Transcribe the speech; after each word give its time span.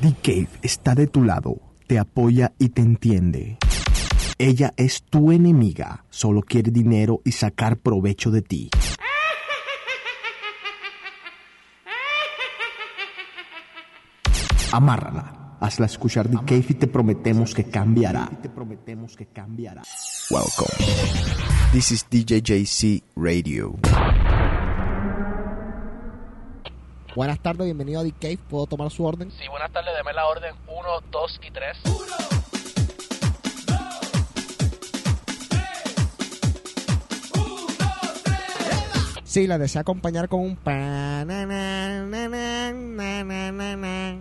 The 0.00 0.14
Cave 0.22 0.48
está 0.62 0.94
de 0.94 1.08
tu 1.08 1.24
lado, 1.24 1.60
te 1.88 1.98
apoya 1.98 2.52
y 2.56 2.68
te 2.68 2.82
entiende. 2.82 3.58
Ella 4.38 4.72
es 4.76 5.02
tu 5.02 5.32
enemiga, 5.32 6.04
solo 6.08 6.42
quiere 6.42 6.70
dinero 6.70 7.20
y 7.24 7.32
sacar 7.32 7.78
provecho 7.78 8.30
de 8.30 8.42
ti. 8.42 8.70
Amárrala, 14.70 15.56
hazla 15.60 15.86
escuchar 15.86 16.28
The 16.28 16.36
Cave 16.36 16.66
y 16.68 16.74
te 16.74 16.86
prometemos 16.86 17.52
que 17.52 17.64
cambiará. 17.64 18.30
Te 18.40 18.48
prometemos 18.48 19.16
que 19.16 19.26
cambiará. 19.26 19.82
Welcome. 20.30 20.68
This 21.72 21.90
is 21.90 22.06
DJJC 22.08 23.02
Radio. 23.16 23.74
Buenas 27.14 27.40
tardes, 27.40 27.64
bienvenido 27.64 28.00
a 28.00 28.04
The 28.04 28.12
Cave. 28.12 28.38
¿Puedo 28.48 28.66
tomar 28.66 28.90
su 28.90 29.04
orden? 29.04 29.30
Sí, 29.32 29.48
buenas 29.48 29.72
tardes, 29.72 29.94
deme 29.96 30.12
la 30.12 30.26
orden 30.26 30.54
1, 30.66 31.00
2 31.10 31.40
y 31.42 31.50
3. 31.50 31.76
Sí, 39.24 39.46
la 39.46 39.58
desea 39.58 39.82
acompañar 39.82 40.28
con 40.28 40.40
un 40.40 40.56
pa 40.56 40.72
na, 40.72 41.24
na, 41.24 41.46
na, 41.46 42.28
na, 42.28 42.72
na, 42.72 43.24
na, 43.24 43.52
na, 43.52 43.76
na. 43.76 44.20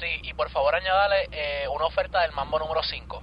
Sí, 0.00 0.06
y 0.22 0.32
por 0.34 0.48
favor 0.50 0.74
añádale 0.74 1.28
eh, 1.32 1.68
una 1.74 1.84
oferta 1.86 2.22
del 2.22 2.32
mambo 2.32 2.58
número 2.58 2.80
5. 2.82 3.22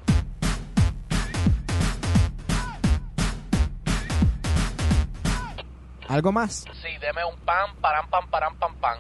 ¿Algo 6.08 6.32
más? 6.32 6.66
Sí, 6.82 6.90
deme 7.02 7.26
un 7.26 7.38
pan, 7.42 7.76
param, 7.82 8.08
pam, 8.10 8.30
param, 8.30 8.56
pam, 8.58 8.76
pam. 8.76 8.98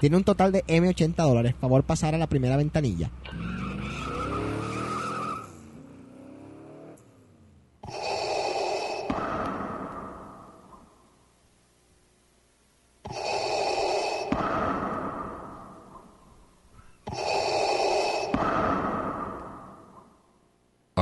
Tiene 0.00 0.16
un 0.16 0.24
total 0.24 0.52
de 0.52 0.64
M80 0.66 1.14
dólares. 1.16 1.54
Favor 1.60 1.82
pasar 1.84 2.14
a 2.14 2.18
la 2.18 2.26
primera 2.26 2.56
ventanilla. 2.56 3.10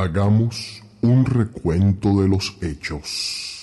Hagamos 0.04 0.82
un 1.00 1.24
recuento 1.24 2.20
de 2.20 2.28
los 2.28 2.58
hechos. 2.60 3.53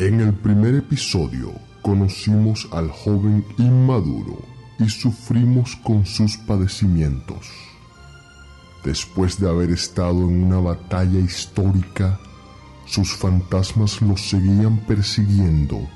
En 0.00 0.18
el 0.18 0.32
primer 0.32 0.76
episodio 0.76 1.52
conocimos 1.82 2.66
al 2.72 2.88
joven 2.90 3.44
inmaduro 3.58 4.38
y 4.78 4.88
sufrimos 4.88 5.76
con 5.76 6.06
sus 6.06 6.38
padecimientos. 6.38 7.50
Después 8.82 9.38
de 9.38 9.50
haber 9.50 9.70
estado 9.70 10.20
en 10.20 10.44
una 10.44 10.58
batalla 10.58 11.18
histórica, 11.18 12.18
sus 12.86 13.12
fantasmas 13.12 14.00
lo 14.00 14.16
seguían 14.16 14.78
persiguiendo 14.86 15.86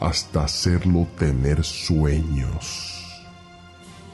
hasta 0.00 0.42
hacerlo 0.42 1.06
tener 1.16 1.62
sueños. 1.62 3.04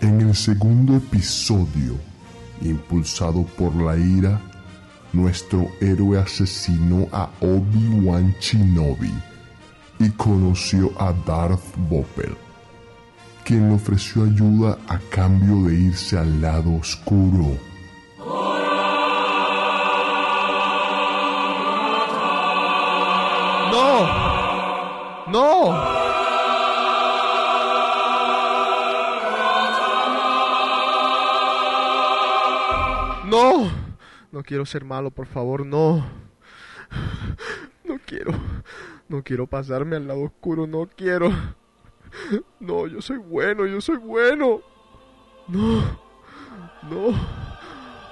En 0.02 0.20
el 0.20 0.36
segundo 0.36 0.96
episodio, 0.96 1.94
impulsado 2.60 3.46
por 3.56 3.74
la 3.74 3.96
ira, 3.96 4.38
nuestro 5.14 5.66
héroe 5.80 6.18
asesinó 6.18 7.08
a 7.10 7.30
Obi-Wan 7.40 8.36
Shinobi 8.38 9.29
y 10.00 10.10
conoció 10.12 10.90
a 10.98 11.12
Darth 11.12 11.76
Vader, 11.90 12.34
quien 13.44 13.68
le 13.68 13.74
ofreció 13.74 14.24
ayuda 14.24 14.78
a 14.88 14.98
cambio 15.10 15.68
de 15.68 15.74
irse 15.74 16.18
al 16.18 16.40
lado 16.40 16.74
oscuro. 16.74 17.58
¡No! 23.70 24.06
¡No! 25.28 26.00
¡No! 33.26 33.70
No 34.32 34.42
quiero 34.42 34.64
ser 34.64 34.84
malo, 34.86 35.10
por 35.10 35.26
favor, 35.26 35.66
no. 35.66 36.04
No 37.84 37.98
quiero. 38.06 38.32
No 39.10 39.24
quiero 39.24 39.48
pasarme 39.48 39.96
al 39.96 40.06
lado 40.06 40.22
oscuro, 40.22 40.68
no 40.68 40.88
quiero. 40.96 41.30
No, 42.58 42.88
yo 42.88 43.00
soy 43.00 43.18
bueno, 43.18 43.66
yo 43.66 43.80
soy 43.80 43.96
bueno. 43.96 44.62
No. 45.46 45.80
No. 46.90 47.12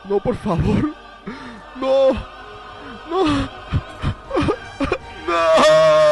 No, 0.09 0.21
por 0.21 0.37
favor. 0.37 0.95
No. 1.81 2.13
No. 3.11 3.25
No. 5.27 6.08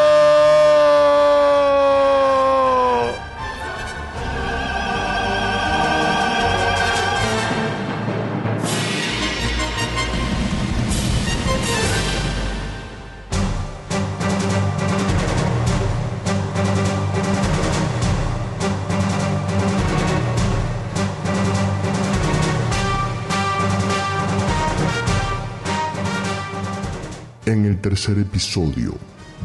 En 27.47 27.65
el 27.65 27.81
tercer 27.81 28.19
episodio, 28.19 28.95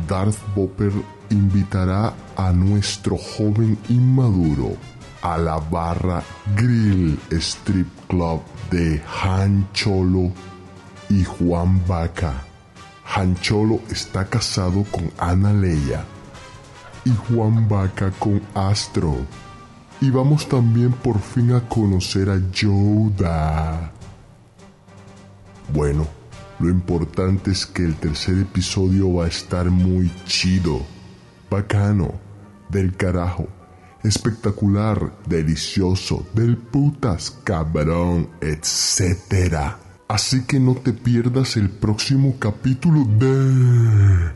Darth 0.07 0.39
Vader 0.56 0.91
invitará 1.29 2.12
a 2.35 2.51
nuestro 2.51 3.16
joven 3.16 3.78
inmaduro 3.89 4.75
a 5.22 5.38
la 5.38 5.59
barra 5.59 6.23
Grill 6.56 7.19
Strip 7.29 7.88
Club 8.07 8.41
de 8.72 9.00
Han 9.23 9.72
Cholo 9.73 10.31
y 11.09 11.23
Juan 11.23 11.79
Vaca. 11.85 12.41
Han 13.16 13.35
Cholo 13.35 13.79
está 13.91 14.25
casado 14.25 14.84
con 14.91 15.11
Ana 15.19 15.53
Leia 15.53 16.03
y 17.06 17.11
Juan 17.11 17.69
Vaca 17.69 18.09
con 18.17 18.41
Astro. 18.56 19.16
Y 20.00 20.09
vamos 20.09 20.50
también 20.50 20.91
por 20.91 21.19
fin 21.19 21.53
a 21.53 21.69
conocer 21.69 22.31
a 22.31 22.41
Yoda. 22.51 23.91
Bueno, 25.72 26.20
lo 26.61 26.69
importante 26.69 27.52
es 27.52 27.66
que 27.66 27.84
el 27.84 27.96
tercer 27.96 28.37
episodio 28.37 29.16
va 29.16 29.25
a 29.25 29.28
estar 29.28 29.69
muy 29.72 30.11
chido, 30.25 30.85
bacano, 31.49 32.13
del 32.69 32.96
carajo, 32.96 33.47
espectacular, 34.03 35.11
delicioso, 35.28 36.28
del 36.34 36.58
putas, 36.58 37.31
cabrón, 37.43 38.29
etc. 38.41 39.75
Así 40.08 40.43
que 40.43 40.59
no 40.59 40.75
te 40.75 40.93
pierdas 40.93 41.58
el 41.58 41.69
próximo 41.69 42.35
capítulo 42.37 43.05
de... 43.05 44.31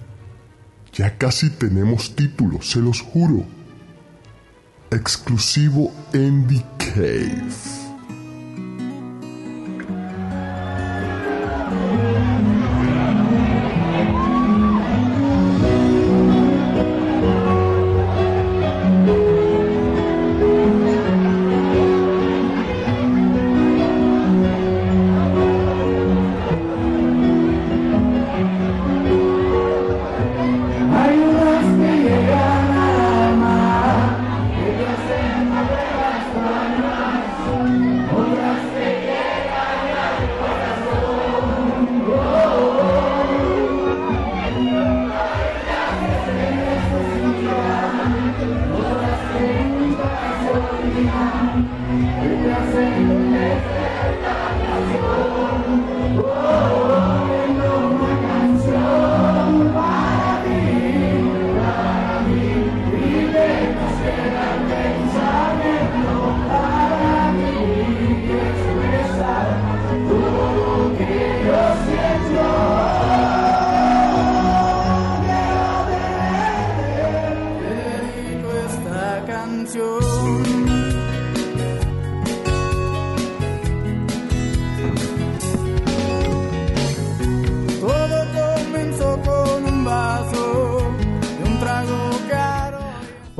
Ya 0.93 1.17
casi 1.17 1.49
tenemos 1.51 2.15
título, 2.15 2.61
se 2.61 2.79
los 2.79 3.01
juro. 3.01 3.45
Exclusivo 4.89 5.91
The 6.11 6.65
Cave. 6.77 7.84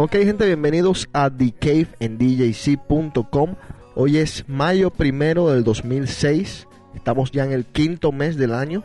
Ok, 0.05 0.17
gente, 0.17 0.45
bienvenidos 0.45 1.09
a 1.13 1.31
The 1.31 1.51
Cave 1.59 1.87
en 1.99 2.19
DJC.com. 2.19 3.55
Hoy 3.95 4.17
es 4.17 4.47
mayo 4.47 4.91
primero 4.91 5.49
del 5.49 5.63
2006. 5.63 6.67
Estamos 6.93 7.31
ya 7.31 7.43
en 7.43 7.51
el 7.51 7.65
quinto 7.65 8.11
mes 8.11 8.37
del 8.37 8.53
año. 8.53 8.83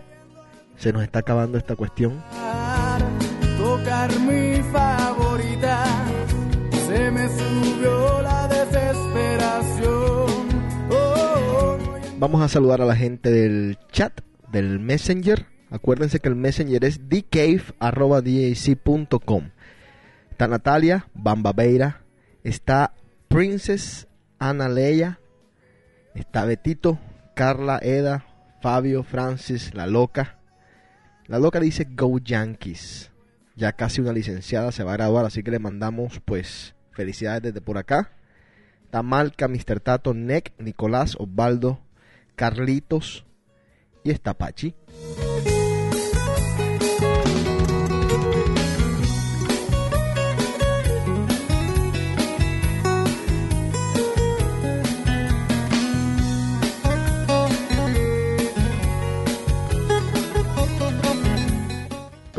Se 0.78 0.94
nos 0.94 1.02
está 1.02 1.18
acabando 1.18 1.58
esta 1.58 1.76
cuestión. 1.76 2.22
Tocar 3.58 4.18
mi 4.20 4.62
favorita, 4.72 5.84
se 6.88 7.10
me 7.10 7.28
subió 7.28 8.22
la 8.22 8.48
desesperación. 8.48 10.48
Oh, 10.90 11.76
Vamos 12.18 12.40
a 12.40 12.48
saludar 12.48 12.80
a 12.80 12.86
la 12.86 12.96
gente 12.96 13.30
del 13.30 13.76
chat, 13.92 14.22
del 14.50 14.80
Messenger. 14.80 15.44
Acuérdense 15.68 16.18
que 16.18 16.30
el 16.30 16.36
Messenger 16.36 16.82
es 16.82 16.98
thecave.com. 17.10 19.50
Está 20.40 20.48
Natalia, 20.48 21.06
Bamba 21.12 21.52
Beira, 21.52 22.00
está 22.42 22.94
Princess 23.28 24.08
Ana 24.38 24.70
Leia, 24.70 25.20
está 26.14 26.46
Betito, 26.46 26.98
Carla, 27.34 27.78
Eda, 27.82 28.24
Fabio, 28.62 29.02
Francis, 29.02 29.74
La 29.74 29.86
Loca. 29.86 30.38
La 31.26 31.38
Loca 31.38 31.60
dice 31.60 31.86
Go 31.90 32.18
Yankees. 32.18 33.10
Ya 33.54 33.72
casi 33.72 34.00
una 34.00 34.14
licenciada 34.14 34.72
se 34.72 34.82
va 34.82 34.94
a 34.94 34.96
graduar, 34.96 35.26
así 35.26 35.42
que 35.42 35.50
le 35.50 35.58
mandamos 35.58 36.22
pues 36.24 36.74
felicidades 36.92 37.42
desde 37.42 37.60
por 37.60 37.76
acá. 37.76 38.10
Está 38.84 39.02
Malca, 39.02 39.46
Mr. 39.46 39.78
Tato, 39.80 40.14
Nick, 40.14 40.54
Nicolás, 40.58 41.16
Osvaldo, 41.18 41.80
Carlitos 42.34 43.26
y 44.04 44.10
está 44.10 44.32
Pachi. 44.32 44.74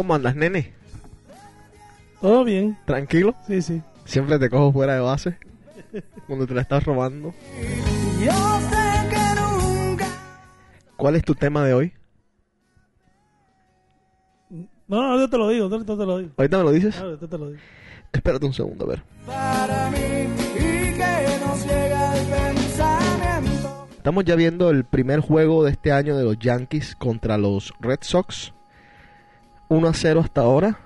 ¿Cómo 0.02 0.16
andas, 0.16 0.36
nene? 0.36 0.74
Todo 2.22 2.44
bien, 2.44 2.76
¿Tranquilo? 2.86 3.36
sí, 3.46 3.62
sí. 3.62 3.84
Siempre 4.04 4.40
te 4.40 4.50
cojo 4.50 4.74
fuera 4.74 4.96
de 4.96 5.00
base 5.00 5.38
cuando 6.26 6.48
te 6.48 6.56
la 6.56 6.62
estás 6.62 6.84
robando. 6.86 7.36
Yo 8.20 8.32
sé 8.32 9.10
que 9.12 9.40
nunca. 9.40 10.08
¿Cuál 10.98 11.18
es 11.18 11.24
tu 11.24 11.36
tema 11.36 11.64
de 11.64 11.76
hoy? 11.76 11.94
No, 14.50 15.04
no, 15.04 15.20
yo 15.20 15.30
te 15.30 15.38
lo 15.38 15.48
digo, 15.50 15.70
yo 15.70 15.86
te, 15.86 15.96
lo 16.04 16.18
digo. 16.18 16.32
¿Ahorita 16.36 16.58
me 16.58 16.64
lo 16.64 16.72
dices? 16.72 16.98
Ah, 16.98 17.16
yo 17.22 17.30
te 17.30 17.38
lo 17.38 17.50
digo. 17.50 17.62
Espérate 18.12 18.44
un 18.48 18.54
segundo, 18.54 18.86
a 18.86 18.88
ver. 18.88 19.04
para 19.28 19.92
mí 19.92 19.98
y 20.00 20.94
que 20.96 21.40
nos 21.46 21.64
llega 21.64 22.18
el 22.18 22.56
pensamiento. 22.56 23.88
Estamos 23.98 24.26
ya 24.26 24.34
viendo 24.34 24.72
el 24.72 24.84
primer 24.84 25.20
juego 25.20 25.64
de 25.64 25.70
este 25.70 25.92
año 25.92 26.18
de 26.18 26.24
los 26.24 26.40
Yankees 26.40 26.96
contra 26.96 27.38
los 27.38 27.72
Red 27.80 28.00
Sox. 28.02 28.52
1 29.72 29.88
a 29.88 29.94
0 29.94 30.20
hasta 30.20 30.42
ahora. 30.42 30.80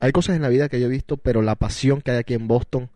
Hay 0.00 0.10
cosas 0.10 0.34
en 0.34 0.42
la 0.42 0.48
vida 0.48 0.68
que 0.68 0.80
yo 0.80 0.86
he 0.86 0.90
visto, 0.90 1.16
pero 1.16 1.42
la 1.42 1.54
pasión 1.54 2.02
que 2.02 2.10
hay 2.10 2.16
aquí 2.16 2.34
en 2.34 2.48
Boston. 2.48 2.90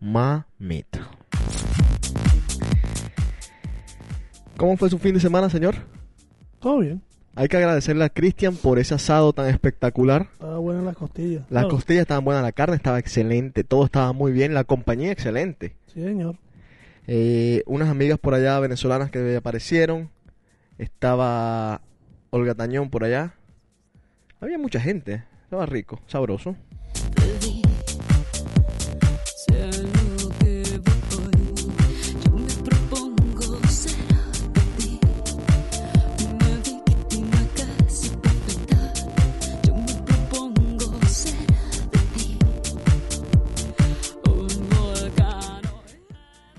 Mamita. 0.00 1.10
¿Cómo 4.56 4.78
fue 4.78 4.88
su 4.88 4.98
fin 4.98 5.12
de 5.12 5.20
semana, 5.20 5.50
señor? 5.50 5.74
Todo 6.58 6.78
bien. 6.78 7.02
Hay 7.34 7.48
que 7.48 7.58
agradecerle 7.58 8.02
a 8.02 8.08
Cristian 8.08 8.56
por 8.56 8.78
ese 8.78 8.94
asado 8.94 9.34
tan 9.34 9.46
espectacular. 9.48 10.30
Estaba 10.32 10.56
buena 10.56 10.80
las 10.80 10.96
costillas. 10.96 11.44
Las 11.50 11.66
costillas 11.66 12.02
estaban 12.02 12.24
buenas, 12.24 12.42
la 12.42 12.52
carne 12.52 12.76
estaba 12.76 12.98
excelente, 12.98 13.62
todo 13.64 13.84
estaba 13.84 14.14
muy 14.14 14.32
bien, 14.32 14.54
la 14.54 14.64
compañía 14.64 15.12
excelente. 15.12 15.76
Sí, 15.92 16.02
señor. 16.02 16.38
Eh, 17.08 17.62
unas 17.66 17.90
amigas 17.90 18.18
por 18.18 18.32
allá 18.32 18.58
venezolanas 18.58 19.10
que 19.10 19.36
aparecieron. 19.36 20.08
Estaba 20.78 21.82
Olga 22.34 22.56
Tañón 22.56 22.90
por 22.90 23.04
allá. 23.04 23.32
Había 24.40 24.58
mucha 24.58 24.80
gente. 24.80 25.22
Estaba 25.44 25.66
rico, 25.66 26.00
sabroso. 26.08 26.56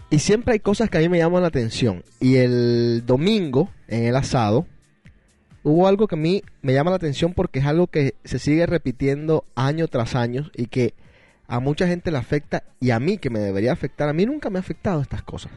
Y 0.09 0.19
siempre 0.19 0.53
hay 0.53 0.59
cosas 0.61 0.89
que 0.89 0.99
a 0.99 1.01
mí 1.01 1.09
me 1.09 1.17
llaman 1.17 1.41
la 1.41 1.49
atención. 1.49 2.05
Y 2.21 2.37
el 2.37 3.03
domingo, 3.05 3.69
en 3.89 4.05
el 4.05 4.15
asado, 4.15 4.65
hubo 5.65 5.87
algo 5.87 6.07
que 6.07 6.13
a 6.13 6.19
mí 6.19 6.43
me 6.61 6.73
llama 6.73 6.91
la 6.91 6.97
atención 6.97 7.33
porque 7.33 7.57
es 7.57 7.65
algo 7.65 7.87
que 7.87 8.13
se 8.23 8.37
sigue 8.37 8.67
repitiendo 8.67 9.45
año 9.55 9.87
tras 9.87 10.13
año 10.15 10.51
y 10.55 10.67
que 10.67 10.93
a 11.47 11.59
mucha 11.59 11.87
gente 11.87 12.11
le 12.11 12.19
afecta 12.19 12.63
y 12.79 12.91
a 12.91 12.99
mí 12.99 13.17
que 13.17 13.31
me 13.31 13.39
debería 13.39 13.73
afectar. 13.73 14.07
A 14.07 14.13
mí 14.13 14.27
nunca 14.27 14.51
me 14.51 14.59
ha 14.59 14.61
afectado 14.61 15.01
estas 15.01 15.23
cosas. 15.23 15.51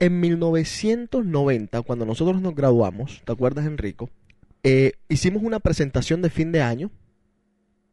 En 0.00 0.18
1990, 0.18 1.82
cuando 1.82 2.04
nosotros 2.06 2.42
nos 2.42 2.56
graduamos, 2.56 3.22
¿te 3.24 3.30
acuerdas, 3.30 3.66
Enrico? 3.66 4.10
Eh, 4.64 4.94
hicimos 5.08 5.44
una 5.44 5.60
presentación 5.60 6.20
de 6.20 6.30
fin 6.30 6.50
de 6.50 6.60
año 6.60 6.90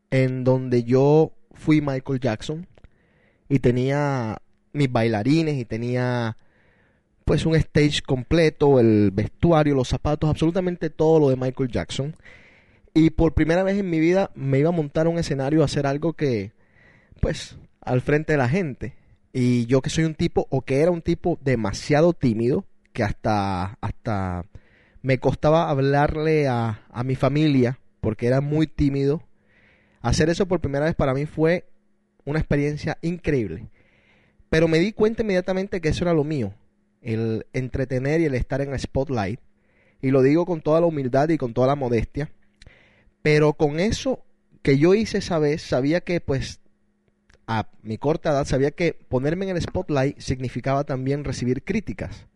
en 0.09 0.43
donde 0.43 0.83
yo 0.83 1.33
fui 1.51 1.81
Michael 1.81 2.19
Jackson 2.19 2.65
y 3.47 3.59
tenía 3.59 4.41
mis 4.73 4.91
bailarines 4.91 5.55
y 5.55 5.65
tenía 5.65 6.35
pues 7.25 7.45
un 7.45 7.55
stage 7.55 8.01
completo, 8.01 8.79
el 8.79 9.11
vestuario, 9.11 9.75
los 9.75 9.89
zapatos, 9.89 10.29
absolutamente 10.29 10.89
todo 10.89 11.19
lo 11.19 11.29
de 11.29 11.35
Michael 11.35 11.69
Jackson. 11.69 12.15
Y 12.93 13.11
por 13.11 13.33
primera 13.33 13.63
vez 13.63 13.77
en 13.77 13.89
mi 13.89 13.99
vida 13.99 14.31
me 14.35 14.59
iba 14.59 14.69
a 14.69 14.73
montar 14.73 15.07
un 15.07 15.17
escenario 15.17 15.61
a 15.61 15.65
hacer 15.65 15.87
algo 15.87 16.13
que 16.13 16.51
pues 17.21 17.57
al 17.81 18.01
frente 18.01 18.33
de 18.33 18.37
la 18.37 18.49
gente. 18.49 18.95
Y 19.31 19.65
yo 19.65 19.81
que 19.81 19.89
soy 19.89 20.03
un 20.03 20.15
tipo 20.15 20.47
o 20.49 20.61
que 20.61 20.81
era 20.81 20.91
un 20.91 21.01
tipo 21.01 21.39
demasiado 21.41 22.13
tímido, 22.13 22.65
que 22.91 23.03
hasta 23.03 23.77
hasta 23.81 24.45
me 25.01 25.19
costaba 25.19 25.69
hablarle 25.69 26.47
a, 26.47 26.85
a 26.89 27.03
mi 27.03 27.15
familia 27.15 27.79
porque 27.99 28.27
era 28.27 28.41
muy 28.41 28.67
tímido. 28.67 29.23
Hacer 30.01 30.29
eso 30.29 30.47
por 30.47 30.59
primera 30.59 30.85
vez 30.85 30.95
para 30.95 31.13
mí 31.13 31.25
fue 31.25 31.65
una 32.25 32.39
experiencia 32.39 32.97
increíble. 33.01 33.69
Pero 34.49 34.67
me 34.67 34.79
di 34.79 34.91
cuenta 34.91 35.23
inmediatamente 35.23 35.81
que 35.81 35.89
eso 35.89 36.03
era 36.03 36.13
lo 36.13 36.23
mío, 36.23 36.53
el 37.03 37.45
entretener 37.53 38.21
y 38.21 38.25
el 38.25 38.35
estar 38.35 38.61
en 38.61 38.73
el 38.73 38.79
spotlight. 38.79 39.39
Y 40.01 40.11
lo 40.11 40.21
digo 40.21 40.45
con 40.45 40.61
toda 40.61 40.81
la 40.81 40.87
humildad 40.87 41.29
y 41.29 41.37
con 41.37 41.53
toda 41.53 41.67
la 41.67 41.75
modestia. 41.75 42.31
Pero 43.21 43.53
con 43.53 43.79
eso 43.79 44.25
que 44.61 44.77
yo 44.77 44.95
hice 44.95 45.19
esa 45.19 45.39
vez, 45.39 45.61
sabía 45.61 46.01
que 46.01 46.19
pues 46.21 46.59
a 47.47 47.69
mi 47.81 47.97
corta 47.97 48.31
edad, 48.31 48.45
sabía 48.45 48.71
que 48.71 48.93
ponerme 48.93 49.49
en 49.49 49.55
el 49.55 49.61
spotlight 49.61 50.17
significaba 50.19 50.85
también 50.85 51.23
recibir 51.23 51.63
críticas. 51.63 52.27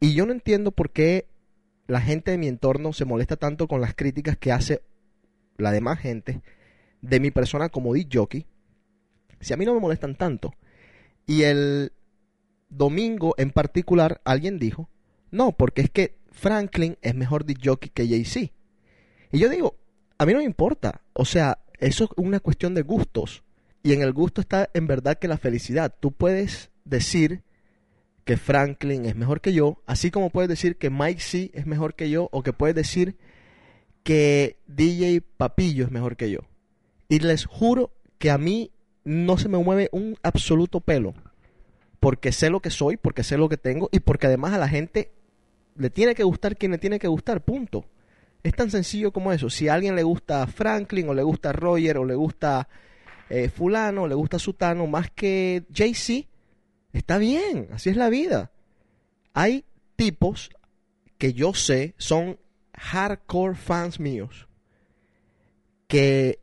Y 0.00 0.14
yo 0.14 0.26
no 0.26 0.32
entiendo 0.32 0.72
por 0.72 0.90
qué 0.90 1.26
la 1.86 2.00
gente 2.00 2.30
de 2.30 2.38
mi 2.38 2.48
entorno 2.48 2.92
se 2.92 3.04
molesta 3.04 3.36
tanto 3.36 3.68
con 3.68 3.80
las 3.80 3.94
críticas 3.94 4.36
que 4.36 4.52
hace 4.52 4.82
la 5.56 5.72
demás 5.72 5.98
gente 5.98 6.40
de 7.02 7.20
mi 7.20 7.30
persona 7.30 7.68
como 7.68 7.94
disc 7.94 8.10
jockey. 8.12 8.46
Si 9.40 9.52
a 9.52 9.56
mí 9.56 9.64
no 9.64 9.74
me 9.74 9.80
molestan 9.80 10.16
tanto. 10.16 10.54
Y 11.26 11.42
el 11.42 11.92
domingo 12.70 13.34
en 13.36 13.50
particular 13.50 14.20
alguien 14.24 14.58
dijo, 14.58 14.88
no, 15.30 15.52
porque 15.52 15.82
es 15.82 15.90
que 15.90 16.16
Franklin 16.30 16.96
es 17.02 17.14
mejor 17.14 17.44
disc 17.44 17.60
jockey 17.64 17.90
que 17.90 18.08
Jay-Z. 18.08 18.52
Y 19.32 19.38
yo 19.38 19.48
digo, 19.48 19.76
a 20.18 20.26
mí 20.26 20.32
no 20.32 20.38
me 20.38 20.44
importa. 20.44 21.02
O 21.12 21.24
sea, 21.24 21.58
eso 21.78 22.04
es 22.04 22.10
una 22.16 22.40
cuestión 22.40 22.74
de 22.74 22.82
gustos. 22.82 23.42
Y 23.82 23.92
en 23.92 24.02
el 24.02 24.12
gusto 24.12 24.40
está 24.40 24.68
en 24.74 24.86
verdad 24.86 25.18
que 25.18 25.28
la 25.28 25.38
felicidad. 25.38 25.94
Tú 25.98 26.12
puedes 26.12 26.70
decir 26.84 27.42
que 28.24 28.36
Franklin 28.36 29.06
es 29.06 29.16
mejor 29.16 29.40
que 29.40 29.52
yo, 29.52 29.82
así 29.86 30.10
como 30.10 30.30
puedes 30.30 30.48
decir 30.48 30.76
que 30.76 30.90
Mike 30.90 31.20
C 31.20 31.50
es 31.54 31.66
mejor 31.66 31.94
que 31.94 32.10
yo, 32.10 32.28
o 32.32 32.42
que 32.42 32.52
puedes 32.52 32.76
decir 32.76 33.16
que 34.02 34.58
DJ 34.66 35.22
Papillo 35.22 35.84
es 35.84 35.90
mejor 35.90 36.16
que 36.16 36.30
yo. 36.30 36.40
Y 37.08 37.20
les 37.20 37.46
juro 37.46 37.92
que 38.18 38.30
a 38.30 38.38
mí 38.38 38.70
no 39.04 39.38
se 39.38 39.48
me 39.48 39.58
mueve 39.58 39.88
un 39.92 40.16
absoluto 40.22 40.80
pelo. 40.80 41.14
Porque 42.00 42.32
sé 42.32 42.50
lo 42.50 42.60
que 42.60 42.70
soy, 42.70 42.96
porque 42.96 43.22
sé 43.22 43.36
lo 43.36 43.48
que 43.48 43.56
tengo 43.56 43.88
y 43.92 44.00
porque 44.00 44.26
además 44.26 44.54
a 44.54 44.58
la 44.58 44.68
gente 44.68 45.12
le 45.76 45.90
tiene 45.90 46.14
que 46.14 46.24
gustar 46.24 46.56
quien 46.56 46.72
le 46.72 46.78
tiene 46.78 46.98
que 46.98 47.08
gustar, 47.08 47.44
punto. 47.44 47.84
Es 48.42 48.54
tan 48.54 48.70
sencillo 48.70 49.12
como 49.12 49.32
eso. 49.32 49.50
Si 49.50 49.68
a 49.68 49.74
alguien 49.74 49.96
le 49.96 50.02
gusta 50.02 50.46
Franklin 50.46 51.08
o 51.10 51.14
le 51.14 51.22
gusta 51.22 51.52
Roger 51.52 51.98
o 51.98 52.04
le 52.04 52.14
gusta 52.14 52.68
eh, 53.28 53.48
fulano 53.48 54.02
o 54.02 54.08
le 54.08 54.14
gusta 54.14 54.38
Sutano 54.38 54.86
más 54.86 55.10
que 55.10 55.64
Jay-Z, 55.72 56.26
está 56.92 57.18
bien, 57.18 57.68
así 57.72 57.90
es 57.90 57.96
la 57.96 58.08
vida. 58.08 58.50
Hay 59.34 59.64
tipos 59.96 60.50
que 61.18 61.34
yo 61.34 61.52
sé 61.52 61.94
son 61.98 62.38
hardcore 62.74 63.54
fans 63.54 64.00
míos 64.00 64.48
que 65.86 66.40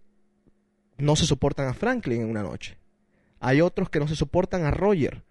no 0.97 1.15
se 1.15 1.25
soportan 1.25 1.67
a 1.67 1.73
Franklin 1.73 2.21
en 2.21 2.29
una 2.29 2.43
noche. 2.43 2.77
Hay 3.39 3.61
otros 3.61 3.89
que 3.89 3.99
no 3.99 4.07
se 4.07 4.15
soportan 4.15 4.65
a 4.65 4.71
Roger. 4.71 5.23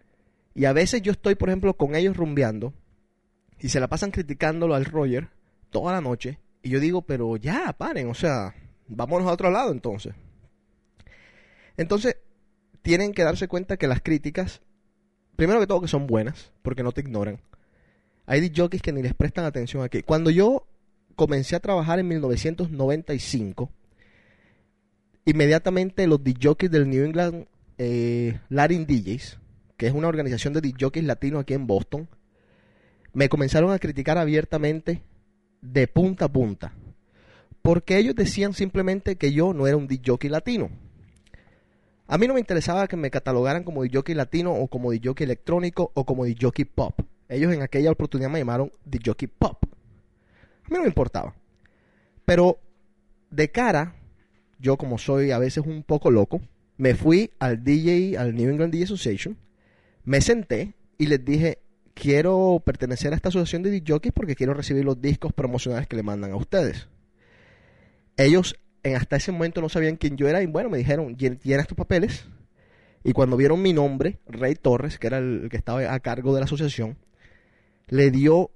Y 0.57 0.65
a 0.65 0.73
veces 0.73 1.03
yo 1.03 1.13
estoy, 1.13 1.35
por 1.35 1.51
ejemplo, 1.51 1.75
con 1.75 1.95
ellos 1.95 2.17
rumbeando 2.17 2.73
y 3.61 3.69
se 3.69 3.79
la 3.79 3.89
pasan 3.89 4.11
criticándolo 4.11 4.75
al 4.75 4.87
Roger 4.87 5.29
toda 5.69 5.93
la 5.93 6.01
noche. 6.01 6.39
Y 6.63 6.71
yo 6.71 6.81
digo, 6.81 7.03
pero 7.03 7.37
ya, 7.37 7.75
paren, 7.77 8.09
o 8.09 8.15
sea, 8.15 8.55
vámonos 8.89 9.29
a 9.29 9.33
otro 9.33 9.51
lado 9.51 9.71
entonces. 9.71 10.15
Entonces, 11.77 12.17
tienen 12.81 13.13
que 13.13 13.23
darse 13.23 13.49
cuenta 13.49 13.77
que 13.77 13.87
las 13.87 14.01
críticas, 14.01 14.63
primero 15.37 15.61
que 15.61 15.67
todo, 15.67 15.83
que 15.83 15.89
son 15.89 16.07
buenas, 16.07 16.51
porque 16.63 16.83
no 16.83 16.93
te 16.93 17.03
ignoran. 17.03 17.39
Hay 18.25 18.51
jockeys 18.57 18.81
que 18.81 18.93
ni 18.93 19.03
les 19.03 19.13
prestan 19.13 19.45
atención 19.45 19.85
aquí. 19.85 20.03
Cuando 20.03 20.31
yo 20.31 20.67
comencé 21.17 21.55
a 21.55 21.61
trabajar 21.61 21.99
en 21.99 22.09
1995, 22.09 23.71
inmediatamente 25.27 26.07
los 26.07 26.25
DJs 26.25 26.71
del 26.71 26.89
New 26.89 27.05
England 27.05 27.47
eh, 27.77 28.41
DJs, 28.49 29.39
que 29.77 29.87
es 29.87 29.93
una 29.93 30.09
organización 30.09 30.53
de 30.53 30.61
DJs 30.61 31.05
latinos 31.05 31.43
aquí 31.43 31.55
en 31.55 31.67
Boston, 31.67 32.09
me 33.13 33.29
comenzaron 33.29 33.73
a 33.73 33.79
criticar 33.79 34.19
abiertamente 34.19 35.03
de 35.61 35.89
punta 35.89 36.27
a 36.27 36.33
punta. 36.33 36.75
Porque 37.63 37.99
ellos 37.99 38.15
decían 38.15 38.53
simplemente 38.53 39.17
que 39.17 39.33
yo 39.33 39.53
no 39.53 39.67
era 39.67 39.77
un 39.77 39.89
DJ 39.89 40.31
latino. 40.31 40.71
A 42.07 42.19
mí 42.19 42.29
no 42.29 42.35
me 42.35 42.41
interesaba 42.41 42.87
que 42.87 42.97
me 42.97 43.11
catalogaran 43.11 43.65
como 43.65 43.83
DJ 43.83 44.15
latino 44.15 44.53
o 44.53 44.69
como 44.69 44.93
DJ 44.93 45.25
electrónico 45.25 45.91
o 45.95 46.05
como 46.05 46.25
DJ 46.25 46.67
pop. 46.67 47.01
Ellos 47.29 47.53
en 47.53 47.63
aquella 47.63 47.91
oportunidad 47.91 48.31
me 48.31 48.39
llamaron 48.39 48.71
DJ 48.85 49.29
pop. 49.29 49.65
A 49.65 50.69
mí 50.69 50.77
no 50.77 50.83
me 50.83 50.87
importaba. 50.87 51.35
Pero 52.25 52.61
de 53.31 53.51
cara, 53.51 53.97
yo 54.59 54.77
como 54.77 54.99
soy 54.99 55.33
a 55.33 55.39
veces 55.39 55.65
un 55.67 55.83
poco 55.83 56.11
loco, 56.11 56.41
me 56.77 56.95
fui 56.95 57.33
al 57.39 57.65
DJ, 57.65 58.17
al 58.19 58.35
New 58.35 58.51
England 58.51 58.73
DJ 58.73 58.85
Association, 58.85 59.37
me 60.07 60.23
senté 60.23 60.73
y 60.97 61.07
les 61.07 61.23
dije, 61.25 61.59
quiero 61.93 62.63
pertenecer 62.65 63.13
a 63.13 63.17
esta 63.17 63.29
asociación 63.29 63.63
de 63.63 63.71
DJs 63.81 64.13
porque 64.15 64.35
quiero 64.35 64.55
recibir 64.55 64.85
los 64.85 65.01
discos 65.03 65.33
promocionales 65.35 65.87
que 65.87 65.97
le 65.97 66.03
mandan 66.03 66.33
a 66.33 66.37
ustedes. 66.37 66.89
Ellos 68.17 68.57
en 68.83 68.97
hasta 68.97 69.17
ese 69.17 69.33
momento 69.33 69.61
no 69.61 69.69
sabían 69.69 69.97
quién 69.97 70.17
yo 70.17 70.29
era 70.29 70.43
y 70.43 70.47
bueno, 70.47 70.71
me 70.71 70.79
dijeron, 70.79 71.17
"Llen- 71.17 71.39
llena 71.43 71.61
estos 71.63 71.77
papeles. 71.77 72.25
Y 73.05 73.13
cuando 73.13 73.37
vieron 73.37 73.61
mi 73.63 73.73
nombre, 73.73 74.19
Rey 74.27 74.55
Torres, 74.55 74.99
que 74.99 75.07
era 75.09 75.19
el 75.19 75.49
que 75.51 75.57
estaba 75.57 75.93
a 75.93 76.01
cargo 76.01 76.35
de 76.35 76.41
la 76.41 76.45
asociación, 76.47 76.97
le 77.89 78.11
dio 78.11 78.51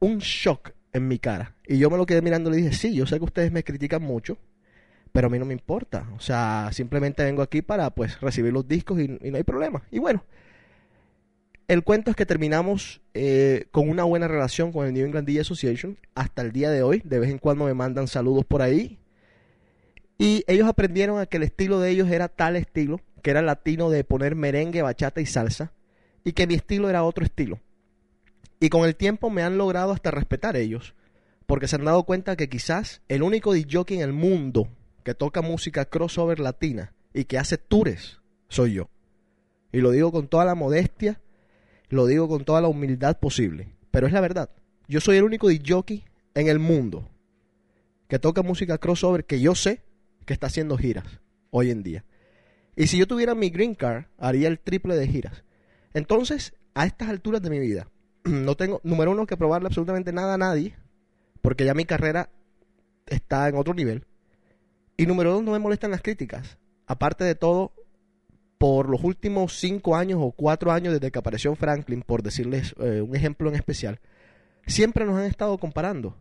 un 0.00 0.18
shock 0.18 0.72
en 0.92 1.06
mi 1.06 1.18
cara. 1.18 1.54
Y 1.66 1.78
yo 1.78 1.90
me 1.90 1.96
lo 1.96 2.06
quedé 2.06 2.22
mirando 2.22 2.50
y 2.50 2.54
le 2.54 2.62
dije, 2.62 2.72
sí, 2.72 2.94
yo 2.94 3.06
sé 3.06 3.18
que 3.18 3.24
ustedes 3.24 3.52
me 3.52 3.62
critican 3.62 4.02
mucho, 4.02 4.38
pero 5.12 5.26
a 5.26 5.30
mí 5.30 5.38
no 5.38 5.44
me 5.44 5.54
importa. 5.54 6.08
O 6.16 6.20
sea, 6.20 6.70
simplemente 6.72 7.24
vengo 7.24 7.42
aquí 7.42 7.62
para 7.62 7.90
pues 7.90 8.20
recibir 8.20 8.52
los 8.52 8.66
discos 8.66 9.00
y, 9.00 9.08
no 9.08 9.36
hay 9.36 9.42
problema. 9.42 9.82
Y 9.90 9.98
bueno, 9.98 10.24
el 11.68 11.82
cuento 11.82 12.10
es 12.10 12.16
que 12.16 12.26
terminamos 12.26 13.00
eh, 13.14 13.66
con 13.70 13.88
una 13.88 14.04
buena 14.04 14.28
relación 14.28 14.72
con 14.72 14.86
el 14.86 14.92
New 14.92 15.06
England 15.06 15.26
DJ 15.26 15.40
Association 15.40 15.98
hasta 16.14 16.42
el 16.42 16.52
día 16.52 16.70
de 16.70 16.82
hoy. 16.82 17.02
De 17.04 17.18
vez 17.18 17.30
en 17.30 17.38
cuando 17.38 17.64
me 17.64 17.74
mandan 17.74 18.08
saludos 18.08 18.44
por 18.44 18.62
ahí. 18.62 18.98
Y 20.18 20.44
ellos 20.46 20.68
aprendieron 20.68 21.18
a 21.18 21.26
que 21.26 21.38
el 21.38 21.44
estilo 21.44 21.80
de 21.80 21.90
ellos 21.90 22.10
era 22.10 22.28
tal 22.28 22.56
estilo, 22.56 23.00
que 23.22 23.30
era 23.30 23.40
latino 23.40 23.88
de 23.88 24.04
poner 24.04 24.34
merengue, 24.34 24.82
bachata 24.82 25.22
y 25.22 25.26
salsa, 25.26 25.72
y 26.24 26.32
que 26.32 26.46
mi 26.46 26.54
estilo 26.54 26.90
era 26.90 27.04
otro 27.04 27.24
estilo. 27.24 27.58
Y 28.60 28.68
con 28.68 28.84
el 28.84 28.96
tiempo 28.96 29.30
me 29.30 29.42
han 29.42 29.56
logrado 29.56 29.92
hasta 29.92 30.10
respetar 30.10 30.58
ellos, 30.58 30.94
porque 31.46 31.66
se 31.66 31.76
han 31.76 31.86
dado 31.86 32.04
cuenta 32.04 32.36
que 32.36 32.50
quizás 32.50 33.00
el 33.08 33.22
único 33.22 33.54
DJ 33.54 33.84
en 33.94 34.00
el 34.02 34.12
mundo 34.12 34.68
que 35.02 35.14
toca 35.14 35.42
música 35.42 35.84
crossover 35.84 36.40
latina 36.40 36.92
y 37.12 37.24
que 37.24 37.38
hace 37.38 37.58
tours 37.58 38.20
soy 38.48 38.74
yo. 38.74 38.90
Y 39.72 39.80
lo 39.80 39.90
digo 39.90 40.12
con 40.12 40.28
toda 40.28 40.44
la 40.44 40.54
modestia, 40.54 41.20
lo 41.88 42.06
digo 42.06 42.28
con 42.28 42.44
toda 42.44 42.60
la 42.60 42.68
humildad 42.68 43.18
posible, 43.18 43.74
pero 43.90 44.06
es 44.06 44.12
la 44.12 44.20
verdad. 44.20 44.50
Yo 44.88 45.00
soy 45.00 45.16
el 45.16 45.24
único 45.24 45.48
DJ 45.48 46.04
en 46.34 46.48
el 46.48 46.58
mundo 46.58 47.08
que 48.08 48.18
toca 48.18 48.42
música 48.42 48.78
crossover 48.78 49.24
que 49.24 49.40
yo 49.40 49.54
sé 49.54 49.82
que 50.26 50.32
está 50.32 50.48
haciendo 50.48 50.76
giras 50.76 51.20
hoy 51.50 51.70
en 51.70 51.82
día. 51.82 52.04
Y 52.76 52.88
si 52.88 52.98
yo 52.98 53.06
tuviera 53.06 53.34
mi 53.34 53.50
green 53.50 53.74
card, 53.74 54.06
haría 54.18 54.48
el 54.48 54.58
triple 54.58 54.96
de 54.96 55.06
giras. 55.06 55.44
Entonces, 55.94 56.54
a 56.74 56.86
estas 56.86 57.08
alturas 57.08 57.42
de 57.42 57.50
mi 57.50 57.58
vida, 57.58 57.88
no 58.24 58.56
tengo, 58.56 58.80
número 58.84 59.12
uno, 59.12 59.26
que 59.26 59.36
probarle 59.36 59.68
absolutamente 59.68 60.12
nada 60.12 60.34
a 60.34 60.38
nadie, 60.38 60.76
porque 61.40 61.64
ya 61.64 61.74
mi 61.74 61.84
carrera 61.84 62.30
está 63.06 63.48
en 63.48 63.56
otro 63.56 63.74
nivel. 63.74 64.06
Y 65.00 65.06
número 65.06 65.32
dos, 65.32 65.42
no 65.42 65.52
me 65.52 65.58
molestan 65.58 65.92
las 65.92 66.02
críticas. 66.02 66.58
Aparte 66.86 67.24
de 67.24 67.34
todo, 67.34 67.72
por 68.58 68.86
los 68.90 69.02
últimos 69.02 69.58
cinco 69.58 69.96
años 69.96 70.18
o 70.20 70.30
cuatro 70.30 70.72
años 70.72 70.92
desde 70.92 71.10
que 71.10 71.18
apareció 71.18 71.54
Franklin, 71.54 72.02
por 72.02 72.22
decirles 72.22 72.74
eh, 72.78 73.00
un 73.00 73.16
ejemplo 73.16 73.48
en 73.48 73.54
especial, 73.54 73.98
siempre 74.66 75.06
nos 75.06 75.16
han 75.16 75.24
estado 75.24 75.56
comparando. 75.56 76.18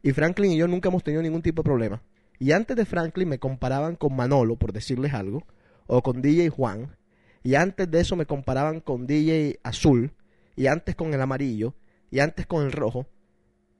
Y 0.00 0.12
Franklin 0.12 0.52
y 0.52 0.56
yo 0.56 0.68
nunca 0.68 0.90
hemos 0.90 1.02
tenido 1.02 1.24
ningún 1.24 1.42
tipo 1.42 1.62
de 1.62 1.66
problema. 1.66 2.02
Y 2.38 2.52
antes 2.52 2.76
de 2.76 2.84
Franklin 2.84 3.30
me 3.30 3.40
comparaban 3.40 3.96
con 3.96 4.14
Manolo, 4.14 4.54
por 4.54 4.72
decirles 4.72 5.12
algo, 5.12 5.42
o 5.88 6.00
con 6.00 6.22
DJ 6.22 6.50
Juan. 6.50 6.96
Y 7.42 7.56
antes 7.56 7.90
de 7.90 7.98
eso 7.98 8.14
me 8.14 8.26
comparaban 8.26 8.78
con 8.78 9.08
DJ 9.08 9.58
Azul, 9.64 10.12
y 10.54 10.68
antes 10.68 10.94
con 10.94 11.12
el 11.14 11.20
amarillo, 11.20 11.74
y 12.12 12.20
antes 12.20 12.46
con 12.46 12.64
el 12.64 12.70
rojo. 12.70 13.08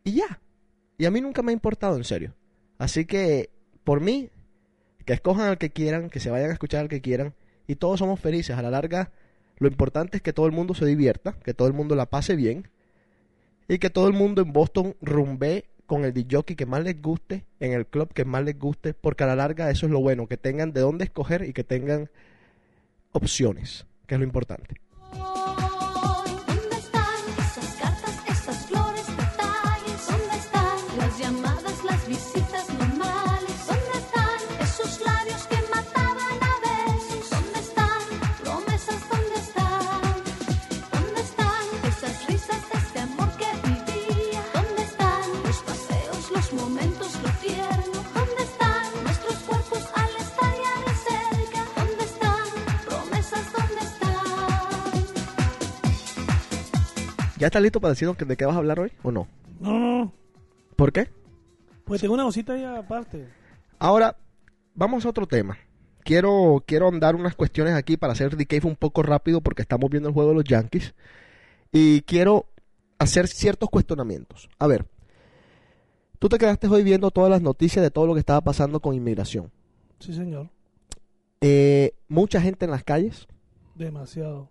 Y 0.03 0.15
ya. 0.15 0.41
Y 0.99 1.05
a 1.05 1.13
mí 1.13 1.21
nunca 1.21 1.41
me 1.43 1.53
ha 1.53 1.55
importado, 1.55 1.97
en 1.97 2.03
serio. 2.03 2.35
Así 2.79 3.05
que, 3.05 3.54
por 3.85 4.01
mí, 4.01 4.31
que 5.05 5.13
escojan 5.13 5.49
al 5.49 5.59
que 5.59 5.71
quieran, 5.71 6.11
que 6.11 6.21
se 6.21 6.31
vayan 6.31 6.51
a 6.51 6.55
escuchar 6.55 6.81
al 6.81 6.89
que 6.89 7.01
quieran, 7.01 7.35
y 7.67 7.77
todos 7.77 7.99
somos 7.99 8.21
felices. 8.21 8.57
A 8.57 8.63
la 8.63 8.71
larga, 8.71 9.11
lo 9.59 9.69
importante 9.69 10.17
es 10.17 10.23
que 10.23 10.33
todo 10.33 10.47
el 10.47 10.53
mundo 10.53 10.75
se 10.75 10.87
divierta, 10.87 11.33
que 11.45 11.55
todo 11.55 11.69
el 11.69 11.75
mundo 11.75 11.95
la 11.95 12.07
pase 12.07 12.37
bien, 12.37 12.69
y 13.69 13.79
que 13.79 13.91
todo 13.91 14.09
el 14.09 14.13
mundo 14.15 14.43
en 14.43 14.53
Boston 14.53 14.97
rumbe 15.01 15.67
con 15.87 16.05
el 16.05 16.13
DJ 16.13 16.43
que 16.57 16.67
más 16.67 16.83
les 16.83 17.01
guste, 17.01 17.45
en 17.61 17.73
el 17.73 17.87
club 17.87 18.13
que 18.13 18.25
más 18.25 18.43
les 18.45 18.59
guste, 18.59 18.95
porque 18.95 19.25
a 19.25 19.27
la 19.27 19.37
larga 19.37 19.71
eso 19.71 19.87
es 19.87 19.93
lo 19.93 20.01
bueno, 20.01 20.27
que 20.27 20.37
tengan 20.37 20.73
de 20.73 20.81
dónde 20.81 21.05
escoger 21.05 21.45
y 21.45 21.53
que 21.53 21.65
tengan 21.65 22.11
opciones, 23.13 23.87
que 24.07 24.15
es 24.15 24.19
lo 24.19 24.25
importante. 24.25 24.77
¿Ya 57.45 57.49
estás 57.49 57.61
listo 57.61 57.79
para 57.79 57.91
decirnos 57.93 58.17
de 58.17 58.37
qué 58.39 58.47
vas 58.47 58.55
a 58.55 58.59
hablar 58.59 58.81
hoy 58.81 58.91
o 59.03 59.13
no? 59.13 59.29
No, 59.61 59.79
no, 59.79 59.99
no. 59.99 60.13
¿Por 60.77 60.95
qué? 60.95 61.11
Pues 61.85 62.01
tengo 62.01 62.15
una 62.15 62.23
cosita 62.25 62.55
ahí 62.55 62.65
aparte. 62.65 63.29
Ahora, 63.79 64.17
vamos 64.75 65.05
a 65.05 65.11
otro 65.11 65.27
tema. 65.27 65.59
Quiero, 66.05 66.65
quiero 66.67 66.89
andar 66.89 67.15
unas 67.15 67.35
cuestiones 67.35 67.75
aquí 67.75 67.99
para 67.99 68.15
hacer 68.15 68.35
The 68.35 68.47
Cave 68.47 68.67
un 68.67 68.77
poco 68.77 69.03
rápido 69.03 69.43
porque 69.43 69.61
estamos 69.61 69.91
viendo 69.91 70.09
el 70.09 70.15
juego 70.15 70.31
de 70.31 70.37
los 70.37 70.45
Yankees. 70.45 70.95
Y 71.71 72.01
quiero 72.07 72.47
hacer 72.99 73.29
ciertos 73.29 73.69
cuestionamientos. 73.69 74.49
A 74.59 74.67
ver, 74.67 74.87
tú 76.19 76.31
te 76.31 76.39
quedaste 76.39 76.67
hoy 76.69 76.83
viendo 76.83 77.11
todas 77.11 77.29
las 77.31 77.43
noticias 77.43 77.83
de 77.83 77.91
todo 77.91 78.07
lo 78.07 78.15
que 78.15 78.21
estaba 78.21 78.41
pasando 78.41 78.81
con 78.81 78.95
inmigración. 78.95 79.51
Sí, 79.99 80.15
señor. 80.15 80.49
Eh, 81.43 81.93
mucha 82.09 82.41
gente 82.41 82.65
en 82.65 82.71
las 82.71 82.85
calles. 82.85 83.29
Demasiado. 83.75 84.49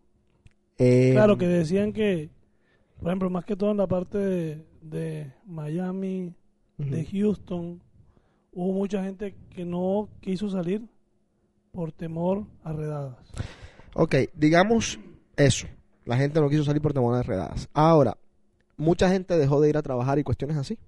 eh, 0.77 1.09
Claro, 1.13 1.39
que 1.39 1.47
decían 1.47 1.91
que, 1.91 2.29
por 3.03 3.09
ejemplo, 3.11 3.29
más 3.29 3.43
que 3.43 3.57
todo 3.57 3.71
en 3.71 3.77
la 3.77 3.87
parte 3.87 4.17
de, 4.17 4.65
de 4.81 5.33
Miami, 5.45 6.33
de 6.77 7.05
Houston, 7.05 7.81
hubo 8.53 8.71
mucha 8.71 9.03
gente 9.03 9.35
que 9.49 9.65
no 9.65 10.07
quiso 10.21 10.49
salir 10.49 10.87
por 11.73 11.91
temor 11.91 12.45
a 12.63 12.71
redadas. 12.71 13.17
Ok, 13.93 14.15
digamos 14.33 15.01
eso. 15.35 15.67
La 16.05 16.15
gente 16.15 16.39
no 16.39 16.49
quiso 16.49 16.63
salir 16.63 16.81
por 16.81 16.93
temor 16.93 17.15
a 17.15 17.23
redadas. 17.23 17.67
Ahora, 17.73 18.17
mucha 18.77 19.09
gente 19.09 19.37
dejó 19.37 19.59
de 19.59 19.67
ir 19.67 19.75
a 19.75 19.81
trabajar 19.81 20.17
y 20.17 20.23
cuestiones 20.23 20.55
así. 20.55 20.79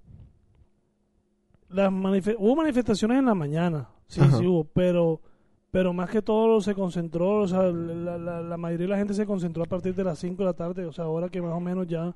Las 1.68 1.92
hubo 1.92 2.56
manifestaciones 2.56 3.18
en 3.18 3.26
la 3.26 3.34
mañana, 3.34 3.90
sí, 4.08 4.22
Ajá. 4.22 4.38
sí 4.38 4.46
hubo, 4.46 4.64
pero 4.64 5.20
pero 5.76 5.92
más 5.92 6.08
que 6.08 6.22
todo 6.22 6.58
se 6.62 6.74
concentró, 6.74 7.40
o 7.40 7.46
sea, 7.48 7.64
la, 7.64 8.16
la- 8.16 8.40
la 8.40 8.56
mayoría 8.56 8.86
de 8.86 8.90
la 8.92 8.96
gente 8.96 9.12
se 9.12 9.26
concentró 9.26 9.62
a 9.62 9.66
partir 9.66 9.94
de 9.94 10.04
las 10.04 10.18
5 10.18 10.42
de 10.42 10.46
la 10.46 10.54
tarde, 10.54 10.86
o 10.86 10.92
sea, 10.92 11.04
ahora 11.04 11.28
que 11.28 11.42
más 11.42 11.52
o 11.52 11.60
menos 11.60 11.86
ya 11.86 12.14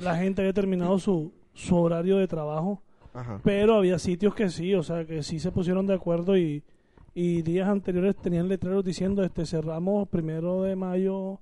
la 0.00 0.16
gente 0.16 0.42
había 0.42 0.52
terminado 0.52 0.98
su, 0.98 1.30
su 1.54 1.76
horario 1.76 2.16
de 2.16 2.26
trabajo. 2.26 2.82
Ajá. 3.14 3.40
Pero 3.44 3.76
había 3.76 4.00
sitios 4.00 4.34
que 4.34 4.48
sí, 4.50 4.74
o 4.74 4.82
sea, 4.82 5.04
que 5.04 5.22
sí 5.22 5.38
se 5.38 5.52
pusieron 5.52 5.86
de 5.86 5.94
acuerdo 5.94 6.36
y, 6.36 6.64
y 7.14 7.42
días 7.42 7.68
anteriores 7.68 8.16
tenían 8.16 8.48
letreros 8.48 8.84
diciendo, 8.84 9.22
este, 9.22 9.46
cerramos 9.46 10.08
primero 10.08 10.62
de 10.62 10.74
mayo 10.74 11.38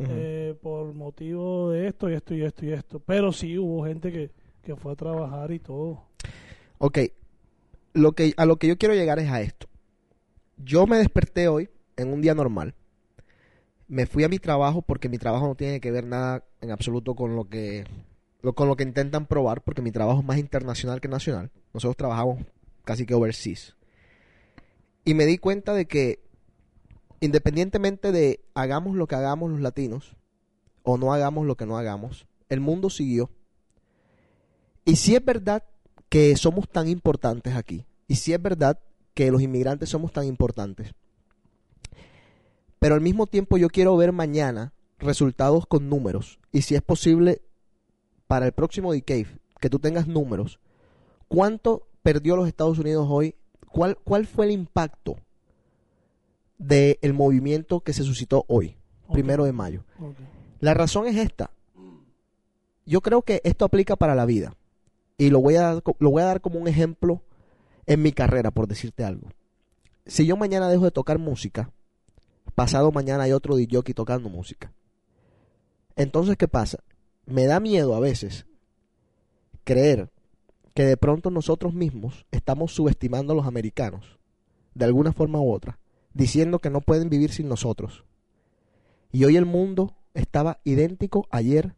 eh, 0.00 0.56
por 0.60 0.92
motivo 0.92 1.70
de 1.70 1.86
esto 1.86 2.10
y 2.10 2.14
esto 2.14 2.34
y 2.34 2.42
esto 2.42 2.66
y 2.66 2.72
esto. 2.72 2.98
Pero 2.98 3.30
sí 3.30 3.56
hubo 3.58 3.84
gente 3.86 4.10
que, 4.10 4.32
que 4.60 4.74
fue 4.74 4.90
a 4.90 4.96
trabajar 4.96 5.52
y 5.52 5.60
todo. 5.60 6.02
Ok, 6.78 6.98
lo 7.92 8.10
que, 8.10 8.34
a 8.36 8.44
lo 8.44 8.56
que 8.56 8.66
yo 8.66 8.76
quiero 8.76 8.94
llegar 8.94 9.20
es 9.20 9.30
a 9.30 9.40
esto. 9.40 9.68
Yo 10.56 10.86
me 10.86 10.98
desperté 10.98 11.48
hoy 11.48 11.68
en 11.96 12.12
un 12.12 12.20
día 12.20 12.34
normal. 12.34 12.74
Me 13.88 14.06
fui 14.06 14.24
a 14.24 14.28
mi 14.28 14.38
trabajo 14.38 14.82
porque 14.82 15.08
mi 15.08 15.18
trabajo 15.18 15.46
no 15.46 15.54
tiene 15.54 15.80
que 15.80 15.90
ver 15.90 16.06
nada 16.06 16.44
en 16.60 16.70
absoluto 16.70 17.14
con 17.14 17.36
lo 17.36 17.48
que 17.48 17.84
con 18.54 18.68
lo 18.68 18.76
que 18.76 18.84
intentan 18.84 19.24
probar 19.26 19.62
porque 19.62 19.80
mi 19.80 19.90
trabajo 19.90 20.20
es 20.20 20.26
más 20.26 20.38
internacional 20.38 21.00
que 21.00 21.08
nacional. 21.08 21.50
Nosotros 21.72 21.96
trabajamos 21.96 22.44
casi 22.84 23.06
que 23.06 23.14
overseas. 23.14 23.74
Y 25.04 25.14
me 25.14 25.24
di 25.26 25.38
cuenta 25.38 25.72
de 25.72 25.86
que 25.86 26.20
independientemente 27.20 28.12
de 28.12 28.40
hagamos 28.54 28.96
lo 28.96 29.06
que 29.06 29.14
hagamos 29.14 29.50
los 29.50 29.60
latinos 29.60 30.16
o 30.82 30.98
no 30.98 31.14
hagamos 31.14 31.46
lo 31.46 31.56
que 31.56 31.66
no 31.66 31.78
hagamos, 31.78 32.26
el 32.50 32.60
mundo 32.60 32.90
siguió. 32.90 33.30
Y 34.84 34.96
si 34.96 35.14
es 35.16 35.24
verdad 35.24 35.64
que 36.10 36.36
somos 36.36 36.68
tan 36.68 36.88
importantes 36.88 37.56
aquí. 37.56 37.86
Y 38.06 38.16
si 38.16 38.34
es 38.34 38.40
verdad 38.40 38.78
que 39.14 39.30
los 39.30 39.42
inmigrantes 39.42 39.88
somos 39.88 40.12
tan 40.12 40.24
importantes. 40.26 40.92
Pero 42.78 42.94
al 42.94 43.00
mismo 43.00 43.26
tiempo 43.26 43.56
yo 43.56 43.68
quiero 43.68 43.96
ver 43.96 44.12
mañana 44.12 44.72
resultados 44.98 45.66
con 45.66 45.88
números. 45.88 46.38
Y 46.52 46.62
si 46.62 46.74
es 46.74 46.82
posible, 46.82 47.40
para 48.26 48.46
el 48.46 48.52
próximo 48.52 48.92
Decade, 48.92 49.28
que 49.60 49.70
tú 49.70 49.78
tengas 49.78 50.06
números. 50.06 50.58
¿Cuánto 51.28 51.88
perdió 52.02 52.36
los 52.36 52.48
Estados 52.48 52.78
Unidos 52.78 53.06
hoy? 53.08 53.34
¿Cuál, 53.70 53.96
cuál 54.04 54.26
fue 54.26 54.46
el 54.46 54.52
impacto 54.52 55.16
del 56.58 57.14
movimiento 57.14 57.80
que 57.80 57.92
se 57.92 58.02
suscitó 58.02 58.44
hoy, 58.48 58.76
primero 59.12 59.44
de 59.44 59.52
mayo? 59.52 59.84
La 60.60 60.74
razón 60.74 61.06
es 61.06 61.16
esta. 61.16 61.50
Yo 62.86 63.00
creo 63.00 63.22
que 63.22 63.40
esto 63.44 63.64
aplica 63.64 63.96
para 63.96 64.14
la 64.14 64.26
vida. 64.26 64.54
Y 65.16 65.30
lo 65.30 65.40
voy, 65.40 65.56
a, 65.56 65.80
lo 65.98 66.10
voy 66.10 66.22
a 66.22 66.26
dar 66.26 66.40
como 66.40 66.58
un 66.58 66.68
ejemplo 66.68 67.22
en 67.86 68.02
mi 68.02 68.12
carrera, 68.12 68.50
por 68.50 68.66
decirte 68.66 69.04
algo. 69.04 69.28
Si 70.06 70.26
yo 70.26 70.36
mañana 70.36 70.68
dejo 70.68 70.84
de 70.84 70.90
tocar 70.90 71.18
música, 71.18 71.72
pasado 72.54 72.92
mañana 72.92 73.24
hay 73.24 73.32
otro 73.32 73.56
DJ 73.56 73.82
tocando 73.94 74.28
música. 74.28 74.72
Entonces, 75.96 76.36
¿qué 76.36 76.48
pasa? 76.48 76.78
Me 77.26 77.46
da 77.46 77.60
miedo 77.60 77.94
a 77.94 78.00
veces 78.00 78.46
creer 79.64 80.10
que 80.74 80.84
de 80.84 80.96
pronto 80.96 81.30
nosotros 81.30 81.72
mismos 81.72 82.26
estamos 82.32 82.72
subestimando 82.74 83.32
a 83.32 83.36
los 83.36 83.46
americanos, 83.46 84.18
de 84.74 84.84
alguna 84.84 85.12
forma 85.12 85.40
u 85.40 85.52
otra, 85.52 85.78
diciendo 86.12 86.58
que 86.58 86.70
no 86.70 86.80
pueden 86.80 87.08
vivir 87.08 87.32
sin 87.32 87.48
nosotros. 87.48 88.04
Y 89.12 89.24
hoy 89.24 89.36
el 89.36 89.46
mundo 89.46 89.94
estaba 90.14 90.60
idéntico 90.64 91.26
ayer 91.30 91.76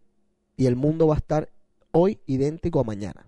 y 0.56 0.66
el 0.66 0.76
mundo 0.76 1.06
va 1.06 1.14
a 1.14 1.18
estar 1.18 1.50
hoy 1.92 2.20
idéntico 2.26 2.80
a 2.80 2.84
mañana. 2.84 3.26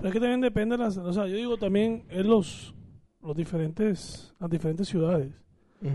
Pero 0.00 0.08
es 0.08 0.12
que 0.14 0.20
también 0.20 0.40
depende 0.40 0.76
de 0.76 0.82
las... 0.84 0.96
O 0.96 1.12
sea, 1.12 1.26
yo 1.26 1.36
digo 1.36 1.56
también 1.58 2.04
en 2.08 2.26
los, 2.28 2.74
los 3.22 3.36
diferentes, 3.36 4.34
las 4.40 4.50
diferentes 4.50 4.88
ciudades. 4.88 5.32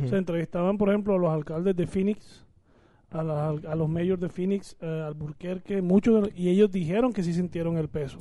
Se 0.09 0.17
entrevistaban, 0.17 0.79
por 0.79 0.89
ejemplo, 0.89 1.13
a 1.13 1.17
los 1.19 1.29
alcaldes 1.31 1.75
de 1.75 1.85
Phoenix, 1.85 2.43
a, 3.11 3.21
las- 3.23 3.63
a 3.65 3.75
los 3.75 3.87
mayors 3.87 4.19
de 4.19 4.29
Phoenix, 4.29 4.75
eh, 4.81 5.03
Albuquerque, 5.05 5.79
muchos, 5.83 6.23
de- 6.23 6.33
y 6.35 6.49
ellos 6.49 6.71
dijeron 6.71 7.13
que 7.13 7.21
sí 7.21 7.33
sintieron 7.33 7.77
el 7.77 7.87
peso. 7.87 8.17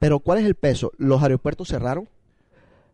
Pero 0.00 0.18
¿cuál 0.18 0.38
es 0.40 0.44
el 0.44 0.56
peso? 0.56 0.90
Los 0.98 1.22
aeropuertos 1.22 1.68
cerraron, 1.68 2.08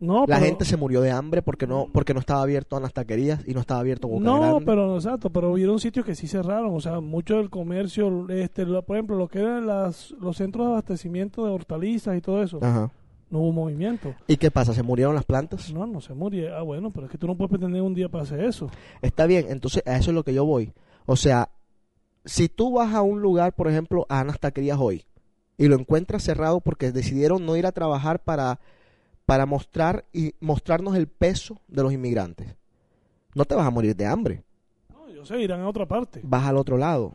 No, 0.01 0.21
la 0.21 0.37
pero, 0.37 0.47
gente 0.47 0.65
se 0.65 0.77
murió 0.79 1.03
de 1.03 1.11
hambre 1.11 1.43
porque 1.43 1.67
no 1.67 1.89
porque 1.93 2.15
no 2.15 2.21
estaba 2.21 2.43
abierto 2.43 2.75
a 2.77 2.81
las 2.81 2.93
taquerías 2.95 3.47
y 3.47 3.53
no 3.53 3.61
estaba 3.61 3.81
abierto 3.81 4.09
Boca 4.09 4.25
No, 4.25 4.41
Grande. 4.41 4.65
pero 4.65 4.97
exacto, 4.97 5.29
pero 5.31 5.53
hubieron 5.53 5.79
sitios 5.79 6.07
que 6.07 6.15
sí 6.15 6.27
cerraron, 6.27 6.75
o 6.75 6.81
sea, 6.81 7.01
mucho 7.01 7.37
del 7.37 7.51
comercio, 7.51 8.27
este, 8.31 8.65
lo- 8.65 8.83
por 8.83 8.97
ejemplo, 8.97 9.17
lo 9.17 9.29
que 9.29 9.41
eran 9.41 9.67
las, 9.67 10.13
los 10.19 10.37
centros 10.39 10.67
de 10.67 10.73
abastecimiento 10.73 11.45
de 11.45 11.53
hortalizas 11.53 12.17
y 12.17 12.23
todo 12.23 12.43
eso, 12.43 12.59
Ajá. 12.63 12.91
no 13.31 13.41
hubo 13.41 13.53
movimiento. 13.53 14.15
¿Y 14.27 14.39
qué 14.39 14.51
pasa? 14.51 14.73
¿Se 14.73 14.83
murieron 14.83 15.15
las 15.15 15.25
plantas? 15.27 15.71
No, 15.73 15.87
no 15.87 16.01
se 16.01 16.15
murió. 16.15 16.57
Ah, 16.57 16.63
bueno, 16.63 16.91
pero 16.91 17.05
es 17.05 17.13
que 17.13 17.19
tú 17.19 17.27
no 17.27 17.37
puedes 17.37 17.51
pretender 17.51 17.83
un 17.83 17.93
día 17.93 18.09
para 18.09 18.25
hacer 18.25 18.41
eso. 18.41 18.71
Está 19.03 19.27
bien, 19.27 19.47
entonces 19.51 19.83
a 19.87 19.97
eso 19.99 20.11
es 20.13 20.15
lo 20.15 20.25
que 20.25 20.33
yo 20.33 20.47
voy. 20.47 20.73
O 21.05 21.17
sea, 21.17 21.51
si 22.25 22.49
tú 22.49 22.73
vas 22.73 22.95
a 22.95 23.03
un 23.03 23.21
lugar, 23.21 23.53
por 23.55 23.69
ejemplo, 23.69 24.07
a 24.09 24.23
unas 24.23 24.41
taquerías 24.41 24.79
hoy 24.81 25.05
y 25.59 25.69
lo 25.69 25.75
encuentras 25.77 26.23
cerrado 26.23 26.61
porque 26.63 26.91
decidieron 26.91 27.45
no 27.45 27.55
ir 27.57 27.67
a 27.67 27.73
trabajar 27.73 28.21
para, 28.21 28.61
para 29.31 29.47
mostrar 29.47 30.05
y 30.13 30.35
mostrarnos 30.41 30.97
el 30.97 31.07
peso 31.07 31.61
de 31.69 31.85
los 31.85 31.93
inmigrantes, 31.93 32.57
no 33.37 33.45
te 33.45 33.55
vas 33.55 33.65
a 33.65 33.71
morir 33.71 33.95
de 33.95 34.05
hambre, 34.05 34.43
No, 34.93 35.09
yo 35.09 35.25
sé, 35.25 35.41
irán 35.41 35.61
a 35.61 35.69
otra 35.69 35.87
parte. 35.87 36.19
vas 36.25 36.45
al 36.49 36.57
otro 36.57 36.77
lado. 36.77 37.15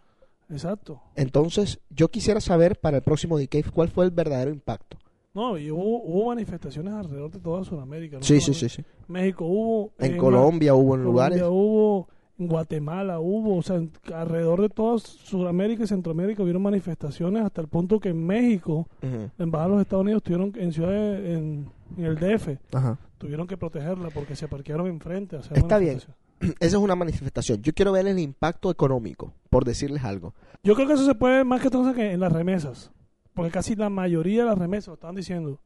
Exacto. 0.49 1.01
Entonces, 1.17 1.77
yo 1.89 2.07
quisiera 2.07 2.39
saber 2.39 2.79
para 2.79 2.95
el 2.95 3.03
próximo 3.03 3.37
Decade 3.37 3.65
cuál 3.69 3.89
fue 3.89 4.05
el 4.05 4.11
verdadero 4.11 4.49
impacto. 4.49 4.97
No, 5.33 5.57
y 5.57 5.69
hubo, 5.69 6.03
hubo 6.03 6.27
manifestaciones 6.27 6.93
alrededor 6.93 7.31
de 7.31 7.39
toda 7.39 7.65
Sudamérica. 7.65 8.15
no 8.15 8.23
Sí, 8.23 8.39
sí, 8.39 8.53
sí, 8.53 8.69
sí. 8.69 8.81
México 9.09 9.43
hubo. 9.43 9.91
En 9.99 10.13
eh, 10.13 10.17
Colombia 10.17 10.73
hubo 10.73 10.95
en 10.95 11.01
Colombia 11.03 11.11
lugares. 11.11 11.41
hubo, 11.41 12.07
en 12.37 12.47
Guatemala 12.47 13.19
hubo, 13.19 13.57
o 13.57 13.61
sea, 13.61 13.77
en- 13.77 13.91
alrededor 14.13 14.61
de 14.61 14.69
toda 14.69 14.99
Sudamérica 14.99 15.83
y 15.83 15.87
Centroamérica 15.87 16.43
hubieron 16.43 16.61
manifestaciones 16.61 17.43
hasta 17.45 17.61
el 17.61 17.67
punto 17.67 17.99
que 17.99 18.09
en 18.09 18.25
México, 18.25 18.87
Ujú. 19.01 19.29
la 19.37 19.43
embajada 19.43 19.69
de 19.69 19.75
los 19.75 19.81
Estados 19.83 20.03
Unidos 20.03 20.23
tuvieron 20.23 20.51
en 20.55 20.73
ciudades, 20.73 21.37
en, 21.37 21.69
en 21.97 22.03
el 22.05 22.15
DF, 22.15 22.57
Ajá. 22.73 22.97
tuvieron 23.17 23.47
que 23.47 23.55
protegerla 23.57 24.09
porque 24.09 24.35
se 24.35 24.47
parquearon 24.47 24.87
enfrente. 24.87 25.37
a 25.37 25.39
hacer 25.39 25.57
Está 25.57 25.77
bien. 25.77 25.99
Esa 26.39 26.53
es 26.59 26.73
una 26.75 26.95
manifestación. 26.95 27.61
Yo 27.61 27.73
quiero 27.73 27.93
ver 27.93 28.05
el 28.07 28.19
impacto 28.19 28.69
económico, 28.69 29.33
por 29.49 29.63
decirles 29.63 30.03
algo. 30.03 30.33
Yo 30.63 30.75
creo 30.75 30.87
que 30.87 30.93
eso 30.93 31.05
se 31.05 31.15
puede 31.15 31.43
más 31.45 31.61
que 31.61 31.69
todo 31.69 31.93
que 31.93 32.11
en 32.11 32.19
las 32.19 32.31
remesas, 32.33 32.91
porque 33.33 33.51
casi 33.51 33.75
la 33.75 33.89
mayoría 33.89 34.43
de 34.43 34.49
las 34.49 34.57
remesas, 34.57 34.89
lo 34.89 34.93
estaban 34.95 35.15
diciendo. 35.15 35.59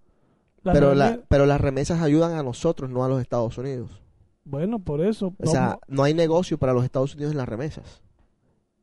Las 0.62 0.75
Pero, 0.75 0.93
la, 0.93 1.19
pero 1.29 1.45
las 1.45 1.60
remesas 1.62 2.01
ayudan 2.01 2.34
a 2.34 2.43
nosotros, 2.43 2.89
no 2.89 3.03
a 3.03 3.08
los 3.10 3.21
Estados 3.21 3.58
Unidos. 3.58 4.01
Bueno, 4.43 4.80
por 4.80 5.02
eso. 5.02 5.34
O 5.38 5.47
sea, 5.47 5.80
no 5.88 6.04
hay 6.04 6.13
negocio 6.13 6.58
para 6.58 6.73
los 6.73 6.84
Estados 6.84 7.13
Unidos 7.15 7.32
en 7.32 7.38
las 7.38 7.49
remesas. 7.49 8.02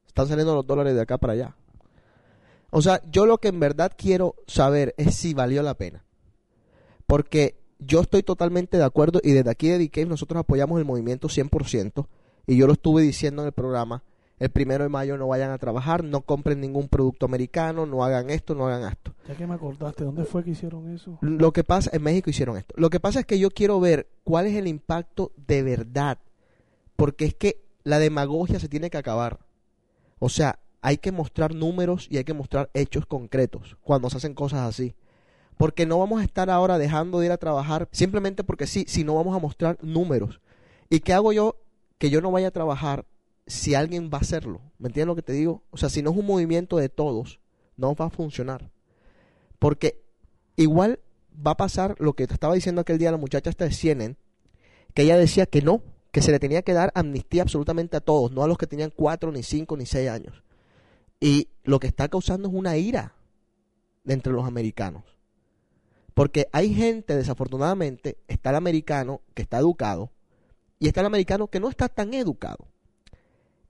Están 0.07 0.29
saliendo 0.29 0.55
los 0.55 0.67
dólares 0.67 0.95
de 0.95 1.01
acá 1.01 1.19
para 1.19 1.33
allá. 1.35 1.57
O 2.71 2.83
sea, 2.83 3.01
yo 3.11 3.27
lo 3.27 3.39
que 3.39 3.49
en 3.49 3.61
verdad 3.61 3.93
quiero 3.97 4.35
saber 4.47 4.95
es 4.97 5.15
si 5.15 5.35
valió 5.35 5.63
la 5.63 5.75
pena. 5.75 6.05
Porque 7.07 7.59
yo 7.79 8.01
estoy 8.01 8.23
totalmente 8.23 8.77
de 8.77 8.85
acuerdo 8.85 9.21
y 9.23 9.33
desde 9.33 9.51
aquí 9.51 9.69
de 9.69 9.79
DK 9.79 10.09
nosotros 10.09 10.41
apoyamos 10.41 10.79
el 10.79 10.85
movimiento 10.85 11.29
100%. 11.29 12.07
Y 12.47 12.57
yo 12.57 12.67
lo 12.67 12.73
estuve 12.73 13.03
diciendo 13.03 13.43
en 13.43 13.47
el 13.47 13.53
programa. 13.53 14.03
El 14.39 14.51
primero 14.51 14.85
de 14.85 14.91
mayo 14.91 15.17
no 15.17 15.29
vayan 15.29 15.51
a 15.51 15.59
trabajar, 15.59 16.05
no 16.05 16.21
compren 16.21 16.61
ningún 16.61 16.89
producto 16.89 17.25
americano, 17.25 17.87
no 17.87 18.05
hagan 18.05 18.29
esto, 18.29 18.55
no 18.55 18.67
hagan 18.67 18.93
esto. 18.93 19.15
ya 19.27 19.35
que 19.35 19.47
me 19.47 19.55
acordaste, 19.55 20.05
¿dónde 20.05 20.25
fue 20.25 20.45
que 20.45 20.51
hicieron 20.51 20.93
eso? 20.95 21.19
Lo 21.23 21.53
que 21.53 21.65
pasa, 21.65 21.91
en 21.95 22.03
México 22.03 22.29
hicieron 22.29 22.59
esto. 22.59 22.75
Lo 22.77 22.91
que 22.91 23.01
pasa 23.01 23.21
es 23.21 23.27
que 23.27 23.39
yo 23.39 23.51
quiero 23.51 23.81
ver 23.81 24.09
cuál 24.25 24.47
es 24.47 24.55
el 24.55 24.67
impacto 24.67 25.33
de 25.47 25.63
verdad. 25.63 26.19
Porque 26.97 27.25
es 27.25 27.35
que 27.35 27.63
la 27.83 27.99
demagogia 27.99 28.61
se 28.61 28.69
tiene 28.69 28.91
que 28.91 28.99
acabar. 28.99 29.39
O 30.19 30.29
sea, 30.29 30.59
hay 30.83 30.99
que 30.99 31.13
mostrar 31.13 31.55
números 31.55 32.07
y 32.11 32.19
hay 32.19 32.25
que 32.25 32.35
mostrar 32.35 32.71
hechos 32.75 33.07
concretos 33.07 33.77
cuando 33.83 34.11
se 34.11 34.19
hacen 34.19 34.35
cosas 34.35 34.61
así. 34.61 34.95
Porque 35.57 35.87
no 35.87 35.99
vamos 35.99 36.21
a 36.21 36.25
estar 36.25 36.51
ahora 36.51 36.77
dejando 36.77 37.21
de 37.21 37.27
ir 37.27 37.33
a 37.33 37.39
trabajar 37.39 37.89
simplemente 37.91 38.45
porque 38.45 38.67
sí, 38.67 38.85
si 38.87 39.03
no 39.03 39.15
vamos 39.15 39.35
a 39.35 39.39
mostrar 39.39 39.79
números. 39.83 40.41
¿Y 40.91 41.01
qué 41.01 41.15
hago 41.15 41.33
yo 41.33 41.57
que 41.99 42.11
yo 42.11 42.21
no 42.21 42.31
vaya 42.31 42.49
a 42.49 42.53
trabajar 42.53 43.07
si 43.47 43.75
alguien 43.75 44.11
va 44.13 44.19
a 44.19 44.23
hacerlo? 44.23 44.61
¿Me 44.79 44.89
entiendes 44.89 45.09
lo 45.09 45.17
que 45.17 45.23
te 45.23 45.33
digo? 45.33 45.63
O 45.71 45.77
sea, 45.77 45.89
si 45.89 46.03
no 46.03 46.11
es 46.11 46.17
un 46.17 46.27
movimiento 46.27 46.77
de 46.77 46.89
todos, 46.89 47.41
no 47.77 47.95
va 47.95 48.07
a 48.07 48.11
funcionar. 48.11 48.71
Porque 49.59 50.03
igual 50.57 51.01
va 51.35 51.53
a 51.53 51.57
pasar 51.57 51.97
lo 51.99 52.15
que 52.15 52.27
te 52.27 52.35
estaba 52.35 52.55
diciendo 52.55 52.81
aquel 52.81 52.99
día 52.99 53.11
la 53.11 53.17
muchacha 53.17 53.51
esta 53.51 53.65
de 53.65 53.73
CNN, 53.73 54.17
que 54.95 55.03
ella 55.03 55.17
decía 55.17 55.47
que 55.47 55.63
no, 55.63 55.83
que 56.13 56.23
se 56.23 56.33
le 56.33 56.39
tenía 56.39 56.63
que 56.63 56.73
dar 56.73 56.93
amnistía 56.95 57.43
absolutamente 57.43 57.97
a 57.97 58.01
todos, 58.01 58.33
no 58.33 58.43
a 58.43 58.49
los 58.49 58.59
que 58.59 58.67
tenían 58.67 58.93
cuatro, 58.95 59.31
ni 59.33 59.43
cinco, 59.43 59.77
ni 59.77 59.87
seis 59.87 60.09
años. 60.09 60.43
Y 61.21 61.49
lo 61.65 61.79
que 61.79 61.87
está 61.87 62.09
causando 62.09 62.49
es 62.49 62.55
una 62.55 62.77
ira 62.77 63.15
entre 64.07 64.33
los 64.33 64.47
americanos. 64.47 65.05
Porque 66.15 66.49
hay 66.53 66.73
gente, 66.73 67.15
desafortunadamente, 67.15 68.19
está 68.29 68.51
el 68.51 68.57
americano 68.57 69.21
que 69.35 69.43
está 69.43 69.59
educado 69.59 70.11
y 70.79 70.89
está 70.89 71.01
el 71.01 71.07
americano 71.07 71.49
que 71.49 71.61
no 71.61 71.69
está 71.69 71.89
tan 71.89 72.15
educado. 72.15 72.69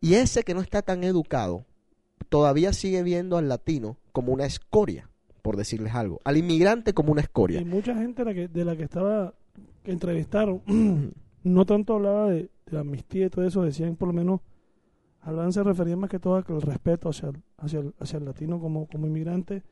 Y 0.07 0.15
ese 0.15 0.43
que 0.45 0.55
no 0.55 0.61
está 0.61 0.83
tan 0.83 1.03
educado 1.05 1.65
todavía 2.29 2.73
sigue 2.73 3.03
viendo 3.03 3.37
al 3.37 3.49
latino 3.49 3.97
como 4.13 4.33
una 4.33 4.45
escoria, 4.47 5.09
por 5.43 5.57
decirles 5.57 5.95
algo, 5.95 6.21
al 6.25 6.37
inmigrante 6.37 6.93
como 6.95 7.13
una 7.13 7.21
escoria. 7.23 7.61
Y 7.61 7.65
mucha 7.65 7.95
gente 7.95 8.23
de 8.25 8.31
la 8.31 8.35
que, 8.35 8.49
de 8.49 8.65
la 8.65 8.77
que 8.77 8.83
estaba, 8.85 9.35
que 9.83 9.93
entrevistaron, 9.93 10.63
no 11.45 11.65
tanto 11.67 11.95
hablaba 11.95 12.29
de, 12.31 12.49
de 12.71 12.79
amnistía 12.79 13.27
y 13.27 13.31
todo 13.31 13.45
eso, 13.47 13.63
decían 13.63 13.97
por 13.97 14.09
lo 14.09 14.15
menos, 14.15 14.41
hablaban, 15.23 15.53
se 15.53 15.63
referían 15.63 15.99
más 15.99 16.11
que 16.11 16.19
todo 16.19 16.37
al 16.37 16.63
respeto 16.63 17.09
hacia, 17.09 17.29
el- 17.31 17.43
hacia, 17.59 17.81
el, 17.81 17.95
hacia 18.01 18.19
el 18.19 18.25
latino 18.25 18.61
como, 18.61 18.87
como 18.87 19.07
inmigrante. 19.07 19.63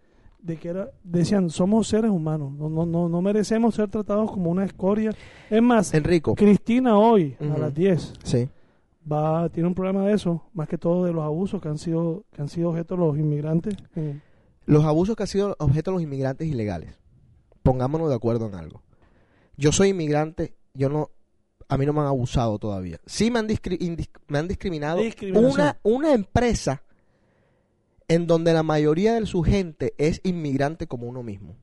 de 0.43 0.57
que 0.59 0.69
era, 0.69 0.91
decían, 1.03 1.49
somos 1.51 1.89
seres 1.89 2.11
humanos, 2.11 2.53
no, 2.53 2.69
no, 2.69 2.85
no, 2.87 3.09
no 3.09 3.23
merecemos 3.23 3.75
ser 3.77 3.89
tratados 3.89 4.31
como 4.31 4.51
una 4.51 4.65
escoria. 4.65 5.11
Es 5.49 5.63
más, 5.63 5.95
Enrico. 5.95 6.35
Cristina 6.35 6.99
hoy, 6.99 7.37
a 7.41 7.59
las 7.59 7.75
10, 7.75 8.13
Sí. 8.25 8.49
Va, 9.11 9.49
tiene 9.51 9.69
un 9.69 9.75
problema 9.75 10.07
de 10.07 10.15
eso, 10.15 10.43
más 10.55 10.69
que 10.69 10.79
todo 10.79 11.05
de 11.05 11.13
los 11.13 11.25
abusos 11.25 11.61
que 11.61 11.69
han 11.69 11.79
sido, 11.79 12.25
que 12.33 12.43
han 12.43 12.49
sido 12.49 12.71
objeto 12.71 12.97
los 12.97 13.17
inmigrantes. 13.19 13.75
en- 13.97 14.23
Los 14.67 14.85
abusos 14.85 15.15
que 15.17 15.23
han 15.25 15.27
sido 15.29 15.57
objeto 15.59 15.91
los 15.93 16.03
inmigrantes 16.03 16.49
ilegales. 16.49 16.95
Pongámonos 17.63 18.09
de 18.09 18.15
acuerdo 18.15 18.47
en 18.49 18.55
algo. 18.55 18.83
Yo 19.57 19.73
soy 19.73 19.91
inmigrante, 19.91 20.55
yo 20.75 20.89
no, 20.89 21.11
a 21.69 21.77
mí 21.79 21.87
no 21.87 21.93
me 21.93 22.01
han 22.01 22.07
abusado 22.07 22.59
todavía. 22.59 22.99
Sí 23.07 23.31
me 23.31 23.39
han, 23.41 23.47
me 24.29 24.39
han 24.39 24.49
discriminado 24.49 24.99
una, 25.53 25.79
una 25.83 26.13
empresa 26.15 26.83
en 28.09 28.27
donde 28.27 28.53
la 28.53 28.63
mayoría 28.63 29.15
de 29.15 29.27
su 29.27 29.43
gente 29.43 29.95
es 29.99 30.21
inmigrante 30.25 30.87
como 30.87 31.07
uno 31.07 31.23
mismo, 31.23 31.57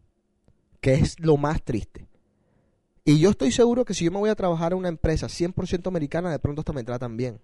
que 0.80 0.94
es 0.96 1.20
lo 1.20 1.38
más 1.38 1.62
triste. 1.64 2.08
Y 3.04 3.20
yo 3.20 3.32
estoy 3.32 3.52
seguro 3.52 3.84
que 3.84 3.94
si 3.94 4.06
yo 4.06 4.12
me 4.12 4.20
voy 4.20 4.30
a 4.30 4.36
trabajar 4.36 4.74
en 4.74 4.80
una 4.80 4.90
empresa 4.90 5.28
100% 5.28 5.88
americana, 5.88 6.30
de 6.32 6.40
pronto 6.40 6.62
hasta 6.62 6.74
me 6.74 6.84
tratan 6.84 7.18
bien. 7.18 7.40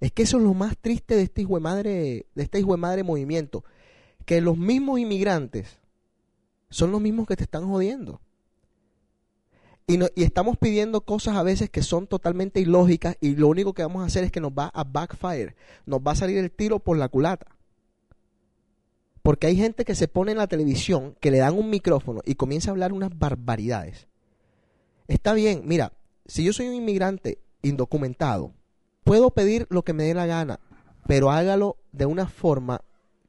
Es 0.00 0.12
que 0.12 0.22
eso 0.22 0.36
es 0.38 0.42
lo 0.44 0.54
más 0.54 0.76
triste 0.78 1.14
de 1.16 1.22
este 1.22 1.42
hijo 1.42 1.54
de 1.54 1.60
madre, 1.60 2.26
de 2.34 2.42
este 2.42 2.58
hijo 2.60 2.72
de 2.72 2.76
madre 2.78 3.02
movimiento, 3.02 3.64
que 4.24 4.40
los 4.40 4.56
mismos 4.56 4.98
inmigrantes 5.00 5.78
son 6.70 6.92
los 6.92 7.00
mismos 7.00 7.26
que 7.26 7.36
te 7.36 7.44
están 7.44 7.68
jodiendo. 7.68 8.20
Y, 9.86 9.98
no- 9.98 10.06
y 10.14 10.22
estamos 10.22 10.56
pidiendo 10.56 11.00
cosas 11.02 11.36
a 11.36 11.42
veces 11.42 11.68
que 11.68 11.82
son 11.82 12.06
totalmente 12.06 12.60
ilógicas 12.60 13.16
y 13.20 13.34
lo 13.34 13.48
único 13.48 13.74
que 13.74 13.82
vamos 13.82 14.02
a 14.02 14.06
hacer 14.06 14.22
es 14.24 14.30
que 14.32 14.40
nos 14.40 14.52
va 14.52 14.70
a 14.72 14.84
backfire, 14.84 15.56
nos 15.86 16.00
va 16.00 16.12
a 16.12 16.16
salir 16.16 16.38
el 16.38 16.50
tiro 16.52 16.78
por 16.78 16.96
la 16.96 17.08
culata. 17.08 17.46
Porque 19.22 19.48
hay 19.48 19.56
gente 19.56 19.84
que 19.84 19.94
se 19.94 20.08
pone 20.08 20.32
en 20.32 20.38
la 20.38 20.46
televisión, 20.46 21.16
que 21.20 21.30
le 21.30 21.38
dan 21.38 21.54
un 21.56 21.70
micrófono 21.70 22.22
y 22.24 22.34
comienza 22.36 22.70
a 22.70 22.72
hablar 22.72 22.92
unas 22.92 23.16
barbaridades. 23.16 24.08
Está 25.08 25.34
bien, 25.34 25.62
mira, 25.64 25.92
si 26.26 26.44
yo 26.44 26.52
soy 26.52 26.68
un 26.68 26.74
inmigrante 26.74 27.38
indocumentado, 27.62 28.52
puedo 29.04 29.30
pedir 29.30 29.66
lo 29.70 29.82
que 29.82 29.92
me 29.92 30.04
dé 30.04 30.14
la 30.14 30.26
gana, 30.26 30.60
pero 31.06 31.30
hágalo 31.30 31.76
de 31.92 32.06
una 32.06 32.26
forma 32.26 32.82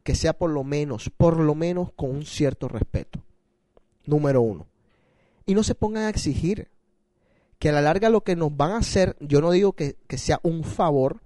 que 0.04 0.16
sea 0.16 0.34
por 0.34 0.50
lo 0.50 0.64
menos, 0.64 1.10
por 1.16 1.40
lo 1.40 1.56
menos 1.56 1.92
con 1.94 2.12
un 2.12 2.26
cierto 2.26 2.68
respeto. 2.68 3.24
Número 4.06 4.42
uno. 4.42 4.68
Y 5.46 5.56
no 5.56 5.64
se 5.64 5.76
pongan 5.76 6.04
a 6.04 6.10
exigir 6.10 6.70
que 7.58 7.70
a 7.70 7.72
la 7.72 7.82
larga 7.82 8.10
lo 8.10 8.22
que 8.22 8.36
nos 8.36 8.56
van 8.56 8.72
a 8.72 8.78
hacer, 8.78 9.16
yo 9.20 9.40
no 9.40 9.52
digo 9.52 9.74
que, 9.74 9.96
que 10.08 10.18
sea 10.18 10.40
un 10.44 10.64
favor, 10.64 11.22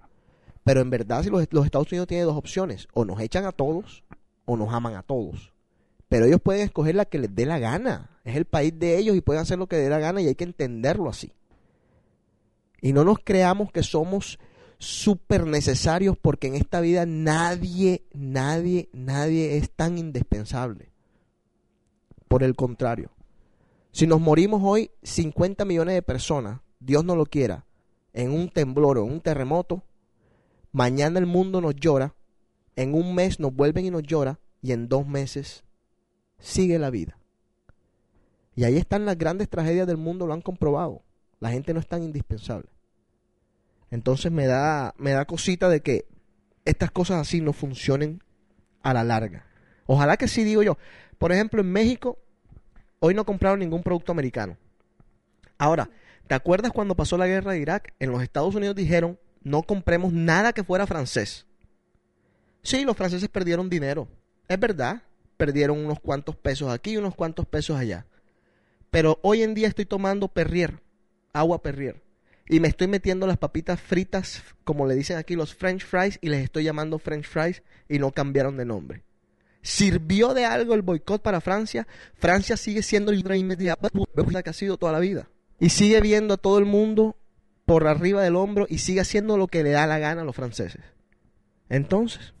pero 0.62 0.80
en 0.80 0.90
verdad 0.90 1.22
si 1.22 1.30
los, 1.30 1.46
los 1.50 1.64
Estados 1.64 1.90
Unidos 1.90 2.08
tienen 2.08 2.26
dos 2.26 2.36
opciones, 2.36 2.88
o 2.94 3.04
nos 3.04 3.20
echan 3.20 3.44
a 3.44 3.52
todos 3.52 4.04
o 4.44 4.56
nos 4.56 4.72
aman 4.72 4.94
a 4.94 5.02
todos. 5.02 5.52
Pero 6.08 6.24
ellos 6.24 6.40
pueden 6.42 6.62
escoger 6.62 6.94
la 6.94 7.04
que 7.04 7.18
les 7.18 7.34
dé 7.34 7.44
la 7.44 7.58
gana. 7.58 8.18
Es 8.24 8.36
el 8.36 8.46
país 8.46 8.78
de 8.78 8.98
ellos 8.98 9.16
y 9.16 9.20
pueden 9.20 9.42
hacer 9.42 9.58
lo 9.58 9.66
que 9.66 9.76
dé 9.76 9.90
la 9.90 9.98
gana 9.98 10.20
y 10.20 10.26
hay 10.26 10.34
que 10.34 10.44
entenderlo 10.44 11.08
así. 11.08 11.32
Y 12.80 12.92
no 12.92 13.04
nos 13.04 13.18
creamos 13.18 13.70
que 13.72 13.82
somos 13.82 14.38
súper 14.78 15.46
necesarios 15.46 16.16
porque 16.16 16.46
en 16.46 16.54
esta 16.54 16.80
vida 16.80 17.04
nadie, 17.04 18.04
nadie, 18.12 18.88
nadie 18.92 19.56
es 19.56 19.70
tan 19.70 19.98
indispensable. 19.98 20.92
Por 22.28 22.42
el 22.42 22.54
contrario, 22.54 23.10
si 23.90 24.06
nos 24.06 24.20
morimos 24.20 24.62
hoy 24.64 24.90
50 25.02 25.64
millones 25.64 25.94
de 25.94 26.02
personas, 26.02 26.60
Dios 26.78 27.04
no 27.04 27.16
lo 27.16 27.26
quiera, 27.26 27.66
en 28.12 28.30
un 28.30 28.48
temblor 28.48 28.98
o 28.98 29.06
en 29.06 29.12
un 29.12 29.20
terremoto, 29.20 29.82
mañana 30.72 31.18
el 31.18 31.26
mundo 31.26 31.60
nos 31.60 31.74
llora, 31.74 32.14
en 32.76 32.94
un 32.94 33.14
mes 33.14 33.40
nos 33.40 33.54
vuelven 33.54 33.86
y 33.86 33.90
nos 33.90 34.02
llora 34.02 34.38
y 34.62 34.72
en 34.72 34.88
dos 34.88 35.06
meses 35.06 35.64
sigue 36.38 36.78
la 36.78 36.90
vida. 36.90 37.18
Y 38.54 38.64
ahí 38.64 38.76
están 38.76 39.06
las 39.06 39.16
grandes 39.16 39.48
tragedias 39.48 39.86
del 39.86 39.96
mundo, 39.96 40.26
lo 40.26 40.34
han 40.34 40.42
comprobado. 40.42 41.02
La 41.40 41.50
gente 41.50 41.72
no 41.72 41.80
es 41.80 41.86
tan 41.86 42.02
indispensable. 42.02 42.68
Entonces 43.90 44.32
me 44.32 44.46
da, 44.46 44.94
me 44.98 45.12
da 45.12 45.24
cosita 45.24 45.68
de 45.68 45.80
que 45.80 46.06
estas 46.64 46.90
cosas 46.90 47.20
así 47.20 47.40
no 47.40 47.52
funcionen 47.52 48.22
a 48.82 48.92
la 48.92 49.04
larga. 49.04 49.46
Ojalá 49.86 50.16
que 50.16 50.28
sí, 50.28 50.44
digo 50.44 50.62
yo. 50.62 50.76
Por 51.18 51.32
ejemplo, 51.32 51.60
en 51.60 51.72
México, 51.72 52.18
hoy 53.00 53.14
no 53.14 53.24
compraron 53.24 53.60
ningún 53.60 53.82
producto 53.82 54.12
americano. 54.12 54.56
Ahora, 55.56 55.88
¿te 56.26 56.34
acuerdas 56.34 56.72
cuando 56.72 56.94
pasó 56.94 57.16
la 57.16 57.26
guerra 57.26 57.52
de 57.52 57.60
Irak? 57.60 57.94
En 57.98 58.10
los 58.10 58.22
Estados 58.22 58.54
Unidos 58.54 58.76
dijeron, 58.76 59.18
no 59.42 59.62
compremos 59.62 60.12
nada 60.12 60.52
que 60.52 60.64
fuera 60.64 60.86
francés. 60.86 61.46
Sí, 62.62 62.84
los 62.84 62.96
franceses 62.96 63.28
perdieron 63.28 63.70
dinero. 63.70 64.08
Es 64.46 64.60
verdad, 64.60 65.02
perdieron 65.38 65.78
unos 65.78 66.00
cuantos 66.00 66.36
pesos 66.36 66.70
aquí 66.70 66.90
y 66.90 66.96
unos 66.98 67.14
cuantos 67.14 67.46
pesos 67.46 67.78
allá. 67.78 68.04
Pero 68.90 69.18
hoy 69.22 69.42
en 69.42 69.54
día 69.54 69.68
estoy 69.68 69.86
tomando 69.86 70.28
Perrier, 70.28 70.82
agua 71.32 71.62
Perrier. 71.62 72.02
Y 72.50 72.60
me 72.60 72.68
estoy 72.68 72.86
metiendo 72.86 73.26
las 73.26 73.36
papitas 73.36 73.80
fritas, 73.80 74.42
como 74.64 74.86
le 74.86 74.94
dicen 74.94 75.18
aquí 75.18 75.36
los 75.36 75.54
French 75.54 75.84
fries, 75.84 76.18
y 76.22 76.28
les 76.28 76.42
estoy 76.42 76.64
llamando 76.64 76.98
French 76.98 77.26
fries 77.26 77.62
y 77.88 77.98
no 77.98 78.10
cambiaron 78.12 78.56
de 78.56 78.64
nombre. 78.64 79.04
¿Sirvió 79.60 80.32
de 80.34 80.46
algo 80.46 80.74
el 80.74 80.82
boicot 80.82 81.22
para 81.22 81.40
Francia? 81.40 81.86
Francia 82.14 82.56
sigue 82.56 82.82
siendo 82.82 83.12
el 83.12 83.22
que 84.42 84.50
ha 84.50 84.52
sido 84.54 84.78
toda 84.78 84.92
la 84.92 84.98
vida. 84.98 85.28
Y 85.60 85.70
sigue 85.70 86.00
viendo 86.00 86.34
a 86.34 86.38
todo 86.38 86.58
el 86.58 86.64
mundo 86.64 87.16
por 87.66 87.86
arriba 87.86 88.22
del 88.22 88.36
hombro 88.36 88.66
y 88.68 88.78
sigue 88.78 89.00
haciendo 89.00 89.36
lo 89.36 89.46
que 89.46 89.62
le 89.62 89.70
da 89.70 89.86
la 89.86 89.98
gana 89.98 90.22
a 90.22 90.24
los 90.24 90.34
franceses. 90.34 90.80
Entonces, 91.68 92.32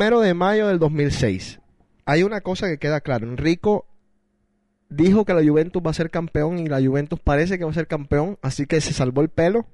primero 0.00 0.20
de 0.20 0.32
mayo 0.32 0.68
del 0.68 0.78
2006. 0.78 1.60
Hay 2.06 2.22
una 2.22 2.40
cosa 2.40 2.66
que 2.68 2.78
queda 2.78 3.02
claro. 3.02 3.26
Enrico 3.26 3.84
dijo 4.88 5.26
que 5.26 5.34
la 5.34 5.44
Juventus 5.46 5.82
va 5.84 5.90
a 5.90 5.94
ser 5.94 6.08
campeón 6.08 6.58
y 6.58 6.68
la 6.68 6.80
Juventus 6.80 7.20
parece 7.20 7.58
que 7.58 7.64
va 7.64 7.70
a 7.70 7.74
ser 7.74 7.86
campeón, 7.86 8.38
así 8.40 8.64
que 8.64 8.80
se 8.80 8.94
salvó 8.94 9.20
el 9.20 9.28
pelo. 9.28 9.66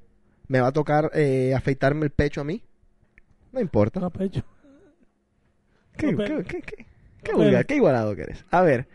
Me 0.48 0.60
va 0.60 0.66
a 0.66 0.72
tocar 0.72 1.12
eh, 1.14 1.54
afeitarme 1.54 2.06
el 2.06 2.10
pecho 2.10 2.40
a 2.40 2.44
mí. 2.44 2.64
No 3.52 3.60
importa. 3.60 4.04
a 4.04 4.10
pecho. 4.10 4.42
¿Qué, 5.96 6.10
No, 6.10 6.18
qué, 6.24 6.42
qué- 6.42 6.62
qué- 6.62 6.86
qué 7.22 7.32
No, 7.32 7.38
vulgar, 7.38 7.64
qué 7.64 7.76
igualado 7.76 8.16
que 8.16 8.22
eres? 8.22 8.44
A 8.50 8.62
ver. 8.62 8.88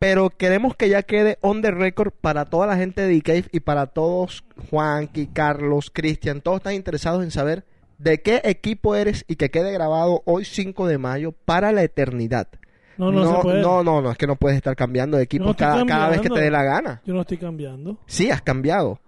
Pero 0.00 0.30
queremos 0.30 0.74
que 0.74 0.88
ya 0.88 1.04
quede 1.04 1.38
on 1.42 1.62
the 1.62 1.70
record 1.70 2.10
para 2.12 2.44
toda 2.46 2.66
la 2.66 2.76
gente 2.76 3.02
de 3.02 3.22
Cave 3.22 3.44
y 3.52 3.60
para 3.60 3.86
todos, 3.86 4.42
Juanqui, 4.68 5.28
Carlos, 5.28 5.92
Cristian, 5.94 6.40
todos 6.40 6.56
están 6.56 6.74
interesados 6.74 7.22
en 7.22 7.30
saber 7.30 7.64
de 7.98 8.22
qué 8.22 8.40
equipo 8.44 8.94
eres 8.94 9.24
y 9.28 9.36
que 9.36 9.50
quede 9.50 9.72
grabado 9.72 10.22
hoy 10.26 10.44
5 10.44 10.86
de 10.86 10.98
mayo 10.98 11.32
para 11.32 11.72
la 11.72 11.82
eternidad. 11.82 12.48
No, 12.98 13.12
no, 13.12 13.36
se 13.36 13.42
puede. 13.42 13.62
no, 13.62 13.82
no, 13.82 14.00
no, 14.00 14.10
es 14.10 14.16
que 14.16 14.26
no 14.26 14.36
puedes 14.36 14.56
estar 14.56 14.74
cambiando 14.74 15.18
de 15.18 15.24
equipo 15.24 15.44
No 15.44 15.56
cada, 15.56 15.84
cada 15.84 16.08
vez 16.08 16.20
que 16.20 16.30
te 16.30 16.40
dé 16.40 16.50
la 16.50 16.62
gana. 16.62 17.02
Yo 17.04 17.12
no 17.12 17.20
estoy 17.22 17.36
cambiando. 17.36 17.98
Sí, 18.06 18.30
has 18.30 18.42
cambiado. 18.42 19.00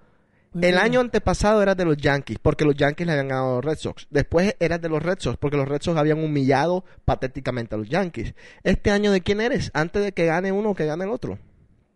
El 0.60 0.78
año 0.78 1.00
antepasado 1.00 1.62
eras 1.62 1.76
de 1.76 1.84
los 1.84 1.96
Yankees, 1.96 2.38
porque 2.40 2.64
los 2.64 2.74
Yankees 2.74 3.06
le 3.06 3.12
habían 3.12 3.28
ganado 3.28 3.52
a 3.52 3.54
los 3.56 3.64
Red 3.64 3.78
Sox. 3.78 4.06
Después 4.10 4.56
eras 4.58 4.80
de 4.80 4.88
los 4.88 5.02
Red 5.02 5.18
Sox, 5.20 5.36
porque 5.36 5.56
los 5.56 5.68
Red 5.68 5.82
Sox 5.82 5.96
habían 5.98 6.22
humillado 6.22 6.84
patéticamente 7.04 7.74
a 7.74 7.78
los 7.78 7.88
Yankees. 7.88 8.34
Este 8.62 8.90
año, 8.90 9.12
¿de 9.12 9.20
quién 9.20 9.40
eres? 9.40 9.70
Antes 9.74 10.02
de 10.02 10.12
que 10.12 10.26
gane 10.26 10.50
uno 10.50 10.70
o 10.70 10.74
que 10.74 10.86
gane 10.86 11.04
el 11.04 11.10
otro. 11.10 11.38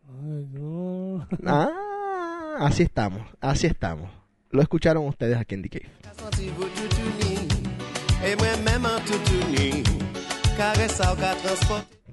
Ay, 0.06 0.48
no. 0.52 1.26
Ah, 1.46 2.56
así 2.60 2.82
estamos, 2.84 3.22
así 3.40 3.66
estamos. 3.66 4.10
Lo 4.52 4.62
escucharon 4.62 5.06
ustedes 5.06 5.36
aquí 5.36 5.54
en 5.54 5.62
The 5.62 5.68
Cave. 5.70 5.88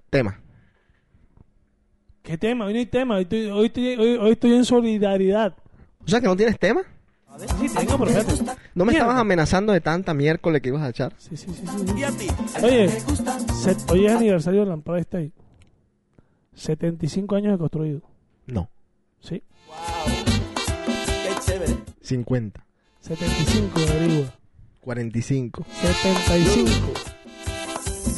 Tema. 0.09 0.39
¿Qué 2.23 2.37
tema? 2.37 2.65
Hoy 2.65 2.73
no 2.73 2.79
hay 2.79 2.85
tema. 2.85 3.15
Hoy 3.15 3.23
estoy, 3.23 3.45
hoy 3.47 3.65
estoy, 3.67 3.95
hoy- 3.95 4.17
hoy 4.17 4.31
estoy 4.31 4.53
en 4.53 4.65
solidaridad. 4.65 5.55
O 6.03 6.07
sea 6.07 6.19
que 6.21 6.27
no 6.27 6.35
tienes 6.35 6.57
tema. 6.59 6.81
Sí, 7.59 7.69
tengo. 7.73 7.97
¿No 7.97 8.05
me 8.05 8.91
Mierda. 8.91 8.91
estabas 8.91 9.17
amenazando 9.19 9.71
de 9.71 9.79
tanta 9.79 10.13
miércoles 10.13 10.61
que 10.61 10.69
ibas 10.69 10.81
a 10.81 10.89
echar? 10.89 11.13
Sí, 11.17 11.37
sí, 11.37 11.47
sí. 11.53 11.63
Y 11.95 12.03
a 12.03 12.11
ti 12.11 12.27
Oye, 12.63 12.89
hoy 13.89 14.05
es 14.07 14.11
aniversario 14.13 14.61
del 14.65 14.73
Empire 14.73 14.99
State. 15.01 15.31
75 16.53 17.35
años 17.35 17.53
de 17.53 17.57
construido. 17.59 18.01
No. 18.47 18.69
Sí. 19.21 19.41
Chévere 20.27 20.38
50. 22.01 22.65
75 23.01 23.79
de 23.79 23.89
averigua. 23.89 24.33
45. 24.81 25.65
75. 25.81 26.71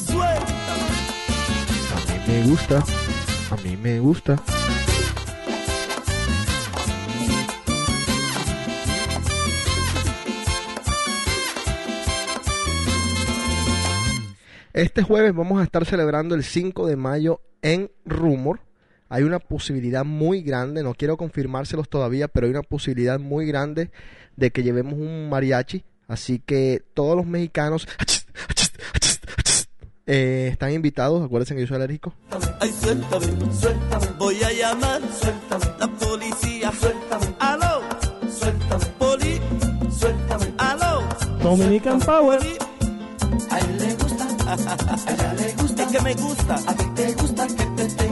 Suelta 0.05 0.45
A 1.95 1.99
mí 2.07 2.19
me 2.27 2.47
gusta. 2.47 2.83
A 3.51 3.55
mí 3.57 3.77
me 3.77 3.99
gusta. 3.99 4.43
Este 14.73 15.03
jueves 15.03 15.35
vamos 15.35 15.59
a 15.59 15.63
estar 15.63 15.85
celebrando 15.85 16.33
el 16.33 16.43
5 16.43 16.87
de 16.87 16.95
mayo 16.95 17.41
en 17.61 17.91
Rumor. 18.05 18.61
Hay 19.11 19.23
una 19.23 19.39
posibilidad 19.39 20.05
muy 20.05 20.41
grande, 20.41 20.83
no 20.83 20.93
quiero 20.93 21.17
confirmárselos 21.17 21.89
todavía, 21.89 22.29
pero 22.29 22.45
hay 22.47 22.51
una 22.51 22.61
posibilidad 22.61 23.19
muy 23.19 23.45
grande 23.45 23.91
de 24.37 24.51
que 24.51 24.63
llevemos 24.63 24.93
un 24.93 25.27
mariachi. 25.29 25.83
Así 26.07 26.39
que 26.39 26.81
todos 26.93 27.17
los 27.17 27.25
mexicanos 27.25 27.89
eh, 30.05 30.47
están 30.53 30.71
invitados. 30.71 31.25
Acuérdense 31.25 31.55
que 31.55 31.59
yo 31.59 31.67
soy 31.67 31.75
alérgico. 31.75 32.13
Ay, 32.61 32.71
suéltame, 32.71 33.25
suéltame 33.53 34.07
Voy 34.17 34.41
a 34.43 34.53
llamar 34.53 35.01
Suéltame 35.19 35.65
La 35.77 35.87
policía 35.87 36.71
Suéltame 36.79 37.35
Aló 37.39 37.81
Suéltame 38.29 38.85
Poli 38.97 39.41
Suéltame 39.91 40.53
Aló 40.57 41.01
Dominican 41.43 41.99
Power. 41.99 42.39
A 43.49 43.59
él 43.59 43.77
le 43.77 43.93
gusta, 43.95 44.25
a 44.47 45.11
ella 45.11 45.33
le 45.33 45.53
gusta, 45.61 45.83
es 45.83 45.91
que 45.91 46.01
me 46.01 46.13
gusta, 46.13 46.55
a 46.55 46.75
ti 46.75 46.85
te 46.95 47.13
gusta 47.13 47.47
que 47.47 47.65
te 47.75 47.85
tengan 47.95 48.10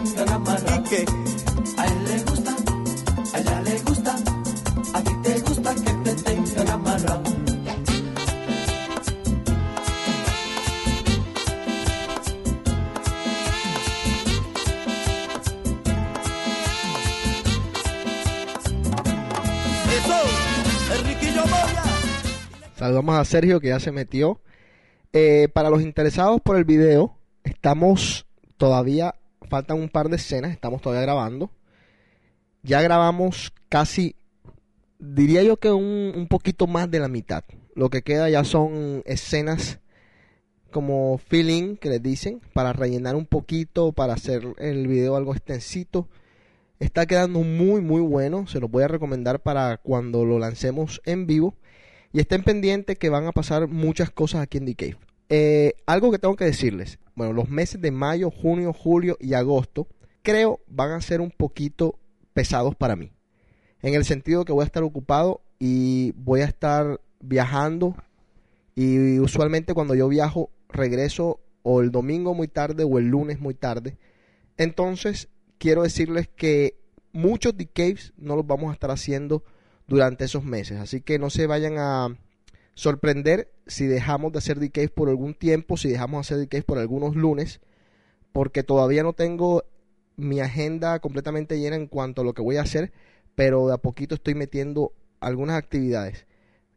Saludamos 22.89 23.19
a 23.19 23.23
Sergio 23.23 23.59
que 23.59 23.67
ya 23.67 23.79
se 23.79 23.91
metió. 23.91 24.41
Eh, 25.13 25.47
para 25.53 25.69
los 25.69 25.83
interesados 25.83 26.41
por 26.41 26.57
el 26.57 26.65
video, 26.65 27.19
estamos 27.43 28.25
todavía, 28.57 29.13
faltan 29.47 29.77
un 29.79 29.89
par 29.89 30.09
de 30.09 30.15
escenas, 30.15 30.51
estamos 30.51 30.81
todavía 30.81 31.03
grabando. 31.03 31.51
Ya 32.63 32.81
grabamos 32.81 33.53
casi, 33.69 34.15
diría 34.97 35.43
yo 35.43 35.57
que 35.57 35.71
un, 35.71 36.13
un 36.15 36.27
poquito 36.27 36.65
más 36.65 36.89
de 36.89 36.97
la 36.97 37.07
mitad. 37.09 37.43
Lo 37.75 37.91
que 37.91 38.01
queda 38.01 38.27
ya 38.27 38.43
son 38.43 39.03
escenas 39.05 39.79
como 40.71 41.19
feeling 41.19 41.75
que 41.75 41.89
les 41.89 42.01
dicen, 42.01 42.41
para 42.53 42.73
rellenar 42.73 43.15
un 43.15 43.27
poquito, 43.27 43.91
para 43.91 44.13
hacer 44.13 44.55
el 44.57 44.87
video 44.87 45.15
algo 45.15 45.35
extensito. 45.35 46.07
Está 46.79 47.05
quedando 47.05 47.41
muy 47.41 47.81
muy 47.81 48.01
bueno, 48.01 48.47
se 48.47 48.59
los 48.59 48.71
voy 48.71 48.81
a 48.81 48.87
recomendar 48.87 49.43
para 49.43 49.77
cuando 49.77 50.25
lo 50.25 50.39
lancemos 50.39 51.03
en 51.05 51.27
vivo. 51.27 51.53
Y 52.11 52.19
estén 52.19 52.43
pendientes 52.43 52.97
que 52.97 53.09
van 53.09 53.27
a 53.27 53.31
pasar 53.31 53.67
muchas 53.67 54.09
cosas 54.09 54.41
aquí 54.41 54.57
en 54.57 54.65
The. 54.65 54.97
Eh, 55.29 55.73
algo 55.85 56.11
que 56.11 56.17
tengo 56.17 56.35
que 56.35 56.45
decirles. 56.45 56.99
Bueno, 57.15 57.33
los 57.33 57.49
meses 57.49 57.79
de 57.81 57.91
mayo, 57.91 58.31
junio, 58.31 58.73
julio 58.73 59.17
y 59.19 59.33
agosto 59.33 59.87
creo 60.23 60.59
van 60.67 60.91
a 60.91 61.01
ser 61.01 61.21
un 61.21 61.31
poquito 61.31 61.99
pesados 62.33 62.75
para 62.75 62.95
mí. 62.95 63.11
En 63.81 63.93
el 63.93 64.05
sentido 64.05 64.43
que 64.43 64.53
voy 64.53 64.63
a 64.63 64.65
estar 64.65 64.83
ocupado 64.83 65.41
y 65.59 66.13
voy 66.15 66.41
a 66.41 66.45
estar 66.45 66.99
viajando. 67.19 67.95
Y 68.75 69.19
usualmente 69.19 69.73
cuando 69.73 69.93
yo 69.93 70.07
viajo 70.07 70.49
regreso 70.69 71.39
o 71.63 71.81
el 71.81 71.91
domingo 71.91 72.33
muy 72.33 72.47
tarde 72.47 72.83
o 72.83 72.97
el 72.97 73.05
lunes 73.05 73.39
muy 73.39 73.53
tarde. 73.53 73.97
Entonces 74.57 75.29
quiero 75.57 75.83
decirles 75.83 76.27
que 76.27 76.79
muchos 77.11 77.53
Caves 77.73 78.13
no 78.17 78.35
los 78.35 78.47
vamos 78.47 78.69
a 78.69 78.73
estar 78.73 78.91
haciendo 78.91 79.43
durante 79.89 80.25
esos 80.25 80.43
meses. 80.45 80.79
Así 80.79 81.01
que 81.01 81.19
no 81.19 81.29
se 81.29 81.47
vayan 81.47 81.77
a 81.77 82.15
sorprender 82.75 83.51
si 83.67 83.87
dejamos 83.87 84.31
de 84.31 84.37
hacer 84.37 84.57
Cave 84.71 84.89
por 84.89 85.09
algún 85.09 85.33
tiempo, 85.33 85.75
si 85.75 85.89
dejamos 85.89 86.27
de 86.27 86.35
hacer 86.35 86.47
Cave 86.47 86.63
por 86.63 86.77
algunos 86.77 87.15
lunes, 87.15 87.59
porque 88.31 88.63
todavía 88.63 89.03
no 89.03 89.13
tengo 89.13 89.65
mi 90.15 90.39
agenda 90.39 90.99
completamente 90.99 91.59
llena 91.59 91.75
en 91.75 91.87
cuanto 91.87 92.21
a 92.21 92.25
lo 92.25 92.33
que 92.33 92.41
voy 92.41 92.57
a 92.57 92.61
hacer, 92.61 92.91
pero 93.35 93.67
de 93.67 93.73
a 93.73 93.77
poquito 93.77 94.15
estoy 94.15 94.35
metiendo 94.35 94.93
algunas 95.19 95.57
actividades. 95.57 96.25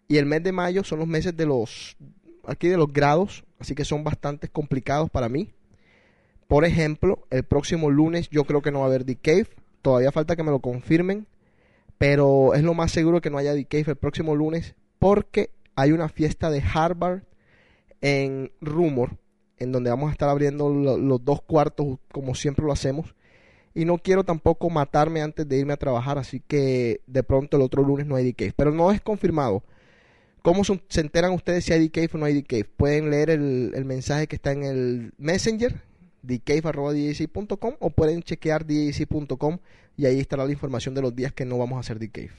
Y 0.08 0.16
el 0.16 0.26
mes 0.26 0.42
de 0.42 0.52
mayo 0.52 0.82
son 0.84 0.98
los 0.98 1.08
meses 1.08 1.36
de 1.36 1.46
los 1.46 1.96
aquí 2.44 2.68
de 2.68 2.76
los 2.76 2.92
grados, 2.92 3.44
así 3.58 3.74
que 3.74 3.84
son 3.84 4.02
bastante 4.04 4.48
complicados 4.48 5.10
para 5.10 5.28
mí. 5.28 5.52
Por 6.48 6.64
ejemplo, 6.64 7.26
el 7.30 7.44
próximo 7.44 7.90
lunes 7.90 8.28
yo 8.28 8.44
creo 8.44 8.62
que 8.62 8.72
no 8.72 8.80
va 8.80 8.86
a 8.86 8.88
haber 8.88 9.04
The 9.04 9.16
Cave, 9.16 9.46
todavía 9.80 10.12
falta 10.12 10.36
que 10.36 10.42
me 10.42 10.50
lo 10.50 10.60
confirmen, 10.60 11.26
pero 12.02 12.52
es 12.54 12.64
lo 12.64 12.74
más 12.74 12.90
seguro 12.90 13.20
que 13.20 13.30
no 13.30 13.38
haya 13.38 13.52
Cave 13.68 13.84
el 13.86 13.94
próximo 13.96 14.34
lunes 14.34 14.74
porque 14.98 15.50
hay 15.76 15.92
una 15.92 16.08
fiesta 16.08 16.50
de 16.50 16.60
Harvard 16.60 17.22
en 18.00 18.50
Rumor, 18.60 19.18
en 19.56 19.70
donde 19.70 19.90
vamos 19.90 20.08
a 20.08 20.12
estar 20.12 20.28
abriendo 20.28 20.68
lo- 20.68 20.98
los 20.98 21.24
dos 21.24 21.42
cuartos 21.42 22.00
como 22.10 22.34
siempre 22.34 22.64
lo 22.66 22.72
hacemos. 22.72 23.14
Y 23.72 23.84
no 23.84 23.98
quiero 23.98 24.24
tampoco 24.24 24.68
matarme 24.68 25.22
antes 25.22 25.48
de 25.48 25.56
irme 25.58 25.74
a 25.74 25.76
trabajar, 25.76 26.18
así 26.18 26.40
que 26.40 27.02
de 27.06 27.22
pronto 27.22 27.56
el 27.56 27.62
otro 27.62 27.84
lunes 27.84 28.04
no 28.04 28.16
hay 28.16 28.32
Cave. 28.32 28.52
Pero 28.56 28.72
no 28.72 28.90
es 28.90 29.00
confirmado. 29.00 29.62
¿Cómo 30.42 30.64
se 30.64 31.00
enteran 31.00 31.30
ustedes 31.30 31.64
si 31.66 31.72
hay 31.72 31.88
Cave 31.88 32.10
o 32.14 32.18
no 32.18 32.26
hay 32.26 32.42
Cave? 32.42 32.64
Pueden 32.64 33.10
leer 33.10 33.30
el 33.30 33.84
mensaje 33.84 34.26
que 34.26 34.34
está 34.34 34.50
en 34.50 34.64
el 34.64 35.12
Messenger, 35.18 35.80
thecave.com 36.26 37.74
o 37.80 37.90
pueden 37.90 38.22
chequear 38.22 38.66
djc.com 38.66 39.58
y 39.96 40.06
ahí 40.06 40.20
estará 40.20 40.44
la 40.44 40.52
información 40.52 40.94
de 40.94 41.02
los 41.02 41.14
días 41.14 41.32
que 41.32 41.44
no 41.44 41.58
vamos 41.58 41.76
a 41.76 41.80
hacer 41.80 41.98
The 41.98 42.10
Cave. 42.10 42.30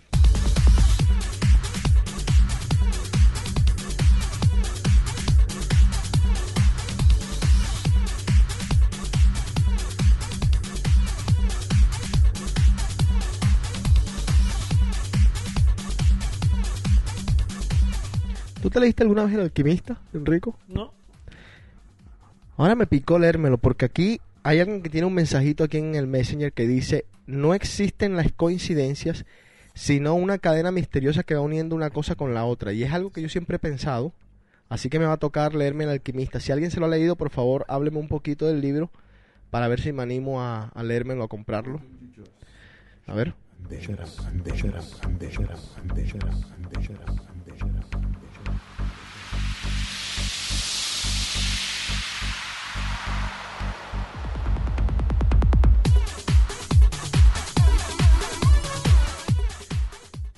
¿Tú 18.64 18.70
te 18.70 18.80
leíste 18.80 19.04
alguna 19.04 19.26
vez 19.26 19.34
El 19.34 19.42
Alquimista, 19.42 20.00
Enrico? 20.14 20.58
No. 20.70 21.03
Ahora 22.58 22.76
me 22.76 22.88
picó 22.88 23.18
leérmelo 23.18 23.58
porque 23.58 23.86
aquí 23.86 24.22
hay 24.44 24.60
alguien 24.60 24.82
que 24.82 24.90
tiene 24.90 25.08
un 25.08 25.14
mensajito 25.14 25.64
aquí 25.64 25.78
en 25.78 25.96
el 25.96 26.08
Messenger 26.08 26.54
que 26.54 26.68
dice, 26.68 27.06
no 27.26 27.54
existen 27.54 28.16
las 28.16 28.32
coincidencias, 28.32 29.26
sino 29.74 30.14
una 30.14 30.38
cadena 30.38 30.72
misteriosa 30.72 31.24
que 31.24 31.36
va 31.36 31.42
uniendo 31.42 31.76
una 31.76 31.90
cosa 31.90 32.16
con 32.16 32.34
la 32.34 32.46
otra. 32.46 32.74
Y 32.74 32.84
es 32.84 32.92
algo 32.92 33.12
que 33.12 33.22
yo 33.22 33.30
siempre 33.30 33.56
he 33.56 33.60
pensado, 33.60 34.14
así 34.70 34.90
que 34.90 35.00
me 35.00 35.06
va 35.06 35.14
a 35.14 35.18
tocar 35.18 35.56
leerme 35.56 35.86
El 35.86 35.92
Alquimista. 35.92 36.40
Si 36.40 36.52
alguien 36.52 36.72
se 36.72 36.80
lo 36.80 36.86
ha 36.86 36.90
leído, 36.90 37.16
por 37.16 37.30
favor, 37.30 37.66
hábleme 37.68 37.98
un 37.98 38.08
poquito 38.08 38.46
del 38.46 38.62
libro 38.62 38.92
para 39.50 39.68
ver 39.68 39.82
si 39.82 39.92
me 39.92 40.04
animo 40.04 40.42
a, 40.42 40.66
a 40.66 40.84
leérmelo, 40.84 41.24
a 41.24 41.28
comprarlo. 41.28 41.82
A 43.08 43.14
ver. 43.14 43.34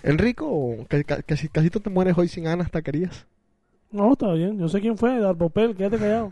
Enrico, 0.05 0.85
que, 0.87 1.03
que, 1.03 1.23
casi, 1.23 1.49
casi 1.49 1.71
tú 1.71 1.79
te 1.79 1.89
mueres 1.89 2.15
hoy 2.15 2.27
sin 2.27 2.43
ganas, 2.43 2.69
taquerías. 2.69 3.25
No, 3.89 4.13
está 4.13 4.31
bien. 4.33 4.59
Yo 4.59 4.69
sé 4.69 4.79
quién 4.79 4.99
fue, 4.99 5.19
Darbopel, 5.19 5.75
quédate 5.75 5.97
callado. 5.97 6.29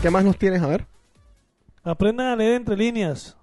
¿Qué 0.00 0.10
más 0.10 0.24
nos 0.24 0.38
tienes? 0.38 0.62
A 0.62 0.68
ver. 0.68 0.89
Aprendan 1.82 2.26
a 2.28 2.36
leer 2.36 2.54
entre 2.54 2.76
líneas. 2.76 3.36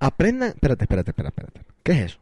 Aprendan. 0.00 0.48
Espérate, 0.50 0.84
espérate, 0.84 1.10
espérate, 1.10 1.40
espérate. 1.42 1.60
¿Qué 1.82 1.92
es 1.92 1.98
eso? 2.06 2.18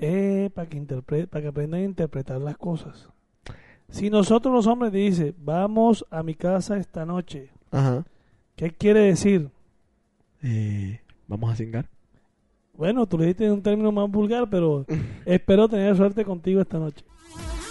Eh, 0.00 0.50
para 0.54 0.68
que, 0.68 0.78
interpre- 0.80 1.26
para 1.26 1.42
que 1.42 1.48
aprendan 1.48 1.80
a 1.80 1.84
interpretar 1.84 2.40
las 2.40 2.56
cosas. 2.56 3.08
Si 3.90 4.10
nosotros 4.10 4.52
los 4.54 4.66
hombres 4.66 4.92
dice, 4.92 5.34
vamos 5.38 6.04
a 6.10 6.22
mi 6.22 6.34
casa 6.34 6.76
esta 6.76 7.06
noche, 7.06 7.50
Ajá. 7.70 8.04
¿qué 8.54 8.70
quiere 8.70 9.00
decir? 9.00 9.48
Eh, 10.42 11.00
Vamos 11.26 11.50
a 11.52 11.56
cingar. 11.56 11.86
Bueno, 12.74 13.06
tú 13.06 13.18
le 13.18 13.26
diste 13.26 13.50
un 13.50 13.62
término 13.62 13.90
más 13.92 14.08
vulgar, 14.10 14.48
pero 14.48 14.84
espero 15.26 15.68
tener 15.68 15.96
suerte 15.96 16.24
contigo 16.24 16.60
esta 16.60 16.78
noche. 16.78 17.04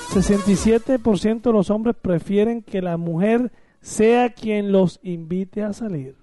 67% 0.09 1.41
de 1.41 1.51
los 1.53 1.69
hombres 1.69 1.95
prefieren 2.01 2.61
que 2.61 2.81
la 2.81 2.97
mujer 2.97 3.51
sea 3.81 4.29
quien 4.31 4.71
los 4.71 4.99
invite 5.03 5.63
a 5.63 5.73
salir. 5.73 6.15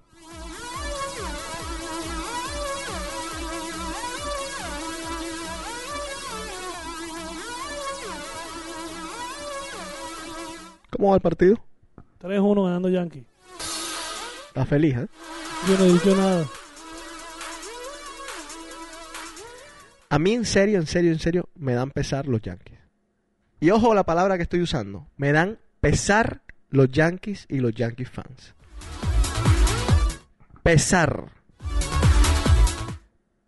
¿Cómo 10.97 11.11
va 11.11 11.17
el 11.17 11.23
partido? 11.23 11.57
3-1 12.21 12.65
ganando 12.65 12.89
Yankee. 12.89 13.27
Está 14.49 14.65
feliz, 14.65 14.97
¿eh? 14.97 15.09
Yo 15.69 15.79
no 15.79 15.85
he 15.85 15.93
dicho 15.93 16.17
nada. 16.17 16.47
A 20.09 20.19
mí 20.21 20.33
en 20.33 20.45
serio, 20.45 20.79
en 20.79 20.87
serio, 20.87 21.11
en 21.11 21.19
serio, 21.19 21.49
me 21.57 21.75
dan 21.75 21.91
pesar 21.91 22.27
los 22.27 22.41
Yankees. 22.41 22.79
Y 23.59 23.71
ojo 23.71 23.95
la 23.95 24.05
palabra 24.05 24.37
que 24.37 24.45
estoy 24.45 24.61
usando. 24.61 25.09
Me 25.17 25.33
dan 25.33 25.59
pesar 25.81 26.43
los 26.69 26.89
Yankees 26.91 27.47
y 27.49 27.59
los 27.59 27.75
Yankees 27.75 28.11
fans. 28.11 28.55
Pesar. 30.63 31.33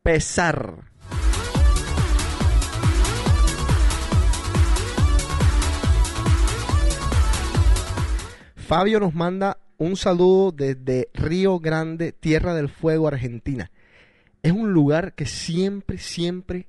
Pesar. 0.02 0.95
Fabio 8.66 8.98
nos 8.98 9.14
manda 9.14 9.59
un 9.79 9.96
saludo 9.96 10.50
desde 10.50 11.09
Río 11.14 11.61
Grande, 11.61 12.11
Tierra 12.11 12.52
del 12.52 12.68
Fuego, 12.68 13.07
Argentina. 13.07 13.70
Es 14.42 14.50
un 14.50 14.72
lugar 14.72 15.14
que 15.14 15.24
siempre, 15.24 15.98
siempre 15.98 16.66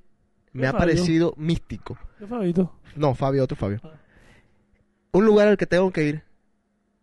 me 0.52 0.68
ha 0.68 0.70
Fabio? 0.70 0.78
parecido 0.78 1.34
místico. 1.36 1.98
¿Qué 2.16 2.26
Fabito? 2.28 2.72
No, 2.94 3.16
Fabio, 3.16 3.42
otro 3.42 3.56
Fabio. 3.56 3.80
Un 5.10 5.26
lugar 5.26 5.48
al 5.48 5.56
que 5.56 5.66
tengo 5.66 5.90
que 5.90 6.04
ir. 6.04 6.22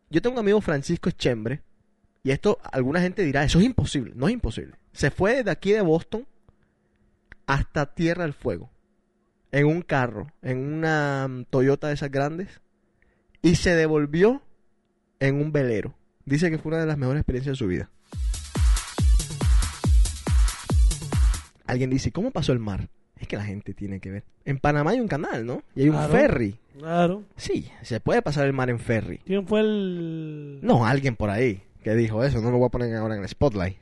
Yo 0.09 0.21
tengo 0.21 0.35
un 0.35 0.39
amigo 0.39 0.61
Francisco 0.61 1.09
Echembre. 1.09 1.61
Y 2.23 2.31
esto, 2.31 2.57
alguna 2.71 3.01
gente 3.01 3.21
dirá, 3.23 3.43
eso 3.43 3.59
es 3.59 3.65
imposible. 3.65 4.13
No 4.15 4.29
es 4.29 4.33
imposible. 4.33 4.77
Se 4.93 5.11
fue 5.11 5.35
desde 5.35 5.51
aquí 5.51 5.73
de 5.73 5.81
Boston 5.81 6.25
hasta 7.47 7.93
Tierra 7.93 8.23
del 8.23 8.33
Fuego. 8.33 8.69
En 9.51 9.65
un 9.65 9.81
carro, 9.81 10.27
en 10.41 10.57
una 10.57 11.27
mm, 11.27 11.45
Toyota 11.49 11.89
de 11.89 11.95
esas 11.95 12.11
grandes. 12.11 12.61
Y 13.41 13.55
se 13.55 13.75
devolvió 13.75 14.41
en 15.27 15.35
un 15.35 15.51
velero. 15.51 15.93
Dice 16.25 16.49
que 16.49 16.57
fue 16.57 16.71
una 16.71 16.81
de 16.81 16.87
las 16.87 16.97
mejores 16.97 17.21
experiencias 17.21 17.53
de 17.53 17.57
su 17.57 17.67
vida. 17.67 17.89
Alguien 21.65 21.89
dice, 21.89 22.11
¿cómo 22.11 22.31
pasó 22.31 22.51
el 22.51 22.59
mar? 22.59 22.89
Es 23.17 23.27
que 23.27 23.37
la 23.37 23.45
gente 23.45 23.73
tiene 23.73 23.99
que 23.99 24.11
ver. 24.11 24.23
En 24.43 24.59
Panamá 24.59 24.91
hay 24.91 24.99
un 24.99 25.07
canal, 25.07 25.45
¿no? 25.45 25.63
Y 25.75 25.83
hay 25.83 25.89
un 25.89 26.09
ferry. 26.09 26.59
Claro. 26.77 27.23
Sí, 27.37 27.71
se 27.81 27.99
puede 27.99 28.21
pasar 28.21 28.45
el 28.45 28.53
mar 28.53 28.69
en 28.69 28.79
ferry. 28.79 29.19
¿Quién 29.19 29.47
fue 29.47 29.61
el...? 29.61 30.59
No, 30.61 30.85
alguien 30.85 31.15
por 31.15 31.29
ahí 31.29 31.63
que 31.83 31.95
dijo 31.95 32.23
eso. 32.23 32.41
No 32.41 32.51
lo 32.51 32.57
voy 32.57 32.67
a 32.67 32.69
poner 32.69 32.95
ahora 32.95 33.15
en 33.15 33.21
el 33.21 33.29
spotlight. 33.29 33.77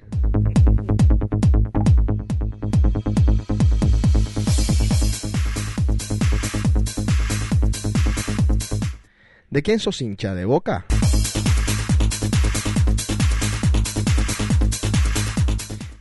¿De 9.49 9.62
quién 9.62 9.79
sos 9.79 10.01
hincha? 10.01 10.34
¿De 10.34 10.45
Boca? 10.45 10.86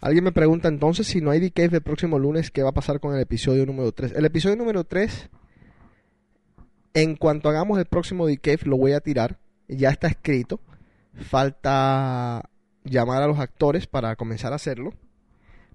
Alguien 0.02 0.24
me 0.24 0.32
pregunta 0.32 0.66
entonces 0.66 1.06
si 1.06 1.20
no 1.20 1.30
hay 1.30 1.38
DK 1.38 1.60
el 1.60 1.80
próximo 1.80 2.18
lunes, 2.18 2.50
¿qué 2.50 2.64
va 2.64 2.70
a 2.70 2.74
pasar 2.74 2.98
con 2.98 3.14
el 3.14 3.20
episodio 3.20 3.64
número 3.64 3.92
3? 3.92 4.14
El 4.16 4.24
episodio 4.24 4.56
número 4.56 4.82
3, 4.82 5.30
en 6.94 7.14
cuanto 7.14 7.48
hagamos 7.48 7.78
el 7.78 7.86
próximo 7.86 8.26
DK, 8.26 8.66
lo 8.66 8.76
voy 8.76 8.94
a 8.94 9.00
tirar. 9.00 9.38
Ya 9.68 9.90
está 9.90 10.08
escrito. 10.08 10.58
Falta 11.14 12.50
llamar 12.82 13.22
a 13.22 13.28
los 13.28 13.38
actores 13.38 13.86
para 13.86 14.16
comenzar 14.16 14.52
a 14.52 14.56
hacerlo. 14.56 14.92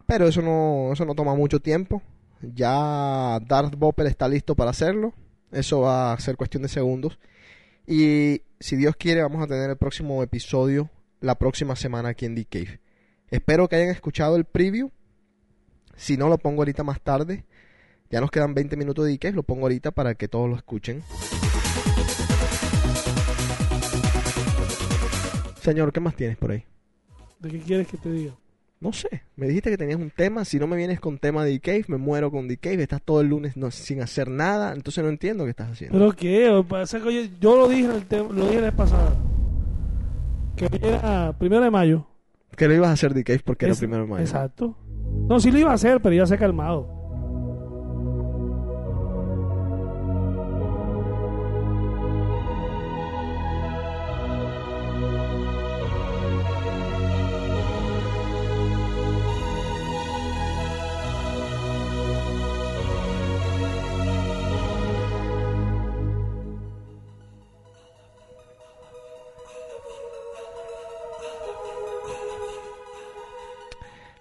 Pero 0.05 0.27
eso 0.27 0.41
no, 0.41 0.91
eso 0.91 1.05
no 1.05 1.15
toma 1.15 1.33
mucho 1.33 1.61
tiempo. 1.61 2.01
Ya 2.41 3.39
Darth 3.47 3.75
Bopper 3.77 4.07
está 4.07 4.27
listo 4.27 4.55
para 4.55 4.71
hacerlo. 4.71 5.13
Eso 5.53 5.79
va 5.79 6.11
a 6.11 6.19
ser 6.19 6.35
cuestión 6.35 6.63
de 6.63 6.69
segundos. 6.69 7.17
Y 7.87 8.41
si 8.59 8.75
Dios 8.75 8.97
quiere, 8.97 9.21
vamos 9.21 9.41
a 9.41 9.47
tener 9.47 9.69
el 9.69 9.77
próximo 9.77 10.21
episodio 10.21 10.89
la 11.21 11.35
próxima 11.35 11.77
semana 11.77 12.09
aquí 12.09 12.25
en 12.25 12.35
The 12.35 12.43
Cave. 12.43 12.86
Espero 13.29 13.67
que 13.67 13.75
hayan 13.75 13.89
escuchado 13.89 14.35
el 14.35 14.45
preview. 14.45 14.89
Si 15.95 16.15
no, 16.17 16.29
lo 16.29 16.37
pongo 16.37 16.61
ahorita 16.61 16.83
más 16.83 17.01
tarde. 17.01 17.43
Ya 18.09 18.21
nos 18.21 18.31
quedan 18.31 18.53
20 18.53 18.77
minutos 18.77 19.05
de 19.05 19.17
Cave. 19.19 19.33
Lo 19.35 19.43
pongo 19.43 19.63
ahorita 19.63 19.91
para 19.91 20.15
que 20.15 20.27
todos 20.27 20.49
lo 20.49 20.55
escuchen. 20.55 21.03
Señor, 25.61 25.91
¿qué 25.91 25.99
más 25.99 26.15
tienes 26.15 26.37
por 26.37 26.51
ahí? 26.51 26.63
¿De 27.39 27.49
qué 27.51 27.59
quieres 27.59 27.87
que 27.87 27.97
te 27.97 28.09
diga? 28.09 28.33
No 28.79 28.93
sé, 28.93 29.23
me 29.35 29.47
dijiste 29.47 29.71
que 29.71 29.77
tenías 29.77 29.99
un 29.99 30.11
tema. 30.11 30.45
Si 30.45 30.59
no 30.59 30.67
me 30.67 30.77
vienes 30.77 30.99
con 30.99 31.17
tema 31.17 31.43
de 31.43 31.59
Cave, 31.59 31.85
me 31.87 31.97
muero 31.97 32.31
con 32.31 32.47
Cave. 32.55 32.83
Estás 32.83 33.01
todo 33.01 33.21
el 33.21 33.27
lunes 33.27 33.57
no- 33.57 33.71
sin 33.71 34.01
hacer 34.01 34.29
nada. 34.29 34.71
Entonces 34.73 35.03
no 35.03 35.09
entiendo 35.09 35.43
qué 35.43 35.49
estás 35.49 35.71
haciendo. 35.71 35.97
¿Pero 35.97 36.11
qué? 36.15 36.63
Que, 36.89 36.97
oye, 37.07 37.31
yo 37.41 37.57
lo 37.57 37.67
dije 37.67 37.85
en 37.85 37.91
el 37.91 38.35
lo 38.35 38.45
dije 38.45 38.55
la 38.61 38.67
vez 38.67 38.73
pasada. 38.75 39.15
Que 40.55 40.69
era 40.81 41.35
primero 41.37 41.63
de 41.63 41.71
mayo. 41.71 42.07
Que 42.57 42.67
lo 42.67 42.73
ibas 42.73 42.89
a 42.89 42.93
hacer 42.93 43.13
The 43.13 43.23
Cave 43.23 43.41
porque 43.45 43.65
era 43.65 43.71
Es- 43.73 43.79
primero 43.79 44.03
de 44.03 44.09
mayo. 44.09 44.21
Exacto. 44.21 44.75
No, 45.29 45.39
sí 45.39 45.51
lo 45.51 45.59
iba 45.59 45.71
a 45.71 45.75
hacer, 45.75 46.01
pero 46.01 46.13
ya 46.15 46.25
se 46.25 46.33
ha 46.35 46.37
calmado. 46.37 46.96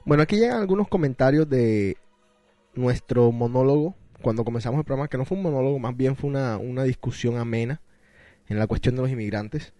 Bueno, 0.06 0.22
aquí 0.22 0.36
llegan 0.36 0.60
algunos 0.60 0.86
comentarios 0.86 1.48
de 1.50 1.96
nuestro 2.76 3.32
monólogo 3.32 3.96
cuando 4.22 4.44
comenzamos 4.44 4.78
el 4.78 4.84
programa, 4.84 5.08
que 5.08 5.18
no 5.18 5.24
fue 5.24 5.36
un 5.36 5.42
monólogo, 5.42 5.80
más 5.80 5.96
bien 5.96 6.14
fue 6.14 6.30
una, 6.30 6.58
una 6.58 6.84
discusión 6.84 7.38
amena 7.38 7.80
en 8.48 8.60
la 8.60 8.68
cuestión 8.68 8.94
de 8.94 9.02
los 9.02 9.10
inmigrantes. 9.10 9.74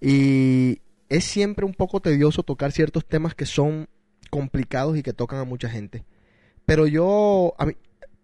Y 0.00 0.80
es 1.10 1.24
siempre 1.24 1.66
un 1.66 1.74
poco 1.74 2.00
tedioso 2.00 2.42
tocar 2.44 2.72
ciertos 2.72 3.04
temas 3.04 3.34
que 3.34 3.44
son 3.44 3.90
complicados 4.30 4.96
y 4.96 5.02
que 5.02 5.12
tocan 5.12 5.38
a 5.38 5.44
mucha 5.44 5.68
gente. 5.68 6.02
Pero 6.64 6.86
yo, 6.86 7.52
a 7.58 7.66
mí, 7.66 7.74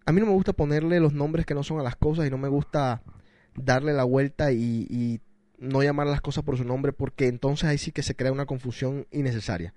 a 0.07 0.11
mí 0.11 0.21
no 0.21 0.25
me 0.25 0.33
gusta 0.33 0.51
ponerle 0.51 0.99
los 0.99 1.13
nombres 1.13 1.45
que 1.45 1.53
no 1.53 1.61
son 1.61 1.79
a 1.79 1.83
las 1.83 1.95
cosas 1.95 2.25
y 2.25 2.31
no 2.31 2.39
me 2.39 2.47
gusta 2.47 3.03
darle 3.53 3.93
la 3.93 4.03
vuelta 4.03 4.51
y, 4.51 4.87
y 4.89 5.19
no 5.59 5.83
llamar 5.83 6.07
a 6.07 6.11
las 6.11 6.21
cosas 6.21 6.43
por 6.43 6.57
su 6.57 6.63
nombre 6.63 6.91
porque 6.91 7.27
entonces 7.27 7.69
ahí 7.69 7.77
sí 7.77 7.91
que 7.91 8.01
se 8.01 8.15
crea 8.15 8.31
una 8.31 8.47
confusión 8.47 9.05
innecesaria. 9.11 9.75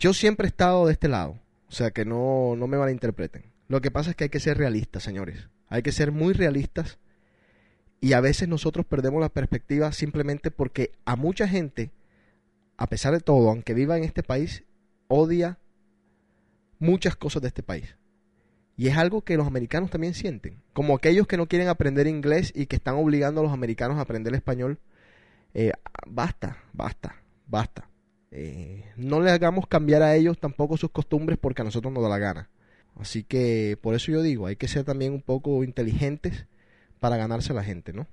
Yo 0.00 0.12
siempre 0.12 0.46
he 0.46 0.48
estado 0.48 0.86
de 0.86 0.92
este 0.92 1.06
lado, 1.06 1.38
o 1.68 1.72
sea 1.72 1.92
que 1.92 2.04
no, 2.04 2.56
no 2.56 2.66
me 2.66 2.76
malinterpreten. 2.76 3.44
Lo 3.68 3.80
que 3.80 3.92
pasa 3.92 4.10
es 4.10 4.16
que 4.16 4.24
hay 4.24 4.30
que 4.30 4.40
ser 4.40 4.58
realistas, 4.58 5.04
señores. 5.04 5.48
Hay 5.68 5.82
que 5.82 5.92
ser 5.92 6.10
muy 6.10 6.32
realistas 6.32 6.98
y 8.00 8.14
a 8.14 8.20
veces 8.20 8.48
nosotros 8.48 8.84
perdemos 8.84 9.20
la 9.20 9.28
perspectiva 9.28 9.92
simplemente 9.92 10.50
porque 10.50 10.90
a 11.04 11.14
mucha 11.14 11.46
gente 11.46 11.92
a 12.80 12.86
pesar 12.86 13.12
de 13.12 13.20
todo, 13.20 13.50
aunque 13.50 13.74
viva 13.74 13.98
en 13.98 14.04
este 14.04 14.22
país, 14.22 14.64
odia 15.06 15.58
muchas 16.78 17.14
cosas 17.14 17.42
de 17.42 17.48
este 17.48 17.62
país. 17.62 17.94
Y 18.74 18.88
es 18.88 18.96
algo 18.96 19.20
que 19.20 19.36
los 19.36 19.46
americanos 19.46 19.90
también 19.90 20.14
sienten. 20.14 20.62
Como 20.72 20.96
aquellos 20.96 21.26
que 21.26 21.36
no 21.36 21.46
quieren 21.46 21.68
aprender 21.68 22.06
inglés 22.06 22.54
y 22.56 22.64
que 22.64 22.76
están 22.76 22.94
obligando 22.94 23.42
a 23.42 23.44
los 23.44 23.52
americanos 23.52 23.98
a 23.98 24.00
aprender 24.00 24.34
español. 24.34 24.78
Eh, 25.52 25.72
basta, 26.06 26.56
basta, 26.72 27.16
basta. 27.46 27.89
Eh, 28.32 28.84
no 28.96 29.20
les 29.20 29.32
hagamos 29.32 29.66
cambiar 29.66 30.02
a 30.02 30.14
ellos 30.14 30.38
tampoco 30.38 30.76
sus 30.76 30.90
costumbres 30.90 31.36
porque 31.40 31.62
a 31.62 31.64
nosotros 31.64 31.92
nos 31.92 32.02
da 32.02 32.08
la 32.08 32.18
gana. 32.18 32.48
Así 32.96 33.24
que 33.24 33.78
por 33.80 33.94
eso 33.94 34.12
yo 34.12 34.22
digo, 34.22 34.46
hay 34.46 34.56
que 34.56 34.68
ser 34.68 34.84
también 34.84 35.12
un 35.12 35.22
poco 35.22 35.64
inteligentes 35.64 36.46
para 37.00 37.16
ganarse 37.16 37.52
a 37.52 37.56
la 37.56 37.64
gente, 37.64 37.92
¿no? 37.92 38.06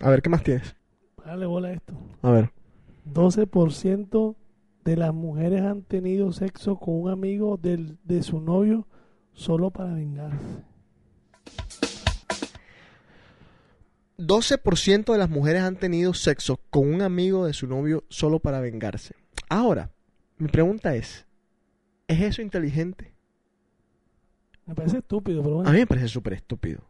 A 0.00 0.10
ver, 0.10 0.20
¿qué 0.20 0.28
más 0.28 0.42
tienes? 0.42 0.74
Dale 1.24 1.46
bola 1.46 1.68
a 1.68 1.72
esto. 1.72 1.94
A 2.22 2.30
ver. 2.30 2.50
12% 3.10 4.36
de 4.84 4.96
las 4.96 5.14
mujeres 5.14 5.62
han 5.62 5.82
tenido 5.82 6.32
sexo 6.32 6.76
con 6.76 7.00
un 7.00 7.10
amigo 7.10 7.56
del, 7.56 7.98
de 8.04 8.22
su 8.22 8.40
novio 8.40 8.86
solo 9.32 9.70
para 9.70 9.94
vengarse. 9.94 10.64
12% 14.18 15.12
de 15.12 15.18
las 15.18 15.28
mujeres 15.28 15.62
han 15.62 15.76
tenido 15.76 16.14
sexo 16.14 16.60
con 16.70 16.92
un 16.92 17.02
amigo 17.02 17.46
de 17.46 17.52
su 17.52 17.66
novio 17.66 18.04
solo 18.08 18.38
para 18.38 18.60
vengarse. 18.60 19.14
Ahora, 19.48 19.90
mi 20.38 20.48
pregunta 20.48 20.94
es, 20.94 21.26
¿es 22.06 22.20
eso 22.20 22.42
inteligente? 22.42 23.14
Me 24.66 24.74
parece 24.74 24.98
estúpido, 24.98 25.42
pero 25.42 25.56
bueno. 25.56 25.68
A 25.68 25.72
mí 25.72 25.80
me 25.80 25.86
parece 25.86 26.08
súper 26.08 26.34
estúpido. 26.34 26.82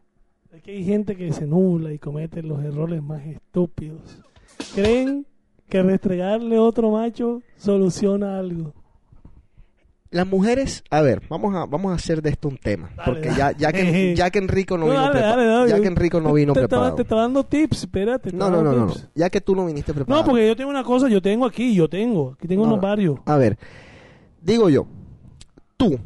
Es 0.55 0.61
que 0.63 0.71
hay 0.71 0.83
gente 0.85 1.15
que 1.17 1.33
se 1.33 1.45
nubla 1.45 1.91
y 1.91 1.99
comete 1.99 2.41
los 2.41 2.63
errores 2.63 3.03
más 3.03 3.25
estúpidos. 3.25 4.19
Creen 4.73 5.25
que 5.67 5.83
restregarle 5.83 6.57
otro 6.57 6.91
macho 6.91 7.41
soluciona 7.57 8.39
algo. 8.39 8.73
Las 10.11 10.25
mujeres, 10.25 10.81
a 10.91 11.01
ver, 11.01 11.23
vamos 11.27 11.53
a, 11.55 11.65
vamos 11.65 11.91
a 11.91 11.95
hacer 11.95 12.21
de 12.21 12.29
esto 12.29 12.47
un 12.47 12.57
tema. 12.57 12.89
Dale, 12.95 13.03
porque 13.11 13.27
dale. 13.27 13.37
ya, 13.37 13.51
ya, 13.57 13.73
que, 13.73 14.15
ya 14.17 14.29
que 14.29 14.39
Enrico 14.39 14.77
no 14.77 14.85
No, 14.85 14.91
vino 14.93 15.11
preparado. 15.11 15.67
Ya 15.67 15.81
que 15.81 15.87
Enrico 15.87 16.21
no 16.21 16.31
vino 16.33 16.53
te, 16.53 16.61
te, 16.61 16.67
preparado. 16.69 16.95
te 16.95 17.01
está 17.01 17.15
dando 17.17 17.43
tips, 17.43 17.79
espérate. 17.79 18.31
te 18.31 18.37
No, 18.37 18.49
no, 18.49 18.61
no, 18.63 18.71
no. 18.71 18.93
Ya 19.13 19.29
que 19.29 19.41
tú 19.41 19.55
no 19.57 19.65
viniste 19.65 19.93
preparado. 19.93 20.21
No, 20.23 20.29
porque 20.29 20.47
yo 20.47 20.55
tengo 20.55 20.69
una 20.69 20.83
cosa, 20.85 21.09
yo 21.09 21.21
tengo 21.21 21.45
aquí, 21.45 21.75
yo 21.75 21.89
tengo. 21.89 22.31
Aquí 22.37 22.47
tengo 22.47 22.63
No, 22.63 22.69
unos 22.73 22.81
varios. 22.81 23.19
A 23.25 23.35
ver, 23.35 23.57
digo 24.41 24.69
yo, 24.69 24.87
tú, 25.75 25.99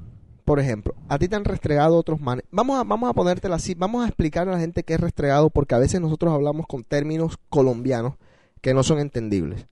por 0.49 0.59
ejemplo, 0.59 0.95
a 1.07 1.19
ti 1.19 1.27
te 1.27 1.35
han 1.35 1.45
restregado 1.45 1.95
otros 1.95 2.19
manes. 2.19 2.43
Vamos 2.49 2.79
a, 2.79 2.83
vamos 2.83 3.07
a 3.07 3.13
ponértela 3.13 3.57
así, 3.57 3.75
vamos 3.75 4.03
a 4.03 4.07
explicarle 4.07 4.51
a 4.51 4.55
la 4.55 4.59
gente 4.59 4.81
qué 4.81 4.95
es 4.95 4.99
restregado, 4.99 5.51
porque 5.51 5.75
a 5.75 5.77
veces 5.77 6.01
nosotros 6.01 6.33
hablamos 6.33 6.65
con 6.65 6.83
términos 6.83 7.37
colombianos 7.49 8.15
que 8.59 8.73
no 8.73 8.81
son 8.81 8.97
entendibles. 8.97 9.67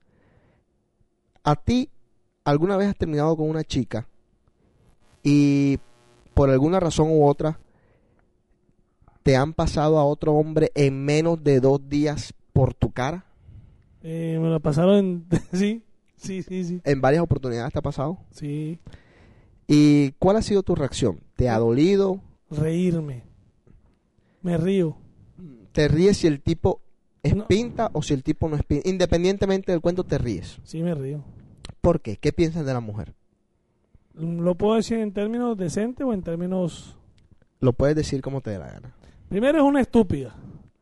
A 1.42 1.56
ti, 1.56 1.90
¿alguna 2.44 2.76
vez 2.76 2.86
has 2.86 2.96
terminado 2.96 3.36
con 3.36 3.50
una 3.50 3.64
chica 3.64 4.06
y 5.24 5.80
por 6.32 6.48
alguna 6.48 6.78
razón 6.78 7.10
u 7.10 7.26
otra 7.26 7.58
te 9.24 9.34
han 9.34 9.54
pasado 9.54 9.98
a 9.98 10.04
otro 10.04 10.34
hombre 10.34 10.70
en 10.76 11.04
menos 11.04 11.42
de 11.42 11.58
dos 11.58 11.88
días 11.88 12.32
por 12.52 12.72
tu 12.72 12.92
cara? 12.92 13.24
Eh, 14.04 14.38
me 14.40 14.48
lo 14.48 14.60
pasaron 14.60 14.94
en... 14.96 15.26
sí, 15.52 15.82
sí, 16.14 16.44
sí, 16.44 16.62
sí. 16.62 16.80
¿En 16.84 17.00
varias 17.00 17.24
oportunidades 17.24 17.72
te 17.72 17.80
ha 17.80 17.82
pasado? 17.82 18.16
Sí, 18.30 18.78
¿Y 19.68 20.12
cuál 20.12 20.36
ha 20.38 20.42
sido 20.42 20.62
tu 20.64 20.74
reacción? 20.74 21.20
¿Te 21.36 21.48
ha 21.48 21.58
dolido? 21.58 22.20
reírme. 22.50 23.22
Me 24.42 24.56
río. 24.56 24.96
¿Te 25.72 25.86
ríes 25.86 26.16
si 26.16 26.26
el 26.26 26.40
tipo 26.40 26.80
es 27.22 27.36
No. 27.36 27.46
pinta 27.46 27.90
o 27.92 28.00
si 28.02 28.14
el 28.14 28.22
tipo 28.22 28.48
no 28.48 28.56
es 28.56 28.62
pinta? 28.64 28.88
Independientemente 28.88 29.70
del 29.70 29.82
cuento, 29.82 30.02
te 30.04 30.16
ríes. 30.16 30.58
Sí, 30.64 30.82
me 30.82 30.94
río. 30.94 31.22
¿Por 31.82 32.00
qué? 32.00 32.16
¿Qué 32.16 32.32
piensas 32.32 32.64
de 32.64 32.72
la 32.72 32.80
mujer? 32.80 33.14
¿Lo 34.14 34.54
puedo 34.54 34.76
decir 34.76 34.98
en 34.98 35.12
términos 35.12 35.56
decentes 35.58 36.04
o 36.06 36.12
en 36.14 36.22
términos... 36.22 36.96
Lo 37.60 37.72
puedes 37.74 37.94
decir 37.94 38.22
como 38.22 38.40
te 38.40 38.50
dé 38.50 38.58
la 38.58 38.70
gana. 38.70 38.94
Primero 39.28 39.58
es 39.58 39.64
una 39.64 39.80
estúpida. 39.82 40.34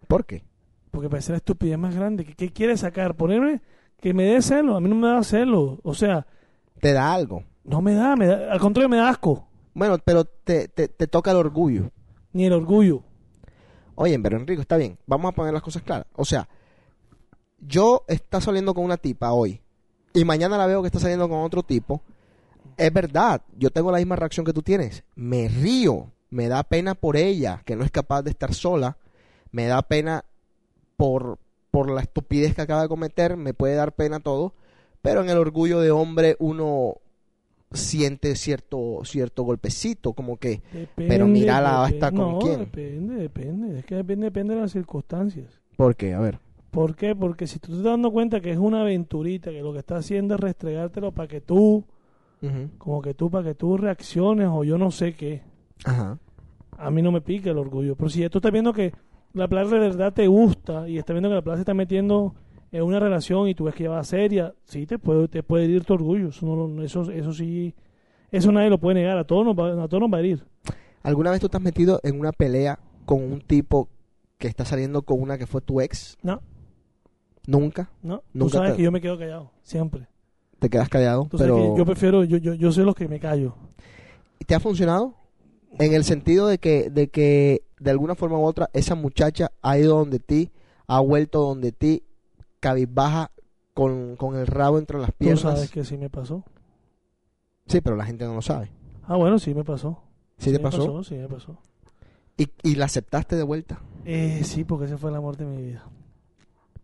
¿Por 0.07 0.25
qué? 0.25 0.45
Porque 0.93 1.09
parece 1.11 1.33
la 1.33 1.39
estupidez 1.39 1.77
más 1.79 1.95
grande. 1.97 2.25
¿Qué, 2.25 2.35
qué 2.35 2.53
quiere 2.53 2.77
sacar? 2.77 3.17
Ponerme 3.17 3.61
que 4.01 4.15
me 4.15 4.25
dé 4.25 4.41
celo. 4.41 4.77
A 4.77 4.81
mí 4.81 4.89
no 4.89 4.95
me 4.95 5.09
da 5.09 5.23
celo. 5.25 5.81
O 5.83 5.95
sea, 5.95 6.27
Te 6.81 6.93
da 6.93 7.13
algo. 7.13 7.43
No 7.67 7.83
me 7.83 7.95
da, 7.95 8.17
me 8.17 8.27
da 8.27 8.53
al 8.53 8.61
contrario, 8.61 8.89
me 8.89 8.97
da 8.97 9.09
asco. 9.09 9.47
Bueno, 9.75 9.99
pero 10.05 10.25
te, 10.25 10.69
te, 10.69 10.89
te 10.89 11.07
toca 11.07 11.33
el 11.33 11.37
orgullo. 11.37 11.91
Ni 12.33 12.47
el 12.47 12.53
orgullo. 12.53 13.03
Oye, 13.95 14.19
pero 14.19 14.39
Enrico, 14.39 14.63
está 14.63 14.77
bien. 14.77 14.99
Vamos 15.07 15.31
a 15.31 15.35
poner 15.35 15.53
las 15.53 15.63
cosas 15.63 15.83
claras. 15.83 16.07
O 16.15 16.25
sea, 16.25 16.49
yo 17.59 18.05
está 18.09 18.41
saliendo 18.41 18.75
con 18.75 18.85
una 18.85 18.97
tipa 18.97 19.33
hoy 19.33 19.61
y 20.13 20.25
mañana 20.25 20.57
la 20.57 20.67
veo 20.67 20.83
que 20.83 20.87
está 20.87 21.01
saliendo 21.01 21.29
con 21.29 21.41
otro 21.41 21.63
tipo. 21.63 22.03
Es 22.77 22.93
verdad, 22.93 23.43
yo 23.57 23.71
tengo 23.71 23.91
la 23.91 23.99
misma 23.99 24.17
reacción 24.17 24.47
que 24.47 24.53
tú 24.53 24.63
tienes. 24.63 25.05
Me 25.15 25.49
río, 25.49 26.13
me 26.31 26.49
da 26.49 26.63
pena 26.63 26.95
por 26.95 27.17
ella, 27.17 27.63
que 27.65 27.77
no 27.77 27.85
es 27.85 27.91
capaz 27.91 28.23
de 28.23 28.31
estar 28.31 28.55
sola. 28.55 28.99
Me 29.51 29.67
da 29.67 29.83
pena 29.83 30.25
por, 30.97 31.39
por 31.71 31.91
la 31.91 32.03
estupidez 32.03 32.55
que 32.55 32.63
acaba 32.63 32.83
de 32.83 32.89
cometer, 32.89 33.37
me 33.37 33.55
puede 33.55 33.75
dar 33.75 33.93
pena 33.93 34.21
todo. 34.21 34.55
Pero 35.03 35.23
en 35.23 35.31
el 35.31 35.39
orgullo 35.39 35.81
de 35.81 35.91
hombre 35.91 36.37
uno 36.39 36.97
siente 37.73 38.35
cierto, 38.37 39.01
cierto 39.05 39.43
golpecito, 39.43 40.13
como 40.13 40.37
que 40.37 40.63
Depende, 40.73 41.09
Pero 41.09 41.27
mírala, 41.27 41.73
va 41.73 41.85
a 41.85 41.87
depende. 41.87 41.97
estar 41.97 42.15
con 42.15 42.33
no, 42.33 42.39
quién. 42.39 42.59
Depende, 42.61 43.15
depende. 43.17 43.79
Es 43.79 43.85
que 43.85 43.95
depende, 43.97 44.25
depende 44.27 44.55
de 44.55 44.61
las 44.61 44.73
circunstancias. 44.73 45.61
¿Por 45.77 45.97
qué? 45.97 46.15
A 46.15 46.21
ver. 46.21 46.39
¿Por 46.71 46.95
qué? 46.95 47.15
Porque 47.15 47.47
si 47.47 47.59
tú 47.59 47.69
te 47.69 47.73
estás 47.75 47.85
dando 47.93 48.11
cuenta 48.11 48.41
que 48.41 48.51
es 48.51 48.59
una 48.59 48.83
aventurita, 48.83 49.51
que 49.51 49.63
lo 49.63 49.73
que 49.73 49.79
está 49.81 49.97
haciendo 49.97 50.35
es 50.35 50.41
restregártelo 50.41 51.13
para 51.13 51.29
que 51.29 51.41
tú, 51.41 51.85
como 52.79 53.03
que 53.03 53.15
tú, 53.15 53.31
para 53.31 53.45
que 53.49 53.55
tú 53.55 53.77
reacciones 53.77 54.49
o 54.51 54.63
yo 54.63 54.79
no 54.79 54.91
sé 54.91 55.15
qué. 55.15 55.43
Ajá. 55.85 56.19
A 56.79 56.91
mí 56.91 57.01
no 57.03 57.11
me 57.11 57.21
pica 57.23 57.51
el 57.51 57.59
orgullo. 57.59 57.97
Pero 57.97 58.11
si 58.11 58.21
ya 58.21 58.29
tú 58.29 58.39
estás 58.39 58.53
viendo 58.53 58.73
que 58.73 58.93
la 59.33 59.49
plaza 59.49 59.75
de 59.75 59.81
verdad 59.81 60.13
te 60.13 60.27
gusta 60.27 60.89
y 60.89 60.99
estás 60.99 61.15
viendo 61.15 61.29
que 61.31 61.35
la 61.37 61.43
plaza 61.43 61.57
se 61.59 61.63
está 61.63 61.75
metiendo 61.75 62.35
en 62.73 62.83
una 62.83 62.99
relación 63.01 63.49
y 63.49 63.55
tú 63.55 63.65
ves 63.65 63.75
que 63.75 63.85
ya 63.85 63.91
va 63.91 64.05
seria, 64.05 64.55
sí 64.65 64.87
te 64.87 64.99
puede, 64.99 65.29
te 65.29 65.43
puede 65.43 65.65
herir 65.65 65.85
tu 65.85 65.95
orgullo. 65.95 66.29
Eso, 66.29 66.45
no 66.47 66.83
eso, 66.83 67.11
eso 67.11 67.33
sí, 67.33 67.75
eso 68.31 68.53
nadie 68.53 68.71
lo 68.71 68.79
puede 68.79 68.97
negar. 68.97 69.17
A 69.19 69.25
todos 69.25 69.45
nos 69.45 69.57
va, 69.57 69.83
a 69.85 69.89
todos 69.89 70.01
nos 70.01 70.13
va 70.13 70.17
a 70.19 70.21
herir. 70.21 70.45
¿Alguna 71.03 71.31
vez 71.31 71.41
tú 71.41 71.49
has 71.53 71.63
metido 71.63 72.01
en 72.03 72.19
una 72.19 72.33
pelea 72.33 72.79
con 73.05 73.23
un 73.23 73.41
tipo 73.41 73.89
que 74.39 74.49
está 74.49 74.65
saliendo 74.65 75.03
con 75.03 75.21
una 75.21 75.39
que 75.39 75.47
fue 75.47 75.61
tu 75.61 75.81
ex? 75.81 76.17
No, 76.23 76.43
Nunca. 77.47 77.91
no. 78.03 78.23
Tú 78.37 78.49
sabes 78.49 78.73
te- 78.73 78.77
que 78.79 78.83
yo 78.83 78.91
me 78.93 79.01
quedo 79.01 79.19
callado, 79.19 79.53
siempre. 79.63 80.09
Te 80.59 80.69
quedas 80.69 80.89
callado. 80.89 81.29
Tú 81.31 81.39
sabes 81.39 81.53
pero 81.53 81.73
que 81.75 81.79
yo 81.79 81.85
prefiero, 81.87 82.25
yo, 82.25 82.39
yo, 82.39 82.55
yo 82.55 82.73
soy 82.73 82.85
los 82.85 82.95
que 82.95 83.07
me 83.09 83.21
callo. 83.21 83.55
¿Te 84.47 84.55
ha 84.55 84.61
funcionado? 84.61 85.15
En 85.79 85.93
el 85.95 86.05
sentido 86.05 86.47
de 86.49 86.59
que, 86.59 86.91
de 86.91 87.09
que 87.09 87.63
de 87.79 87.91
alguna 87.91 88.15
forma 88.15 88.39
u 88.39 88.45
otra 88.45 88.71
esa 88.73 88.95
muchacha 88.95 89.53
ha 89.63 89.79
ido 89.79 89.97
donde 89.99 90.19
ti, 90.19 90.51
ha 90.89 91.01
vuelto 91.01 91.41
donde 91.41 91.71
ti, 91.73 92.03
cabizbaja 92.67 93.31
con, 93.75 94.17
con 94.17 94.35
el 94.37 94.47
rabo 94.49 94.79
entre 94.79 94.99
las 94.99 95.11
Tú 95.11 95.19
piernas. 95.19 95.41
sabes 95.41 95.71
que 95.71 95.85
sí 95.85 95.97
me 95.97 96.11
pasó. 96.11 96.43
Sí, 97.67 97.81
pero 97.81 97.95
la 97.95 98.05
gente 98.05 98.25
no 98.25 98.35
lo 98.35 98.43
sabe. 98.43 98.71
Ah, 99.05 99.15
bueno, 99.17 99.39
sí 99.39 99.55
me 99.55 99.63
pasó. 99.63 100.03
¿Sí, 100.39 100.51
te 100.51 100.59
me 100.59 100.65
pasó? 100.65 101.05
Sí 101.05 101.15
me 101.15 101.29
pasó. 101.29 101.57
Y, 102.37 102.49
y 102.65 102.75
la 102.75 102.87
aceptaste 102.87 103.37
de 103.37 103.45
vuelta. 103.45 103.81
Eh, 104.05 104.43
sí, 104.43 104.65
porque 104.65 104.87
ese 104.87 104.97
fue 104.99 105.11
el 105.11 105.17
amor 105.17 105.37
de 105.37 105.45
mi 105.47 105.63
vida. 105.63 105.85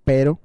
Pero 0.05 0.39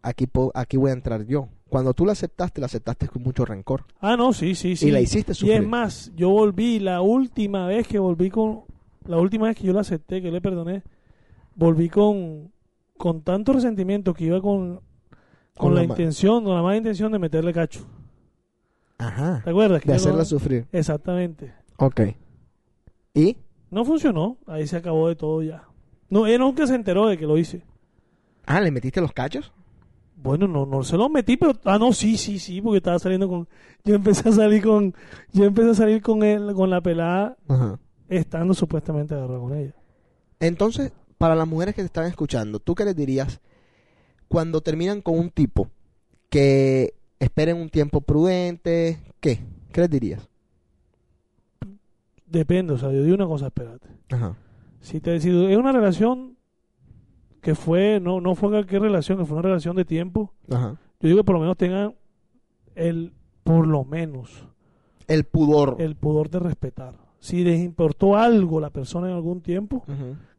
aquí, 0.00 0.26
aquí 0.54 0.76
voy 0.76 0.90
a 0.90 0.94
entrar 0.94 1.24
yo. 1.26 1.48
Cuando 1.68 1.92
tú 1.92 2.06
la 2.06 2.12
aceptaste, 2.12 2.60
la 2.60 2.66
aceptaste 2.66 3.08
con 3.08 3.22
mucho 3.22 3.44
rencor. 3.44 3.84
Ah, 4.00 4.16
no, 4.16 4.32
sí, 4.32 4.54
sí, 4.54 4.76
sí. 4.76 4.88
Y 4.88 4.90
la 4.92 5.00
hiciste 5.00 5.32
Y 5.32 5.34
sufrir. 5.34 5.60
es 5.60 5.66
más, 5.66 6.12
yo 6.14 6.30
volví, 6.30 6.78
la 6.78 7.00
última 7.02 7.66
vez 7.66 7.86
que 7.88 7.98
volví 7.98 8.30
con, 8.30 8.62
la 9.06 9.18
última 9.18 9.48
vez 9.48 9.56
que 9.56 9.64
yo 9.66 9.72
la 9.72 9.80
acepté, 9.82 10.22
que 10.22 10.30
le 10.30 10.40
perdoné, 10.40 10.82
volví 11.56 11.88
con, 11.90 12.52
con 12.98 13.22
tanto 13.22 13.52
resentimiento 13.54 14.12
que 14.12 14.24
iba 14.24 14.40
con, 14.42 14.74
con, 14.76 14.80
Con 15.56 15.74
la, 15.74 15.84
intención, 15.84 16.44
con 16.44 16.54
la 16.54 16.62
mala 16.62 16.76
intención 16.76 17.10
de 17.12 17.18
meterle 17.18 17.52
cacho. 17.52 17.86
Ajá. 18.98 19.40
¿Te 19.44 19.50
acuerdas? 19.50 19.80
Que 19.80 19.88
De 19.90 19.94
hacerla 19.96 20.18
no- 20.18 20.24
sufrir. 20.24 20.66
Exactamente. 20.72 21.54
Ok. 21.78 22.00
¿Y? 23.14 23.36
No 23.70 23.84
funcionó, 23.84 24.38
ahí 24.46 24.66
se 24.66 24.76
acabó 24.76 25.08
de 25.08 25.16
todo 25.16 25.42
ya. 25.42 25.64
No, 26.10 26.26
ella 26.26 26.38
nunca 26.38 26.66
se 26.66 26.74
enteró 26.74 27.06
de 27.08 27.16
que 27.18 27.26
lo 27.26 27.36
hice. 27.38 27.62
Ah, 28.46 28.60
¿le 28.60 28.70
metiste 28.70 29.00
los 29.00 29.12
cachos? 29.12 29.52
Bueno, 30.16 30.48
no, 30.48 30.66
no 30.66 30.82
se 30.82 30.96
lo 30.96 31.08
metí, 31.08 31.36
pero 31.36 31.52
ah 31.64 31.78
no, 31.78 31.92
sí, 31.92 32.16
sí, 32.16 32.38
sí, 32.40 32.60
porque 32.60 32.78
estaba 32.78 32.98
saliendo 32.98 33.28
con, 33.28 33.46
yo 33.84 33.94
empecé 33.94 34.28
a 34.28 34.32
salir 34.32 34.62
con, 34.64 34.92
yo 35.32 35.44
empecé 35.44 35.70
a 35.70 35.74
salir 35.74 36.02
con 36.02 36.24
él, 36.24 36.52
con 36.54 36.70
la 36.70 36.80
pelada, 36.80 37.36
Ajá. 37.46 37.78
estando 38.08 38.52
supuestamente 38.54 39.14
agarrado 39.14 39.42
con 39.42 39.54
ella. 39.54 39.74
Entonces, 40.40 40.92
para 41.18 41.34
las 41.34 41.46
mujeres 41.48 41.74
que 41.74 41.82
te 41.82 41.86
están 41.86 42.06
escuchando, 42.06 42.60
¿tú 42.60 42.74
qué 42.74 42.84
les 42.84 42.96
dirías 42.96 43.40
cuando 44.28 44.60
terminan 44.60 45.02
con 45.02 45.18
un 45.18 45.30
tipo 45.30 45.68
que 46.30 46.94
esperen 47.18 47.56
un 47.56 47.68
tiempo 47.70 48.00
prudente, 48.00 48.98
¿qué? 49.20 49.40
¿Qué 49.72 49.80
les 49.80 49.90
dirías? 49.90 50.28
Depende, 52.26 52.74
o 52.74 52.78
sea, 52.78 52.92
yo 52.92 53.02
digo 53.02 53.14
una 53.14 53.26
cosa, 53.26 53.46
espérate. 53.46 53.88
Ajá. 54.10 54.36
Si 54.80 55.00
te 55.00 55.10
decido, 55.10 55.48
es 55.48 55.56
una 55.56 55.72
relación 55.72 56.36
que 57.40 57.54
fue, 57.54 58.00
no, 58.00 58.20
no 58.20 58.34
fue 58.34 58.50
cualquier 58.50 58.82
relación, 58.82 59.18
que 59.18 59.24
fue 59.24 59.38
una 59.38 59.48
relación 59.48 59.76
de 59.76 59.84
tiempo, 59.84 60.34
Ajá. 60.50 60.78
yo 61.00 61.08
digo 61.08 61.18
que 61.18 61.24
por 61.24 61.34
lo 61.36 61.40
menos 61.40 61.56
tengan 61.56 61.94
el, 62.74 63.12
por 63.44 63.66
lo 63.66 63.84
menos, 63.84 64.44
El 65.06 65.24
pudor. 65.24 65.76
el 65.80 65.96
pudor 65.96 66.28
de 66.30 66.38
respetar. 66.40 66.94
Si 67.18 67.42
les 67.42 67.60
importó 67.60 68.16
algo 68.16 68.60
la 68.60 68.70
persona 68.70 69.08
en 69.08 69.14
algún 69.14 69.40
tiempo, 69.40 69.84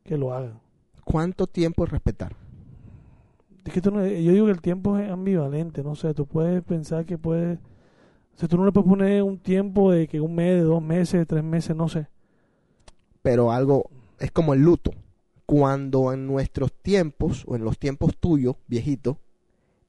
que 0.04 0.18
lo 0.18 0.34
hagan. 0.34 0.62
¿Cuánto 1.12 1.48
tiempo 1.48 1.86
es 1.86 1.90
respetar? 1.90 2.36
Es 3.66 3.74
que 3.74 3.82
tú 3.82 3.90
no- 3.90 4.06
yo 4.06 4.32
digo 4.32 4.46
que 4.46 4.52
el 4.52 4.62
tiempo 4.62 4.96
es 5.00 5.10
ambivalente, 5.10 5.82
no 5.82 5.96
sé, 5.96 6.14
tú 6.14 6.28
puedes 6.28 6.62
pensar 6.62 7.04
que 7.04 7.18
puedes... 7.18 7.58
O 7.58 8.38
sea, 8.38 8.48
tú 8.48 8.58
no 8.58 8.66
le 8.66 8.72
puedes 8.72 8.88
poner 8.88 9.24
un 9.24 9.40
tiempo 9.40 9.92
de 9.92 10.08
que 10.08 10.22
un 10.22 10.36
mes, 10.36 10.54
de 10.54 10.62
dos 10.62 10.84
meses, 10.84 11.14
de 11.20 11.26
tres 11.26 11.44
meses, 11.44 11.76
no 11.76 11.90
sé. 11.90 12.10
Pero 13.24 13.52
algo 13.52 13.90
es 14.20 14.32
como 14.32 14.54
el 14.54 14.62
luto. 14.62 14.92
Cuando 15.48 16.14
en 16.14 16.28
nuestros 16.28 16.72
tiempos, 16.72 17.44
o 17.48 17.56
en 17.56 17.64
los 17.64 17.80
tiempos 17.80 18.16
tuyos, 18.16 18.58
viejito, 18.68 19.18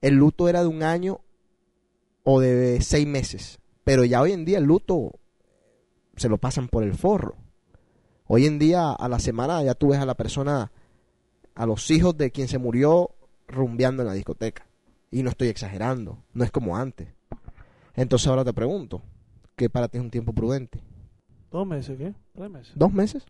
el 0.01 0.15
luto 0.15 0.49
era 0.49 0.61
de 0.61 0.67
un 0.69 0.81
año 0.81 1.21
o 2.23 2.39
de 2.39 2.81
seis 2.81 3.05
meses. 3.05 3.59
Pero 3.83 4.05
ya 4.05 4.21
hoy 4.21 4.31
en 4.31 4.43
día 4.43 4.57
el 4.57 4.63
luto 4.63 5.19
se 6.15 6.29
lo 6.29 6.39
pasan 6.39 6.67
por 6.67 6.81
el 6.81 6.95
forro. 6.95 7.35
Hoy 8.25 8.47
en 8.47 8.57
día, 8.57 8.91
a 8.91 9.07
la 9.07 9.19
semana, 9.19 9.61
ya 9.61 9.75
tú 9.75 9.89
ves 9.89 9.99
a 9.99 10.05
la 10.07 10.15
persona, 10.15 10.71
a 11.55 11.65
los 11.65 11.89
hijos 11.91 12.17
de 12.17 12.31
quien 12.31 12.47
se 12.47 12.57
murió, 12.57 13.11
rumbeando 13.47 14.03
en 14.03 14.07
la 14.07 14.13
discoteca. 14.13 14.65
Y 15.11 15.23
no 15.23 15.29
estoy 15.29 15.49
exagerando, 15.49 16.23
no 16.33 16.43
es 16.43 16.51
como 16.51 16.77
antes. 16.77 17.09
Entonces 17.95 18.27
ahora 18.27 18.45
te 18.45 18.53
pregunto, 18.53 19.01
¿qué 19.55 19.69
para 19.69 19.87
ti 19.87 19.97
es 19.97 20.03
un 20.03 20.11
tiempo 20.11 20.33
prudente? 20.33 20.81
¿Dos 21.51 21.67
meses 21.67 21.97
qué? 21.97 22.13
¿Tres 22.33 22.49
meses? 22.49 22.73
¿Dos 22.75 22.93
meses? 22.93 23.25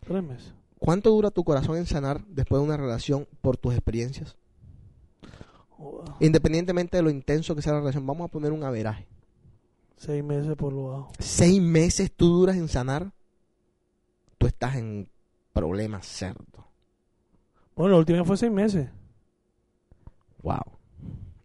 Tres 0.00 0.22
meses. 0.22 0.54
¿Cuánto 0.78 1.10
dura 1.10 1.30
tu 1.30 1.42
corazón 1.42 1.76
en 1.76 1.86
sanar 1.86 2.24
después 2.26 2.60
de 2.60 2.66
una 2.66 2.76
relación 2.76 3.26
por 3.40 3.56
tus 3.56 3.74
experiencias? 3.74 4.36
Independientemente 6.20 6.96
de 6.96 7.02
lo 7.02 7.10
intenso 7.10 7.54
que 7.54 7.62
sea 7.62 7.72
la 7.72 7.80
relación, 7.80 8.06
vamos 8.06 8.26
a 8.26 8.32
poner 8.32 8.52
un 8.52 8.62
averaje. 8.62 9.06
Seis 9.96 10.22
meses 10.22 10.54
por 10.56 10.72
lo 10.72 10.88
bajo. 10.88 11.12
Seis 11.18 11.60
meses 11.60 12.12
tú 12.14 12.28
duras 12.28 12.56
en 12.56 12.68
sanar, 12.68 13.12
tú 14.38 14.46
estás 14.46 14.76
en 14.76 15.10
problemas 15.52 16.06
cerdos. 16.06 16.64
Bueno, 17.78 17.92
la 17.92 17.98
última 18.00 18.24
fue 18.24 18.36
seis 18.36 18.50
meses. 18.50 18.88
Wow. 20.42 20.58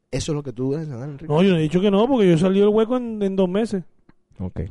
Eso 0.09 0.31
es 0.31 0.35
lo 0.35 0.41
que 0.41 0.51
tú 0.51 0.73
sanar, 0.73 1.07
Enrique. 1.07 1.31
No, 1.31 1.43
yo 1.43 1.51
no 1.51 1.57
he 1.57 1.61
dicho 1.61 1.79
que 1.79 1.91
no, 1.91 2.07
porque 2.07 2.27
yo 2.27 2.39
salí 2.39 2.59
del 2.59 2.69
hueco 2.69 2.97
en, 2.97 3.21
en 3.21 3.35
dos 3.35 3.47
meses. 3.47 3.83
Ok. 4.39 4.61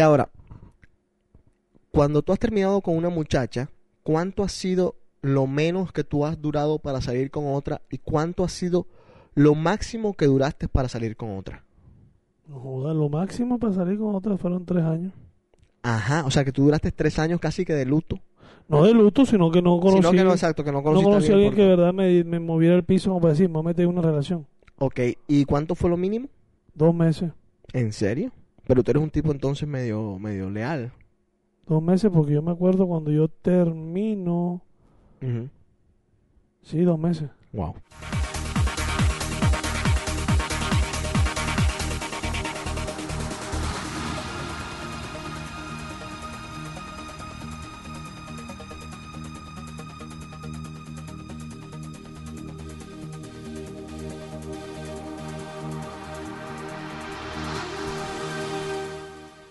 Y 0.00 0.02
ahora, 0.02 0.30
cuando 1.92 2.22
tú 2.22 2.32
has 2.32 2.38
terminado 2.38 2.80
con 2.80 2.96
una 2.96 3.10
muchacha, 3.10 3.68
¿cuánto 4.02 4.42
ha 4.42 4.48
sido 4.48 4.94
lo 5.20 5.46
menos 5.46 5.92
que 5.92 6.04
tú 6.04 6.24
has 6.24 6.40
durado 6.40 6.78
para 6.78 7.02
salir 7.02 7.30
con 7.30 7.52
otra 7.52 7.82
y 7.90 7.98
cuánto 7.98 8.42
ha 8.42 8.48
sido 8.48 8.86
lo 9.34 9.54
máximo 9.54 10.14
que 10.14 10.24
duraste 10.24 10.68
para 10.68 10.88
salir 10.88 11.18
con 11.18 11.36
otra? 11.36 11.66
No 12.48 12.60
joda, 12.60 12.94
lo 12.94 13.10
máximo 13.10 13.58
para 13.58 13.74
salir 13.74 13.98
con 13.98 14.14
otra 14.14 14.38
fueron 14.38 14.64
tres 14.64 14.84
años. 14.84 15.12
Ajá, 15.82 16.24
o 16.24 16.30
sea 16.30 16.46
que 16.46 16.52
tú 16.52 16.64
duraste 16.64 16.92
tres 16.92 17.18
años 17.18 17.38
casi 17.38 17.66
que 17.66 17.74
de 17.74 17.84
luto. 17.84 18.16
No 18.68 18.84
de 18.84 18.94
luto, 18.94 19.26
sino 19.26 19.50
que 19.50 19.60
no 19.60 19.78
conocí, 19.80 19.98
Sino 19.98 20.12
que 20.12 20.24
no, 20.24 20.30
exacto, 20.30 20.64
que 20.64 20.72
no 20.72 20.82
conocí 20.82 21.30
a 21.30 21.34
alguien 21.34 21.52
que 21.52 21.60
de 21.60 21.68
verdad 21.68 21.92
me, 21.92 22.24
me 22.24 22.40
moviera 22.40 22.74
el 22.74 22.84
piso 22.84 23.10
como 23.10 23.20
para 23.20 23.34
decir, 23.34 23.50
me 23.50 23.62
meter 23.62 23.84
en 23.84 23.90
una 23.90 24.00
relación. 24.00 24.46
Ok, 24.78 24.98
¿y 25.28 25.44
cuánto 25.44 25.74
fue 25.74 25.90
lo 25.90 25.98
mínimo? 25.98 26.30
Dos 26.72 26.94
meses. 26.94 27.32
¿En 27.74 27.92
serio? 27.92 28.32
Pero 28.70 28.84
tú 28.84 28.92
eres 28.92 29.02
un 29.02 29.10
tipo 29.10 29.32
entonces 29.32 29.68
medio, 29.68 30.16
medio 30.20 30.48
leal. 30.48 30.92
Dos 31.66 31.82
meses 31.82 32.08
porque 32.08 32.34
yo 32.34 32.40
me 32.40 32.52
acuerdo 32.52 32.86
cuando 32.86 33.10
yo 33.10 33.26
termino... 33.26 34.62
Sí, 36.62 36.82
dos 36.82 36.96
meses. 36.96 37.30
Wow. 37.52 37.74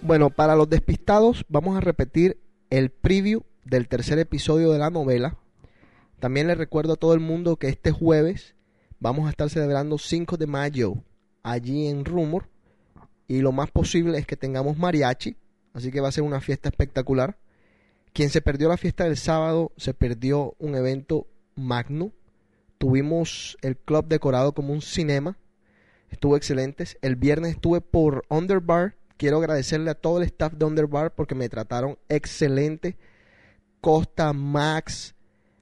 Bueno, 0.10 0.32
para 0.32 0.55
los 0.55 0.68
despistados 0.68 1.45
vamos 1.49 1.78
a 1.78 1.82
repetir 1.82 2.41
el 2.72 2.89
preview 2.89 3.43
del 3.64 3.88
tercer 3.88 4.18
episodio 4.18 4.72
de 4.72 4.80
la 4.80 4.89
novela. 4.89 5.38
También 6.20 6.47
les 6.47 6.57
recuerdo 6.57 6.93
a 6.93 6.95
todo 6.95 7.14
el 7.14 7.20
mundo 7.20 7.57
que 7.57 7.68
este 7.68 7.91
jueves 7.91 8.55
vamos 8.99 9.28
a 9.28 9.30
estar 9.30 9.51
celebrando 9.51 9.99
5 9.99 10.38
de 10.38 10.47
mayo 10.47 10.95
allí 11.43 11.86
en 11.86 12.05
Rumor. 12.05 12.49
Y 13.28 13.41
lo 13.41 13.51
más 13.51 13.70
posible 13.70 14.18
es 14.18 14.26
que 14.26 14.36
tengamos 14.36 14.80
mariachi. 14.80 15.38
Así 15.74 15.91
que 15.91 16.01
va 16.01 16.07
a 16.07 16.12
ser 16.12 16.24
una 16.24 16.41
fiesta 16.41 16.70
espectacular. 16.70 17.38
Quien 18.12 18.32
se 18.32 18.41
perdió 18.41 18.68
la 18.68 18.78
fiesta 18.78 19.03
del 19.03 19.16
sábado 19.16 19.74
se 19.78 19.93
perdió 19.93 20.55
un 20.57 20.74
evento 20.74 21.28
magno. 21.53 22.14
Tuvimos 22.80 23.60
el 23.62 23.78
club 23.78 24.07
decorado 24.07 24.53
como 24.53 24.74
un 24.74 24.82
cinema. 24.82 25.38
Estuvo 26.10 26.36
excelente. 26.36 26.86
El 27.03 27.16
viernes 27.16 27.51
estuve 27.51 27.80
por 27.80 28.26
Underbar. 28.28 28.95
Quiero 29.20 29.40
agradecerle 29.40 29.92
a 29.92 29.96
todo 29.96 30.20
el 30.20 30.24
staff 30.24 30.54
de 30.54 30.64
Underbar 30.64 31.14
porque 31.14 31.36
me 31.36 31.50
trataron 31.50 32.00
excelente. 32.08 32.96
Costa, 33.82 34.32
Max, 34.32 35.14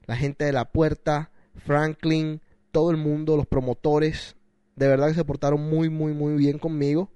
la 0.05 0.15
gente 0.15 0.45
de 0.45 0.51
la 0.51 0.65
puerta, 0.65 1.31
Franklin, 1.65 2.39
todo 2.71 2.91
el 2.91 2.97
mundo, 2.97 3.35
los 3.35 3.47
promotores, 3.47 4.35
de 4.75 4.87
verdad 4.87 5.07
que 5.07 5.15
se 5.15 5.25
portaron 5.25 5.59
muy, 5.59 5.89
muy, 5.89 6.13
muy 6.13 6.35
bien 6.35 6.59
conmigo. 6.59 7.09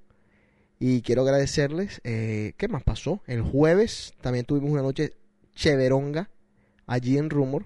Y 0.80 1.04
quiero 1.04 1.22
agradecerles. 1.22 2.02
Eh, 2.06 2.54
¿Qué 2.58 2.68
más 2.68 2.82
pasó? 2.82 3.22
El 3.28 3.44
jueves 3.44 4.16
también 4.20 4.46
tuvimos 4.46 4.72
una 4.72 4.82
noche 4.82 5.14
cheveronga 5.54 6.32
allí 6.88 7.20
en 7.20 7.30
Rumor. 7.30 7.66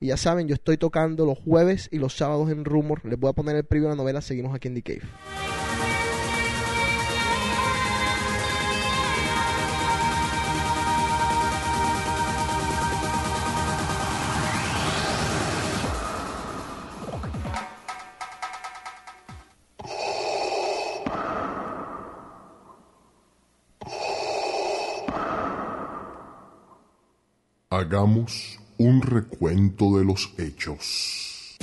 Y 0.00 0.06
ya 0.06 0.16
saben, 0.16 0.48
yo 0.48 0.54
estoy 0.54 0.78
tocando 0.78 1.26
los 1.26 1.38
jueves 1.38 1.90
y 1.92 1.98
los 1.98 2.16
sábados 2.16 2.50
en 2.50 2.64
Rumor. 2.64 3.04
Les 3.04 3.20
voy 3.20 3.28
a 3.28 3.34
poner 3.34 3.54
el 3.54 3.64
preview 3.64 3.90
de 3.90 3.96
la 3.96 4.02
novela. 4.02 4.22
Seguimos 4.22 4.54
aquí 4.54 4.68
en 4.68 4.76
The 4.76 4.82
Cave. 4.82 5.51
Hagamos 27.92 28.58
un 28.78 29.02
recuento 29.02 29.98
de 29.98 30.04
los 30.06 30.32
hechos. 30.38 31.58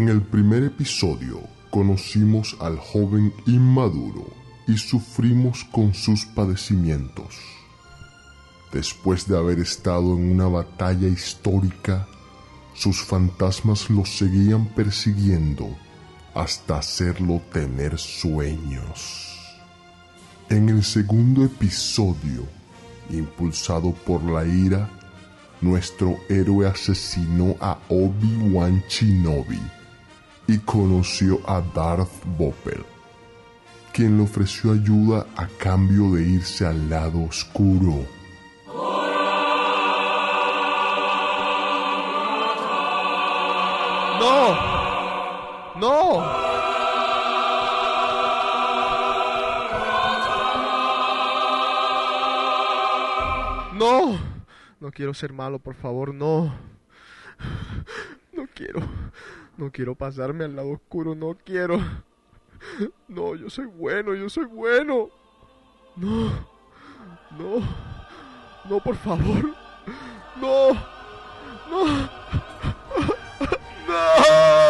En 0.00 0.08
el 0.08 0.22
primer 0.22 0.62
episodio 0.64 1.42
conocimos 1.68 2.56
al 2.58 2.78
joven 2.78 3.34
inmaduro 3.44 4.32
y 4.66 4.78
sufrimos 4.78 5.64
con 5.64 5.92
sus 5.92 6.24
padecimientos. 6.24 7.36
Después 8.72 9.28
de 9.28 9.36
haber 9.36 9.58
estado 9.58 10.16
en 10.16 10.32
una 10.32 10.48
batalla 10.48 11.06
histórica, 11.06 12.08
sus 12.72 13.02
fantasmas 13.02 13.90
lo 13.90 14.06
seguían 14.06 14.68
persiguiendo 14.68 15.68
hasta 16.34 16.78
hacerlo 16.78 17.42
tener 17.52 17.98
sueños. 17.98 19.36
En 20.48 20.70
el 20.70 20.82
segundo 20.82 21.44
episodio, 21.44 22.46
impulsado 23.10 23.92
por 23.92 24.22
la 24.22 24.46
ira, 24.46 24.88
nuestro 25.60 26.16
héroe 26.30 26.66
asesinó 26.66 27.54
a 27.60 27.78
Obi-Wan 27.90 28.82
Shinobi 28.88 29.60
y 30.46 30.58
conoció 30.58 31.40
a 31.46 31.60
Darth 31.60 32.24
Vader, 32.38 32.84
quien 33.92 34.16
le 34.16 34.24
ofreció 34.24 34.72
ayuda 34.72 35.26
a 35.36 35.46
cambio 35.46 36.12
de 36.12 36.22
irse 36.22 36.66
al 36.66 36.88
lado 36.90 37.22
oscuro. 37.22 38.04
¡No! 44.20 44.54
¡No! 45.76 46.50
¡No! 53.72 54.18
No 54.80 54.90
quiero 54.90 55.14
ser 55.14 55.32
malo, 55.32 55.58
por 55.58 55.74
favor, 55.74 56.12
no. 56.12 56.52
No 58.32 58.46
quiero. 58.54 58.80
No 59.60 59.70
quiero 59.70 59.94
pasarme 59.94 60.44
al 60.44 60.56
lado 60.56 60.70
oscuro, 60.70 61.14
no 61.14 61.36
quiero. 61.44 61.78
No, 63.08 63.34
yo 63.36 63.48
soy 63.48 63.64
bueno, 63.64 64.14
yo 64.14 64.28
soy 64.28 64.44
bueno. 64.44 65.08
No. 65.96 66.30
No. 67.38 67.62
No, 68.68 68.80
por 68.80 68.96
favor. 68.96 69.54
No. 70.38 70.72
No. 71.70 71.86
¡No! 73.88 74.69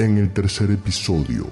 En 0.00 0.16
el 0.16 0.32
tercer 0.32 0.70
episodio, 0.70 1.44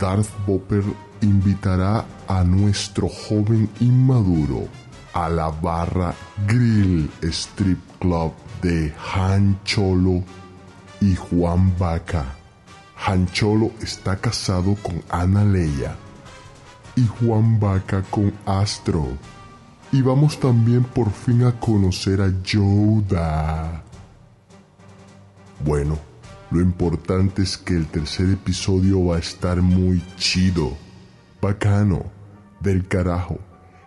Darth 0.00 0.28
Vader 0.48 0.82
invitará 1.20 2.04
a 2.26 2.42
nuestro 2.42 3.08
joven 3.08 3.70
inmaduro 3.78 4.66
a 5.12 5.28
la 5.28 5.50
barra 5.50 6.12
Grill 6.44 7.08
Strip 7.22 7.78
Club 8.00 8.32
de 8.62 8.92
Han 9.14 9.60
Cholo 9.62 10.24
y 11.00 11.14
Juan 11.14 11.72
Vaca. 11.78 12.24
Han 13.06 13.28
Cholo 13.28 13.70
está 13.80 14.16
casado 14.16 14.74
con 14.82 15.00
Ana 15.08 15.44
Leia 15.44 15.94
y 16.96 17.06
Juan 17.06 17.60
Vaca 17.60 18.02
con 18.10 18.32
Astro. 18.44 19.06
Y 19.92 20.02
vamos 20.02 20.40
también 20.40 20.82
por 20.82 21.12
fin 21.12 21.44
a 21.44 21.60
conocer 21.60 22.20
a 22.20 22.42
Yoda. 22.42 23.84
Bueno, 25.64 25.96
lo 26.54 26.60
importante 26.60 27.42
es 27.42 27.58
que 27.58 27.74
el 27.74 27.86
tercer 27.86 28.30
episodio 28.30 29.04
va 29.06 29.16
a 29.16 29.18
estar 29.18 29.60
muy 29.60 30.00
chido, 30.16 30.76
bacano, 31.42 32.04
del 32.60 32.86
carajo, 32.86 33.40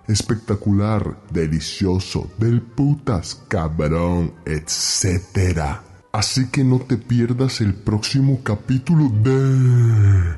espectacular, 0.09 1.17
delicioso, 1.31 2.29
del 2.37 2.61
putas, 2.61 3.41
cabrón, 3.47 4.33
etc. 4.45 5.79
Así 6.11 6.49
que 6.49 6.65
no 6.65 6.79
te 6.79 6.97
pierdas 6.97 7.61
el 7.61 7.73
próximo 7.73 8.41
capítulo 8.43 9.13
de... 9.23 10.35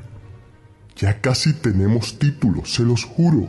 Ya 0.94 1.20
casi 1.20 1.52
tenemos 1.52 2.16
título, 2.16 2.64
se 2.64 2.84
los 2.84 3.04
juro. 3.04 3.48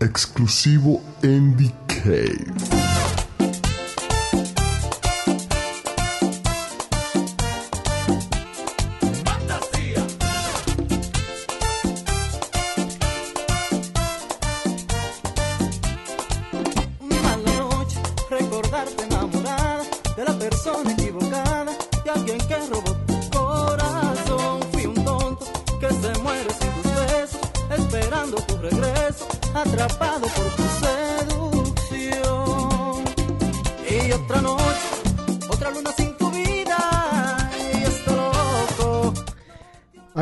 Exclusivo 0.00 1.02
The 1.20 1.74
Cave. 1.86 2.95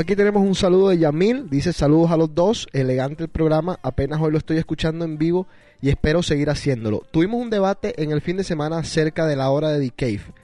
Aquí 0.04 0.16
tenemos 0.16 0.42
un 0.42 0.54
saludo 0.54 0.90
de 0.90 0.98
Yamil. 0.98 1.48
Dice 1.48 1.72
saludos 1.72 2.10
a 2.10 2.18
los 2.18 2.34
dos. 2.34 2.68
Elegante 2.74 3.22
el 3.22 3.30
programa. 3.30 3.78
Apenas 3.82 4.20
hoy 4.20 4.32
lo 4.32 4.36
estoy 4.36 4.58
escuchando 4.58 5.06
en 5.06 5.16
vivo 5.16 5.46
y 5.80 5.88
espero 5.88 6.22
seguir 6.22 6.50
haciéndolo. 6.50 7.04
Tuvimos 7.10 7.40
un 7.40 7.48
debate 7.48 8.02
en 8.02 8.10
el 8.10 8.20
fin 8.20 8.36
de 8.36 8.44
semana 8.44 8.76
acerca 8.76 9.26
de 9.26 9.34
la 9.34 9.48
hora 9.48 9.70
de 9.70 9.80
The 9.80 9.94
Cave. 9.96 10.34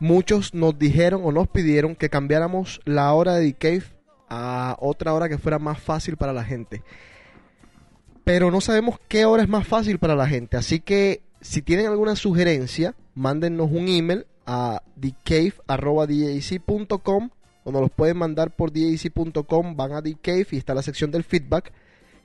Muchos 0.00 0.54
nos 0.54 0.76
dijeron 0.76 1.20
o 1.22 1.30
nos 1.30 1.46
pidieron 1.46 1.94
que 1.94 2.10
cambiáramos 2.10 2.80
la 2.84 3.12
hora 3.12 3.36
de 3.36 3.52
The 3.52 3.58
Cave 3.58 3.84
a 4.28 4.76
otra 4.80 5.14
hora 5.14 5.28
que 5.28 5.38
fuera 5.38 5.60
más 5.60 5.78
fácil 5.78 6.16
para 6.16 6.32
la 6.32 6.42
gente. 6.42 6.82
Pero 8.24 8.50
no 8.50 8.60
sabemos 8.60 8.98
qué 9.06 9.24
hora 9.24 9.44
es 9.44 9.48
más 9.48 9.68
fácil 9.68 10.00
para 10.00 10.16
la 10.16 10.26
gente. 10.26 10.56
Así 10.56 10.80
que 10.80 11.22
si 11.40 11.62
tienen 11.62 11.86
alguna 11.86 12.16
sugerencia, 12.16 12.96
mándennos 13.14 13.70
un 13.70 13.86
email 13.86 14.26
a 14.46 14.82
thecave.com 15.00 15.70
o 17.64 17.72
nos 17.72 17.82
los 17.82 17.90
pueden 17.90 18.16
mandar 18.16 18.54
por 18.54 18.72
dac.com, 18.72 19.76
van 19.76 19.92
a 19.92 20.02
thecave 20.02 20.46
y 20.50 20.56
está 20.56 20.74
la 20.74 20.82
sección 20.82 21.10
del 21.10 21.24
feedback 21.24 21.72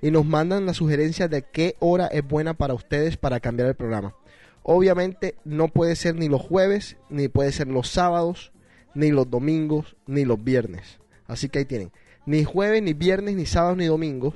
y 0.02 0.12
nos 0.12 0.26
mandan 0.26 0.66
la 0.66 0.74
sugerencia 0.74 1.28
de 1.28 1.44
qué 1.44 1.76
hora 1.80 2.08
es 2.08 2.26
buena 2.26 2.54
para 2.54 2.74
ustedes 2.74 3.18
para 3.18 3.40
cambiar 3.40 3.70
el 3.70 3.76
programa. 3.76 4.16
Obviamente 4.64 5.36
no 5.44 5.68
puede 5.68 5.96
ser 5.96 6.16
ni 6.16 6.28
los 6.30 6.42
jueves, 6.42 6.98
ni 7.10 7.28
puede 7.28 7.52
ser 7.52 7.68
los 7.68 7.90
sábados, 7.90 8.52
ni 8.94 9.12
los 9.12 9.30
domingos, 9.30 9.96
ni 10.08 10.26
los 10.26 10.44
viernes. 10.44 11.00
Así 11.28 11.50
que 11.50 11.60
ahí 11.60 11.66
tienen. 11.66 11.92
Ni 12.26 12.44
jueves, 12.44 12.82
ni 12.82 12.94
viernes, 12.94 13.36
ni 13.36 13.46
sábados, 13.46 13.78
ni 13.78 13.86
domingos. 13.86 14.34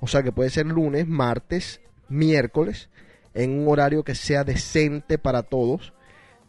O 0.00 0.06
sea 0.06 0.22
que 0.22 0.32
puede 0.32 0.50
ser 0.50 0.66
lunes, 0.66 1.08
martes, 1.08 1.80
miércoles, 2.08 2.88
en 3.32 3.58
un 3.58 3.68
horario 3.68 4.04
que 4.04 4.14
sea 4.14 4.44
decente 4.44 5.18
para 5.18 5.42
todos 5.42 5.93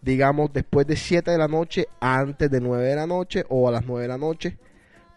digamos, 0.05 0.53
después 0.53 0.85
de 0.85 0.95
7 0.95 1.31
de 1.31 1.37
la 1.37 1.47
noche, 1.47 1.87
antes 1.99 2.49
de 2.51 2.61
9 2.61 2.85
de 2.85 2.95
la 2.95 3.07
noche 3.07 3.43
o 3.49 3.67
a 3.67 3.71
las 3.71 3.85
9 3.85 4.03
de 4.03 4.07
la 4.07 4.19
noche. 4.19 4.57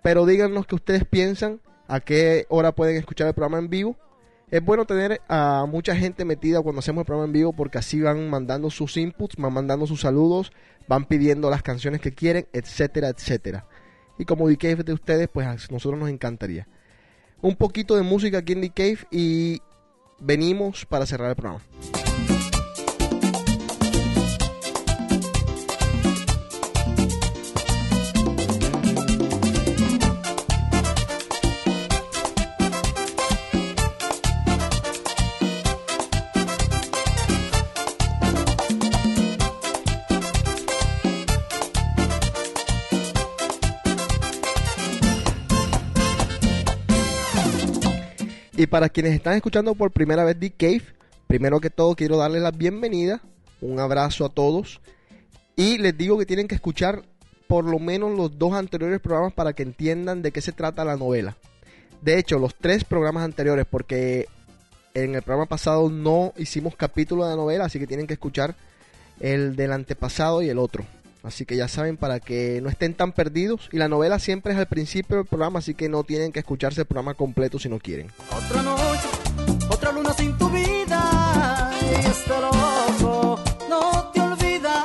Pero 0.02 0.24
díganos 0.24 0.66
qué 0.66 0.74
ustedes 0.74 1.04
piensan, 1.04 1.60
a 1.86 2.00
qué 2.00 2.46
hora 2.48 2.72
pueden 2.72 2.96
escuchar 2.96 3.28
el 3.28 3.34
programa 3.34 3.58
en 3.58 3.68
vivo. 3.68 3.96
Es 4.50 4.64
bueno 4.64 4.86
tener 4.86 5.20
a 5.28 5.66
mucha 5.68 5.94
gente 5.94 6.24
metida 6.24 6.62
cuando 6.62 6.78
hacemos 6.78 7.02
el 7.02 7.04
programa 7.04 7.26
en 7.26 7.34
vivo 7.34 7.52
porque 7.52 7.76
así 7.76 8.00
van 8.00 8.30
mandando 8.30 8.70
sus 8.70 8.96
inputs, 8.96 9.36
van 9.36 9.52
mandando 9.52 9.86
sus 9.86 10.00
saludos, 10.00 10.52
van 10.88 11.04
pidiendo 11.04 11.50
las 11.50 11.62
canciones 11.62 12.00
que 12.00 12.12
quieren, 12.12 12.48
etcétera, 12.54 13.08
etcétera. 13.08 13.66
Y 14.18 14.24
como 14.24 14.46
Cave 14.58 14.84
de 14.84 14.94
ustedes, 14.94 15.28
pues 15.28 15.46
a 15.46 15.52
nosotros 15.70 15.98
nos 15.98 16.08
encantaría. 16.08 16.66
Un 17.42 17.56
poquito 17.56 17.94
de 17.94 18.02
música 18.02 18.38
aquí 18.38 18.54
en 18.54 18.62
The 18.62 18.98
y 19.10 19.60
venimos 20.18 20.86
para 20.86 21.04
cerrar 21.04 21.28
el 21.28 21.36
programa. 21.36 21.62
Y 48.58 48.66
para 48.66 48.88
quienes 48.88 49.14
están 49.14 49.34
escuchando 49.34 49.76
por 49.76 49.92
primera 49.92 50.24
vez 50.24 50.36
The 50.36 50.50
Cave, 50.50 50.82
primero 51.28 51.60
que 51.60 51.70
todo 51.70 51.94
quiero 51.94 52.16
darles 52.16 52.42
la 52.42 52.50
bienvenida, 52.50 53.20
un 53.60 53.78
abrazo 53.78 54.24
a 54.24 54.30
todos 54.30 54.80
y 55.54 55.78
les 55.78 55.96
digo 55.96 56.18
que 56.18 56.26
tienen 56.26 56.48
que 56.48 56.56
escuchar 56.56 57.04
por 57.46 57.64
lo 57.64 57.78
menos 57.78 58.16
los 58.16 58.36
dos 58.36 58.54
anteriores 58.54 58.98
programas 58.98 59.32
para 59.32 59.52
que 59.52 59.62
entiendan 59.62 60.22
de 60.22 60.32
qué 60.32 60.40
se 60.40 60.50
trata 60.50 60.84
la 60.84 60.96
novela. 60.96 61.36
De 62.02 62.18
hecho, 62.18 62.40
los 62.40 62.56
tres 62.56 62.82
programas 62.82 63.22
anteriores, 63.22 63.64
porque 63.64 64.26
en 64.92 65.14
el 65.14 65.22
programa 65.22 65.46
pasado 65.46 65.88
no 65.88 66.32
hicimos 66.36 66.74
capítulo 66.74 67.22
de 67.22 67.30
la 67.30 67.36
novela, 67.36 67.66
así 67.66 67.78
que 67.78 67.86
tienen 67.86 68.08
que 68.08 68.14
escuchar 68.14 68.56
el 69.20 69.54
del 69.54 69.70
antepasado 69.70 70.42
y 70.42 70.48
el 70.48 70.58
otro. 70.58 70.84
Así 71.22 71.44
que 71.44 71.56
ya 71.56 71.68
saben 71.68 71.96
para 71.96 72.20
que 72.20 72.60
no 72.62 72.68
estén 72.68 72.94
tan 72.94 73.12
perdidos. 73.12 73.68
Y 73.72 73.78
la 73.78 73.88
novela 73.88 74.18
siempre 74.18 74.52
es 74.52 74.58
al 74.58 74.66
principio 74.66 75.16
del 75.16 75.26
programa, 75.26 75.58
así 75.58 75.74
que 75.74 75.88
no 75.88 76.04
tienen 76.04 76.32
que 76.32 76.38
escucharse 76.38 76.82
el 76.82 76.86
programa 76.86 77.14
completo 77.14 77.58
si 77.58 77.68
no 77.68 77.78
quieren. 77.78 78.10
Otra 78.30 78.62
noche, 78.62 79.08
otra 79.68 79.92
luna 79.92 80.12
sin 80.14 80.36
tu 80.38 80.48
vida. 80.48 81.70
Y 81.82 82.06
este 82.06 82.30
loco 82.40 83.40
no 83.68 84.10
te 84.12 84.20
olvida. 84.20 84.84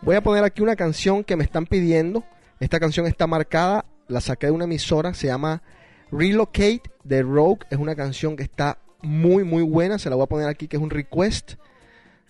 Voy 0.00 0.16
a 0.16 0.22
poner 0.22 0.44
aquí 0.44 0.62
una 0.62 0.76
canción 0.76 1.22
que 1.22 1.36
me 1.36 1.44
están 1.44 1.66
pidiendo. 1.66 2.24
Esta 2.60 2.80
canción 2.80 3.06
está 3.06 3.26
marcada, 3.26 3.84
la 4.08 4.20
saqué 4.20 4.46
de 4.46 4.52
una 4.52 4.64
emisora, 4.64 5.14
se 5.14 5.26
llama 5.26 5.62
Relocate 6.10 6.82
de 7.04 7.22
Rogue. 7.22 7.66
Es 7.70 7.78
una 7.78 7.94
canción 7.94 8.36
que 8.36 8.42
está 8.42 8.78
muy, 9.02 9.44
muy 9.44 9.62
buena. 9.62 9.98
Se 9.98 10.08
la 10.08 10.16
voy 10.16 10.24
a 10.24 10.28
poner 10.28 10.48
aquí, 10.48 10.66
que 10.66 10.76
es 10.76 10.82
un 10.82 10.90
request. 10.90 11.54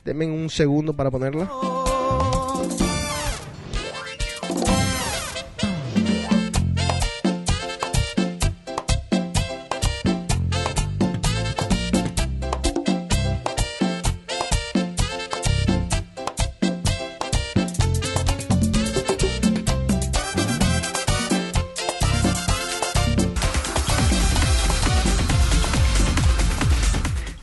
Denme 0.05 0.27
un 0.27 0.51
segundo 0.51 0.95
para 0.95 1.11
ponerla. 1.11 1.51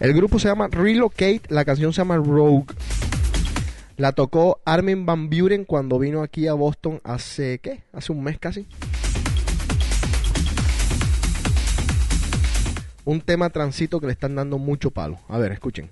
El 0.10 0.16
grupo 0.16 0.40
se 0.40 0.48
llama 0.48 0.68
Relocate, 0.72 1.44
la 1.50 1.64
canción 1.64 1.94
se 1.94 2.02
llama 2.02 2.18
Rogue. 2.18 2.74
La 3.96 4.12
tocó 4.12 4.60
Armin 4.66 5.06
Van 5.06 5.30
Buren 5.30 5.66
cuando 5.66 6.00
vino 6.00 6.24
aquí 6.24 6.48
a 6.48 6.54
Boston 6.54 7.00
hace, 7.04 7.60
¿qué? 7.60 7.84
Hace 7.94 8.12
un 8.12 8.24
mes 8.24 8.40
casi. 8.40 8.66
Un 13.06 13.22
tema 13.22 13.52
transito 13.52 14.00
que 14.00 14.08
le 14.08 14.14
están 14.14 14.34
dando 14.34 14.58
mucho 14.58 14.90
palo. 14.90 15.20
A 15.28 15.38
ver, 15.38 15.52
escuchen. 15.52 15.92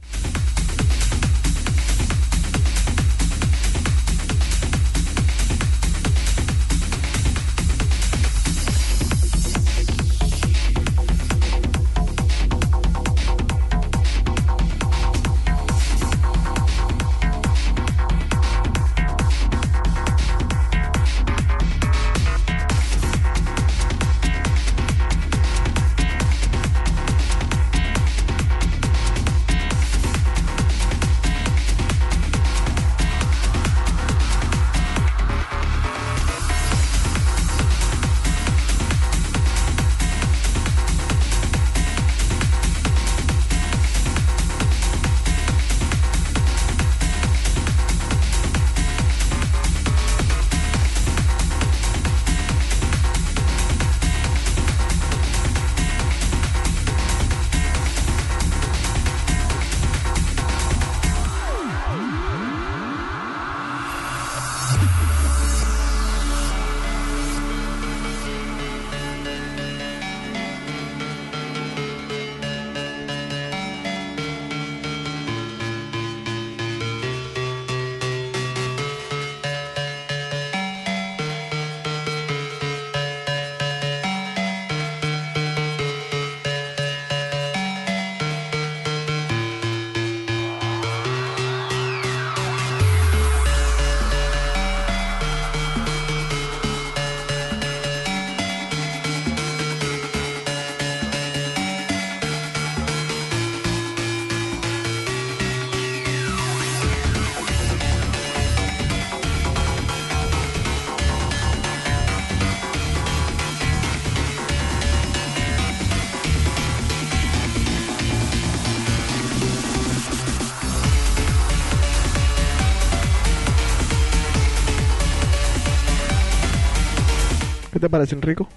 ¿Qué 127.78 127.82
te 127.82 127.89
parece, 127.91 128.15
Enrico? 128.15 128.49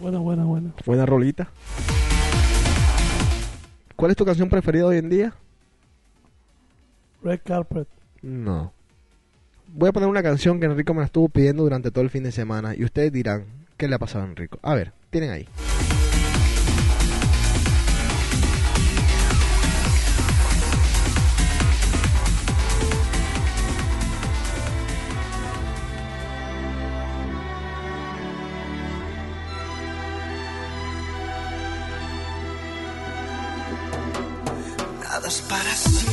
Buena, 0.00 0.18
buena, 0.18 0.44
buena. 0.44 0.72
Buena 0.84 1.06
rolita. 1.06 1.48
¿Cuál 3.94 4.10
es 4.10 4.16
tu 4.16 4.24
canción 4.24 4.48
preferida 4.48 4.86
hoy 4.86 4.98
en 4.98 5.08
día? 5.08 5.32
Red 7.22 7.42
Carpet. 7.44 7.86
No. 8.20 8.72
Voy 9.68 9.90
a 9.90 9.92
poner 9.92 10.08
una 10.08 10.24
canción 10.24 10.58
que 10.58 10.66
Enrico 10.66 10.92
me 10.92 11.02
la 11.02 11.06
estuvo 11.06 11.28
pidiendo 11.28 11.62
durante 11.62 11.92
todo 11.92 12.02
el 12.02 12.10
fin 12.10 12.24
de 12.24 12.32
semana 12.32 12.74
y 12.74 12.82
ustedes 12.82 13.12
dirán, 13.12 13.44
¿qué 13.76 13.86
le 13.86 13.94
ha 13.94 14.00
pasado 14.00 14.24
a 14.24 14.26
Enrico? 14.26 14.58
A 14.60 14.74
ver, 14.74 14.92
tienen 15.10 15.30
ahí. 15.30 15.46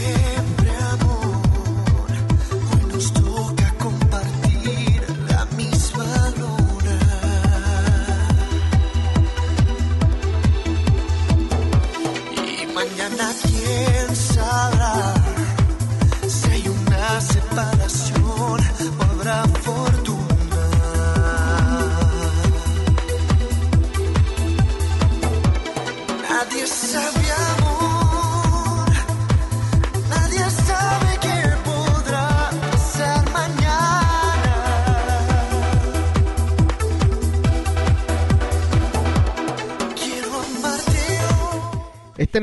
Para 0.02 0.41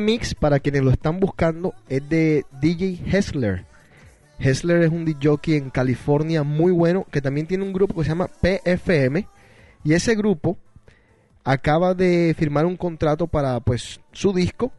mix, 0.09 0.34
para 0.34 0.59
quienes 0.59 0.82
lo 0.82 0.90
están 0.90 1.20
buscando, 1.20 1.74
es 1.86 2.09
de 2.09 2.46
DJ 2.62 2.98
Hessler. 3.12 3.66
Hessler 4.38 4.80
es 4.82 4.90
un 4.90 5.04
DJ 5.04 5.59
en 5.59 5.68
California 5.68 6.42
muy 6.44 6.72
bueno, 6.72 7.06
que 7.11 7.20
también 7.20 7.46
tiene 7.46 7.64
un 7.64 7.74
grupo 7.74 7.94
que 7.94 8.04
se 8.04 8.09
llama 8.09 8.30
PFM. 8.40 9.28
Y 9.84 9.92
ese 9.92 10.14
grupo 10.14 10.56
acaba 11.44 11.92
de 11.92 12.34
firmar 12.38 12.64
un 12.64 12.78
contrato 12.78 13.26
para 13.26 13.61
pues 13.61 14.00
su 14.12 14.32
disco, 14.32 14.72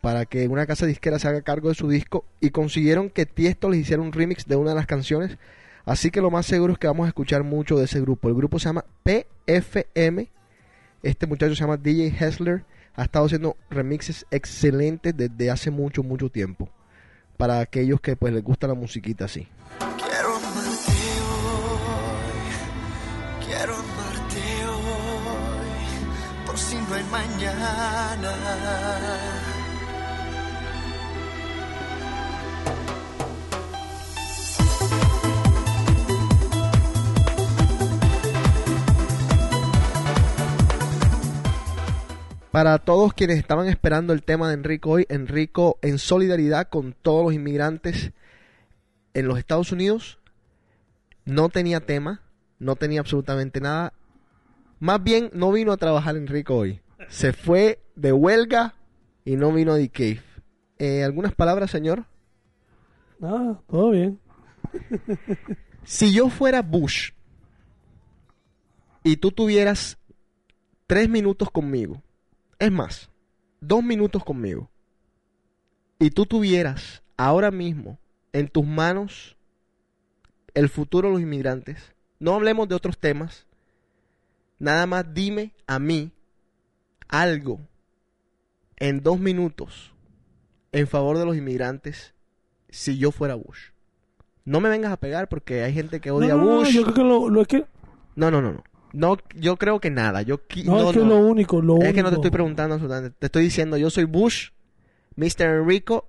para 0.00 0.24
que 0.24 0.48
una 0.48 0.64
casa 0.64 0.86
disquera 0.86 1.18
se 1.18 1.28
haga 1.28 1.42
cargo 1.42 1.68
de 1.68 1.74
su 1.74 1.86
disco. 1.86 2.24
Y 2.40 2.48
consiguieron 2.48 3.10
que 3.10 3.26
Tiesto 3.26 3.68
les 3.68 3.80
hiciera 3.80 4.00
un 4.00 4.12
remix 4.12 4.46
de 4.46 4.56
una 4.56 4.70
de 4.70 4.76
las 4.76 4.86
canciones. 4.86 5.36
Así 5.84 6.10
que 6.10 6.22
lo 6.22 6.30
más 6.30 6.46
seguro 6.46 6.72
es 6.72 6.78
que 6.78 6.86
vamos 6.86 7.04
a 7.04 7.08
escuchar 7.08 7.44
mucho 7.44 7.76
de 7.76 7.84
ese 7.84 8.00
grupo. 8.00 8.30
El 8.30 8.34
grupo 8.34 8.58
se 8.58 8.70
llama 8.70 8.86
PFM. 9.02 10.30
Este 11.02 11.26
muchacho 11.26 11.54
se 11.54 11.60
llama 11.60 11.76
DJ 11.76 12.16
Hessler. 12.18 12.64
Ha 12.94 13.04
estado 13.04 13.26
haciendo 13.26 13.56
remixes 13.70 14.26
excelentes 14.30 15.16
desde 15.16 15.50
hace 15.50 15.70
mucho, 15.70 16.02
mucho 16.02 16.28
tiempo. 16.28 16.68
Para 17.36 17.60
aquellos 17.60 18.00
que 18.00 18.16
pues 18.16 18.32
les 18.34 18.42
gusta 18.42 18.66
la 18.66 18.74
musiquita 18.74 19.24
así. 19.24 19.48
Quiero 19.78 20.36
amarte 20.36 20.92
hoy, 21.30 22.42
quiero 23.46 23.74
amarte 23.76 24.66
hoy, 24.66 26.46
por 26.46 26.58
si 26.58 26.76
no 26.76 26.94
hay 26.94 27.04
mañana. 27.04 28.89
Para 42.50 42.78
todos 42.78 43.14
quienes 43.14 43.38
estaban 43.38 43.68
esperando 43.68 44.12
el 44.12 44.24
tema 44.24 44.48
de 44.48 44.54
Enrico 44.54 44.90
hoy, 44.90 45.06
Enrico 45.08 45.78
en 45.82 45.98
solidaridad 45.98 46.68
con 46.68 46.94
todos 47.00 47.24
los 47.24 47.32
inmigrantes 47.32 48.12
en 49.14 49.28
los 49.28 49.38
Estados 49.38 49.70
Unidos, 49.70 50.18
no 51.24 51.48
tenía 51.48 51.78
tema, 51.78 52.22
no 52.58 52.74
tenía 52.74 53.00
absolutamente 53.00 53.60
nada. 53.60 53.92
Más 54.80 55.02
bien 55.02 55.30
no 55.32 55.52
vino 55.52 55.70
a 55.70 55.76
trabajar 55.76 56.16
Enrico 56.16 56.56
hoy. 56.56 56.80
Se 57.08 57.32
fue 57.32 57.80
de 57.94 58.12
huelga 58.12 58.74
y 59.24 59.36
no 59.36 59.52
vino 59.52 59.72
a 59.72 59.76
The 59.76 59.88
Cave. 59.88 60.22
Eh, 60.78 61.04
¿Algunas 61.04 61.34
palabras, 61.34 61.70
señor? 61.70 62.06
Nada, 63.20 63.62
todo 63.68 63.90
bien. 63.90 64.18
Si 65.84 66.12
yo 66.12 66.28
fuera 66.28 66.62
Bush 66.62 67.12
y 69.04 69.16
tú 69.16 69.30
tuvieras 69.30 69.98
tres 70.86 71.08
minutos 71.08 71.50
conmigo, 71.50 72.02
es 72.60 72.70
más, 72.70 73.10
dos 73.60 73.82
minutos 73.82 74.22
conmigo, 74.22 74.70
y 75.98 76.10
tú 76.10 76.26
tuvieras 76.26 77.02
ahora 77.16 77.50
mismo 77.50 77.98
en 78.32 78.46
tus 78.48 78.64
manos 78.64 79.36
el 80.54 80.68
futuro 80.68 81.08
de 81.08 81.14
los 81.14 81.22
inmigrantes, 81.22 81.94
no 82.20 82.34
hablemos 82.34 82.68
de 82.68 82.74
otros 82.74 82.98
temas, 82.98 83.46
nada 84.58 84.86
más 84.86 85.12
dime 85.12 85.52
a 85.66 85.78
mí 85.78 86.12
algo 87.08 87.60
en 88.76 89.02
dos 89.02 89.18
minutos 89.18 89.92
en 90.72 90.86
favor 90.86 91.18
de 91.18 91.24
los 91.24 91.36
inmigrantes 91.36 92.14
si 92.68 92.98
yo 92.98 93.10
fuera 93.10 93.34
Bush. 93.34 93.70
No 94.44 94.60
me 94.60 94.68
vengas 94.68 94.92
a 94.92 94.96
pegar 94.98 95.28
porque 95.28 95.62
hay 95.62 95.72
gente 95.72 96.00
que 96.00 96.10
odia 96.10 96.34
No, 96.34 96.38
no, 96.38 96.44
no, 96.44 96.52
a 96.52 96.58
Bush. 96.58 96.72
yo 96.72 96.82
creo 96.82 96.94
que 96.94 97.02
lo, 97.02 97.28
lo 97.28 97.40
es 97.42 97.48
que, 97.48 97.66
No, 98.16 98.30
no, 98.30 98.40
no, 98.40 98.52
no. 98.52 98.64
No, 98.92 99.16
yo 99.36 99.56
creo 99.56 99.78
que 99.80 99.90
nada. 99.90 100.22
Yo 100.22 100.40
no, 100.64 100.72
no, 100.82 100.90
es 100.90 100.96
que 100.96 101.02
no. 101.02 101.06
lo 101.08 101.16
único, 101.18 101.60
lo 101.62 101.74
Es 101.74 101.80
único. 101.80 101.94
que 101.94 102.02
no 102.02 102.08
te 102.10 102.14
estoy 102.16 102.30
preguntando 102.30 102.74
absolutamente. 102.74 103.16
Te 103.18 103.26
estoy 103.26 103.44
diciendo, 103.44 103.76
yo 103.76 103.90
soy 103.90 104.04
Bush, 104.04 104.48
Mr. 105.16 105.42
Enrico. 105.60 106.08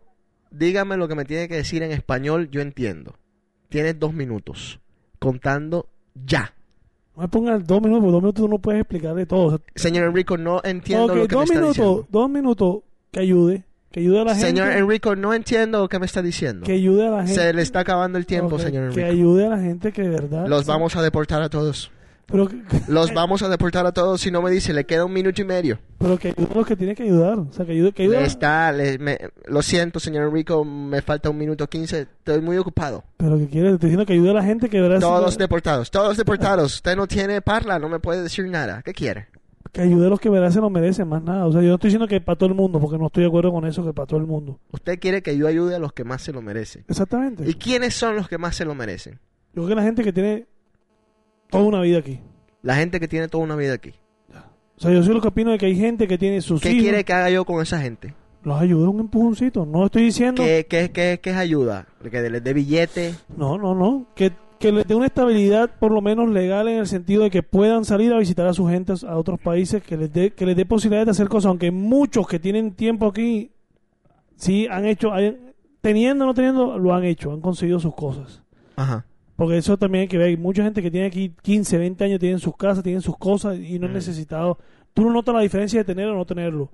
Dígame 0.50 0.98
lo 0.98 1.08
que 1.08 1.16
me 1.16 1.24
tiene 1.26 1.48
que 1.48 1.56
decir 1.56 1.82
en 1.84 1.92
español, 1.92 2.50
yo 2.52 2.62
entiendo. 2.62 3.16
Tienes 3.70 3.98
dos 4.00 4.14
minutos. 4.14 4.80
Contando 5.20 5.88
ya. 6.26 6.54
No 7.16 7.22
me 7.24 7.28
pongas 7.28 7.66
dos 7.68 7.82
minutos, 7.82 8.02
porque 8.02 8.12
dos 8.14 8.22
minutos 8.22 8.42
tú 8.44 8.48
no 8.50 8.60
puedes 8.60 8.82
explicarle 8.82 9.26
todo. 9.26 9.46
O 9.46 9.50
sea, 9.52 9.60
Señor 9.76 10.06
Enrico, 10.08 10.38
no 10.38 10.62
entiendo 10.64 11.08
lo 11.08 11.14
que 11.28 11.36
me 11.36 11.42
dos 11.42 11.44
está 11.44 11.54
minutos, 11.56 11.76
diciendo. 11.78 12.08
dos 12.10 12.30
minutos 12.30 12.78
que 13.12 13.20
ayude, 13.20 13.66
que 13.92 14.00
ayude 14.00 14.22
a 14.22 14.24
la 14.26 14.32
gente. 14.36 14.48
Señor 14.48 14.72
Enrico, 14.72 15.16
no 15.16 15.34
entiendo 15.34 15.80
lo 15.80 15.90
que 15.90 16.00
me 16.00 16.06
está 16.06 16.22
diciendo. 16.22 16.66
que 16.66 16.72
ayude 16.74 17.08
a 17.08 17.12
la 17.12 17.18
gente. 17.28 17.34
Se 17.42 17.54
le 17.54 17.62
está 17.62 17.82
acabando 17.82 18.18
el 18.18 18.26
tiempo, 18.26 18.58
señor 18.60 18.94
Que 18.94 19.02
Enrico. 19.02 19.12
ayude 19.22 19.46
a 19.46 19.50
la 19.50 19.60
gente 19.60 19.92
que 19.92 20.02
de 20.04 20.10
verdad. 20.10 20.48
Los 20.48 20.66
vamos 20.66 20.96
a 20.96 21.02
deportar 21.02 21.42
a 21.44 21.50
todos. 21.50 21.92
Pero, 22.32 22.48
que- 22.48 22.58
Los 22.88 23.14
vamos 23.14 23.44
a 23.44 23.50
deportar 23.50 23.86
a 23.86 23.92
todos 23.92 24.22
si 24.22 24.32
no 24.32 24.42
me 24.42 24.50
dice, 24.52 24.74
le 24.74 24.86
queda 24.86 25.06
un 25.06 25.14
minuto 25.14 25.42
y 25.42 25.46
medio. 25.46 25.80
pero 25.98 26.18
que 26.18 26.30
ayude 26.30 26.48
a 26.52 26.56
los 26.58 26.66
que 26.68 26.76
tiene 26.76 26.96
que 26.96 27.04
ayudar. 27.04 27.38
O 27.40 27.52
sea, 27.52 27.66
que 27.66 27.74
ayude, 27.74 27.92
que 27.92 28.04
ayude 28.04 28.18
Le 28.18 28.24
a- 28.24 28.28
está, 28.28 28.72
le- 28.72 28.98
me- 28.98 29.20
lo 29.46 29.62
siento, 29.62 30.00
señor 30.00 30.28
Enrico, 30.28 30.64
me 30.66 31.02
falta 31.02 31.30
un 31.30 31.38
minuto 31.38 31.68
quince. 31.68 32.02
Estoy 32.02 32.42
muy 32.42 32.58
ocupado. 32.58 33.04
Pero 33.18 33.38
que 33.38 33.48
quiere, 33.48 33.70
estoy 33.72 33.90
diciendo 33.90 34.06
que 34.06 34.14
ayude 34.14 34.32
a 34.32 34.34
la 34.34 34.44
gente 34.44 34.70
que 34.70 34.80
verdad. 34.82 35.00
Todos 35.00 35.38
deportados, 35.38 35.92
todos 35.92 36.18
deportados. 36.18 36.76
Usted 36.76 36.96
no 36.96 37.06
tiene 37.08 37.42
parla, 37.42 37.78
no 37.80 37.90
me 37.90 38.00
puede 38.00 38.24
decir 38.24 38.46
nada. 38.48 38.82
¿Qué 38.84 38.94
quiere? 38.94 39.28
Que 39.74 39.82
ayude 39.82 40.08
a 40.08 40.10
los 40.10 40.20
que 40.20 40.30
verdad 40.30 40.50
se 40.52 40.60
lo 40.60 40.70
merecen, 40.70 41.08
más 41.08 41.24
nada. 41.24 41.46
O 41.46 41.52
sea, 41.54 41.62
yo 41.62 41.70
no 41.70 41.76
estoy 41.76 41.90
diciendo 41.90 42.08
que 42.08 42.20
para 42.20 42.38
todo 42.38 42.50
el 42.50 42.56
mundo, 42.56 42.80
porque 42.82 42.98
no 42.98 43.08
estoy 43.08 43.24
de 43.24 43.28
acuerdo 43.30 43.52
con 43.54 43.66
eso, 43.66 43.86
que 43.86 43.94
para 43.94 44.06
todo 44.06 44.20
el 44.20 44.26
mundo. 44.26 44.60
Usted 44.72 45.00
quiere 45.00 45.22
que 45.22 45.38
yo 45.38 45.48
ayude 45.48 45.76
a 45.76 45.80
los 45.80 45.94
que 45.94 46.04
más 46.04 46.22
se 46.22 46.34
lo 46.34 46.42
merecen. 46.42 46.84
Exactamente. 46.90 47.50
¿Y 47.50 47.54
quiénes 47.54 47.94
son 47.94 48.16
los 48.18 48.28
que 48.28 48.38
más 48.38 48.56
se 48.56 48.66
lo 48.66 48.76
merecen? 48.76 49.14
Yo 49.54 49.64
creo 49.64 49.68
que 49.70 49.76
la 49.76 49.84
gente 49.84 50.04
que 50.04 50.12
tiene 50.12 50.46
toda 51.52 51.64
una 51.66 51.82
vida 51.82 52.00
aquí. 52.00 52.20
La 52.64 52.76
gente 52.76 53.00
que 53.00 53.08
tiene 53.08 53.28
toda 53.28 53.44
una 53.44 53.56
vida 53.56 53.74
aquí. 53.74 53.94
O 54.78 54.82
sea, 54.82 54.92
yo 54.92 55.04
soy 55.04 55.14
lo 55.14 55.22
que 55.22 55.28
opino 55.28 55.52
de 55.52 55.60
que 55.60 55.68
hay 55.68 55.76
gente 55.76 56.08
que 56.08 56.18
tiene 56.18 56.42
sus 56.42 56.60
¿Qué 56.60 56.72
hijos. 56.72 56.82
quiere 56.82 57.04
que 57.04 57.14
haga 57.14 57.30
yo 57.30 57.46
con 57.46 57.62
esa 57.62 57.80
gente? 57.80 58.16
Los 58.44 58.60
ayude 58.60 58.88
un 58.88 59.02
empujoncito. 59.02 59.64
No 59.64 59.86
estoy 59.86 60.06
diciendo. 60.06 60.42
¿Qué, 60.42 60.66
qué, 60.68 60.90
qué, 60.92 61.20
qué 61.22 61.30
es 61.30 61.36
ayuda? 61.36 61.86
¿Que 62.10 62.30
les 62.30 62.44
dé 62.44 62.54
billete? 62.54 63.14
No, 63.38 63.60
no, 63.60 63.76
no. 63.76 64.08
Que, 64.16 64.32
que 64.58 64.72
les 64.72 64.88
dé 64.88 64.96
una 64.96 65.06
estabilidad 65.06 65.70
por 65.78 65.92
lo 65.92 66.02
menos 66.02 66.30
legal 66.30 66.68
en 66.68 66.80
el 66.80 66.88
sentido 66.88 67.22
de 67.24 67.30
que 67.30 67.44
puedan 67.44 67.86
salir 67.86 68.12
a 68.12 68.18
visitar 68.18 68.48
a 68.48 68.54
sus 68.54 68.72
gentes 68.72 69.04
a 69.04 69.18
otros 69.18 69.40
países, 69.40 69.84
que 69.84 69.98
les 69.98 70.12
dé, 70.12 70.32
que 70.32 70.48
les 70.48 70.56
dé 70.56 70.66
posibilidades 70.66 71.06
de 71.06 71.12
hacer 71.12 71.30
cosas, 71.30 71.50
aunque 71.50 71.70
muchos 71.70 72.28
que 72.28 72.40
tienen 72.40 72.72
tiempo 72.72 73.06
aquí, 73.06 73.52
sí 74.36 74.68
han 74.72 74.86
hecho, 74.86 75.12
teniendo 75.82 76.24
o 76.24 76.28
no 76.28 76.34
teniendo, 76.34 76.80
lo 76.80 76.96
han 76.96 77.04
hecho, 77.04 77.32
han 77.32 77.42
conseguido 77.42 77.80
sus 77.80 77.94
cosas. 77.94 78.42
Ajá. 78.76 79.06
Porque 79.42 79.58
eso 79.58 79.76
también 79.76 80.04
hay 80.04 80.08
que 80.08 80.20
ver. 80.20 80.28
Hay 80.28 80.38
mucha 80.38 80.64
gente 80.64 80.84
que 80.84 80.92
tiene 80.92 81.08
aquí 81.08 81.34
15, 81.42 81.80
20 81.80 82.04
años, 82.04 82.20
tienen 82.20 82.38
sus 82.38 82.56
casas, 82.56 82.84
tienen 82.84 83.02
sus 83.02 83.18
cosas 83.18 83.58
y 83.58 83.80
no 83.80 83.88
es 83.88 83.92
Mm. 83.92 83.96
necesitado. 83.96 84.60
Tú 84.94 85.02
no 85.04 85.12
notas 85.14 85.34
la 85.34 85.42
diferencia 85.42 85.80
de 85.80 85.84
tener 85.84 86.08
o 86.10 86.16
no 86.16 86.26
tenerlo. 86.26 86.70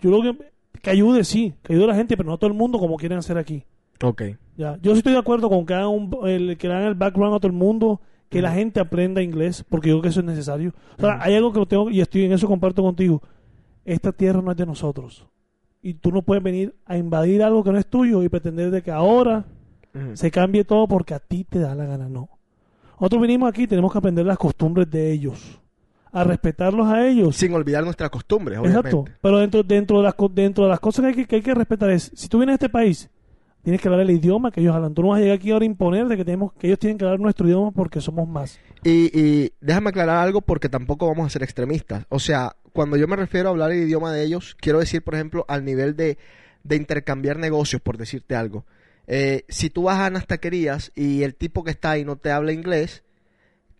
Yo 0.00 0.12
creo 0.12 0.22
que, 0.22 0.52
que 0.80 0.90
ayude, 0.90 1.24
sí, 1.24 1.54
que 1.64 1.72
ayude 1.72 1.86
a 1.86 1.88
la 1.88 1.94
gente, 1.96 2.16
pero 2.16 2.28
no 2.30 2.38
todo 2.38 2.46
el 2.46 2.54
mundo 2.56 2.78
como 2.78 2.96
quieren 2.96 3.18
hacer 3.18 3.36
aquí. 3.38 3.64
Ok. 4.04 4.22
Ya, 4.56 4.78
yo 4.82 4.92
sí 4.92 4.98
estoy 4.98 5.14
de 5.14 5.18
acuerdo 5.18 5.48
con 5.48 5.66
que 5.66 5.74
hagan, 5.74 5.88
un- 5.88 6.16
el, 6.28 6.56
que 6.56 6.68
hagan 6.68 6.84
el 6.84 6.94
background 6.94 7.34
a 7.34 7.38
todo 7.40 7.48
el 7.48 7.54
mundo, 7.58 8.00
que 8.28 8.40
la 8.40 8.52
gente 8.52 8.78
aprenda 8.78 9.20
inglés, 9.20 9.64
porque 9.68 9.88
yo 9.88 9.94
creo 9.96 10.02
que 10.02 10.08
eso 10.10 10.20
es 10.20 10.26
necesario. 10.26 10.74
O 10.98 11.00
sea, 11.00 11.18
hay 11.20 11.34
algo 11.34 11.52
que 11.52 11.58
lo 11.58 11.66
tengo, 11.66 11.90
y 11.90 12.00
estoy 12.00 12.22
en 12.24 12.30
eso 12.32 12.46
comparto 12.46 12.84
contigo. 12.84 13.20
Esta 13.84 14.12
tierra 14.12 14.40
no 14.42 14.52
es 14.52 14.56
de 14.56 14.64
nosotros. 14.64 15.26
Y 15.82 15.94
tú 15.94 16.12
no 16.12 16.22
puedes 16.22 16.44
venir 16.44 16.72
a 16.84 16.96
invadir 16.98 17.42
algo 17.42 17.64
que 17.64 17.72
no 17.72 17.78
es 17.78 17.86
tuyo 17.88 18.22
y 18.22 18.28
pretender 18.28 18.70
de 18.70 18.80
que 18.82 18.92
ahora 18.92 19.44
Se 20.14 20.30
cambie 20.30 20.64
todo 20.64 20.86
porque 20.86 21.14
a 21.14 21.18
ti 21.18 21.44
te 21.44 21.58
da 21.58 21.74
la 21.74 21.84
gana. 21.84 22.08
No. 22.08 22.28
Nosotros 23.00 23.20
venimos 23.20 23.48
aquí, 23.48 23.66
tenemos 23.66 23.92
que 23.92 23.98
aprender 23.98 24.24
las 24.24 24.38
costumbres 24.38 24.90
de 24.90 25.12
ellos. 25.12 25.60
A 26.12 26.24
respetarlos 26.24 26.86
a 26.88 27.06
ellos. 27.06 27.36
Sin 27.36 27.52
olvidar 27.52 27.84
nuestras 27.84 28.08
costumbres, 28.08 28.58
obviamente. 28.58 28.88
Exacto. 28.88 29.04
Pero 29.20 29.38
dentro, 29.38 29.62
dentro, 29.62 29.98
de 29.98 30.04
las, 30.04 30.14
dentro 30.32 30.64
de 30.64 30.70
las 30.70 30.80
cosas 30.80 31.02
que 31.02 31.08
hay 31.08 31.14
que, 31.14 31.26
que 31.26 31.36
hay 31.36 31.42
que 31.42 31.54
respetar 31.54 31.90
es, 31.90 32.10
si 32.14 32.28
tú 32.28 32.38
vienes 32.38 32.54
a 32.54 32.56
este 32.56 32.68
país, 32.70 33.10
tienes 33.62 33.82
que 33.82 33.88
hablar 33.88 34.00
el 34.00 34.10
idioma 34.10 34.50
que 34.50 34.60
ellos 34.60 34.74
hablan. 34.74 34.94
Tú 34.94 35.02
no 35.02 35.08
vas 35.08 35.18
a 35.18 35.20
llegar 35.20 35.36
aquí 35.36 35.50
ahora 35.50 35.64
a 35.64 35.66
imponer 35.66 36.06
de 36.06 36.16
que, 36.16 36.24
tenemos, 36.24 36.52
que 36.54 36.68
ellos 36.68 36.78
tienen 36.78 36.96
que 36.96 37.04
hablar 37.04 37.20
nuestro 37.20 37.46
idioma 37.46 37.70
porque 37.72 38.00
somos 38.00 38.26
más. 38.26 38.58
Y, 38.84 39.10
y 39.12 39.52
déjame 39.60 39.90
aclarar 39.90 40.18
algo 40.18 40.40
porque 40.40 40.68
tampoco 40.68 41.06
vamos 41.06 41.26
a 41.26 41.30
ser 41.30 41.42
extremistas. 41.42 42.06
O 42.08 42.18
sea, 42.18 42.56
cuando 42.72 42.96
yo 42.96 43.08
me 43.08 43.16
refiero 43.16 43.48
a 43.48 43.50
hablar 43.50 43.72
el 43.72 43.82
idioma 43.82 44.12
de 44.12 44.22
ellos, 44.22 44.56
quiero 44.58 44.78
decir, 44.78 45.02
por 45.02 45.16
ejemplo, 45.16 45.44
al 45.48 45.64
nivel 45.64 45.96
de, 45.96 46.16
de 46.62 46.76
intercambiar 46.76 47.38
negocios, 47.38 47.82
por 47.82 47.98
decirte 47.98 48.36
algo. 48.36 48.64
Eh, 49.06 49.44
si 49.48 49.70
tú 49.70 49.84
vas 49.84 49.98
a 50.00 50.08
unas 50.08 50.26
taquerías 50.26 50.92
y 50.94 51.22
el 51.22 51.34
tipo 51.34 51.62
que 51.64 51.70
está 51.70 51.92
ahí 51.92 52.04
no 52.04 52.16
te 52.16 52.30
habla 52.30 52.52
inglés, 52.52 53.04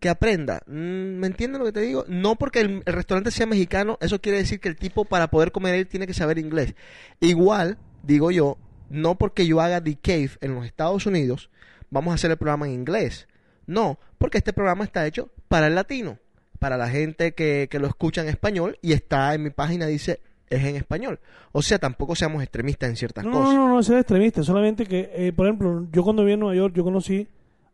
que 0.00 0.08
aprenda. 0.08 0.62
Mm, 0.66 1.18
¿Me 1.18 1.26
entiendes 1.26 1.58
lo 1.58 1.64
que 1.66 1.72
te 1.72 1.80
digo? 1.80 2.04
No 2.08 2.36
porque 2.36 2.60
el, 2.60 2.82
restaurante 2.84 3.30
sea 3.30 3.46
mexicano, 3.46 3.98
eso 4.00 4.20
quiere 4.20 4.38
decir 4.38 4.60
que 4.60 4.68
el 4.68 4.76
tipo 4.76 5.04
para 5.04 5.28
poder 5.28 5.52
comer 5.52 5.74
ahí 5.74 5.84
tiene 5.84 6.06
que 6.06 6.14
saber 6.14 6.38
inglés. 6.38 6.74
Igual, 7.20 7.78
digo 8.02 8.30
yo, 8.30 8.58
no 8.90 9.16
porque 9.16 9.46
yo 9.46 9.60
haga 9.60 9.82
The 9.82 9.96
Cave 9.96 10.30
en 10.40 10.54
los 10.54 10.66
Estados 10.66 11.06
Unidos, 11.06 11.50
vamos 11.90 12.12
a 12.12 12.14
hacer 12.16 12.30
el 12.30 12.36
programa 12.36 12.66
en 12.66 12.74
inglés. 12.74 13.26
No, 13.66 13.98
porque 14.18 14.38
este 14.38 14.52
programa 14.52 14.84
está 14.84 15.06
hecho 15.06 15.30
para 15.48 15.66
el 15.66 15.74
latino, 15.74 16.18
para 16.58 16.76
la 16.76 16.88
gente 16.88 17.32
que, 17.32 17.68
que 17.70 17.78
lo 17.78 17.88
escucha 17.88 18.20
en 18.22 18.28
español 18.28 18.78
y 18.82 18.92
está 18.92 19.34
en 19.34 19.42
mi 19.42 19.50
página, 19.50 19.86
dice, 19.86 20.20
es 20.50 20.64
en 20.64 20.76
español. 20.76 21.18
O 21.52 21.62
sea, 21.62 21.78
tampoco 21.78 22.14
seamos 22.14 22.42
extremistas 22.42 22.90
en 22.90 22.96
ciertas 22.96 23.24
No, 23.24 23.30
no, 23.30 23.38
cosas. 23.38 23.54
no, 23.54 23.68
no, 23.68 23.82
ser 23.82 23.98
extremista. 23.98 24.42
Solamente 24.42 24.86
que, 24.86 25.10
eh, 25.14 25.32
por 25.32 25.46
ejemplo, 25.46 25.86
yo 25.92 26.02
cuando 26.02 26.22
viví 26.22 26.34
en 26.34 26.40
Nueva 26.40 26.54
York, 26.54 26.74
yo 26.74 26.84
conocí 26.84 27.28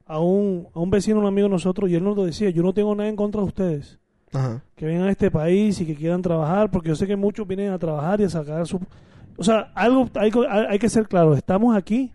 a 0.06 0.18
un, 0.18 0.68
a 0.74 0.80
un 0.80 0.90
vecino, 0.90 1.18
un 1.20 1.26
amigo 1.26 1.46
de 1.48 1.52
nosotros, 1.52 1.88
y 1.90 1.94
él 1.94 2.04
nos 2.04 2.16
lo 2.16 2.24
decía, 2.24 2.50
yo 2.50 2.62
no 2.62 2.72
tengo 2.74 2.94
nada 2.94 3.08
en 3.08 3.16
contra 3.16 3.40
de 3.40 3.46
ustedes. 3.46 3.98
Ajá. 4.34 4.62
que 4.76 4.86
vengan 4.86 5.08
a 5.08 5.10
este 5.10 5.30
país 5.30 5.78
y 5.82 5.84
que 5.84 5.94
quieran 5.94 6.22
trabajar, 6.22 6.70
porque 6.70 6.88
yo 6.88 6.94
sé 6.96 7.06
que 7.06 7.16
muchos 7.16 7.46
vienen 7.46 7.70
a 7.70 7.78
trabajar 7.78 8.18
y 8.20 8.24
a 8.24 8.30
sacar 8.30 8.66
su... 8.66 8.80
O 9.36 9.44
sea, 9.44 9.70
algo 9.74 10.08
hay, 10.14 10.30
que- 10.30 10.46
hay 10.48 10.78
que 10.78 10.88
ser 10.88 11.06
claro. 11.06 11.34
Estamos 11.34 11.76
aquí 11.76 12.10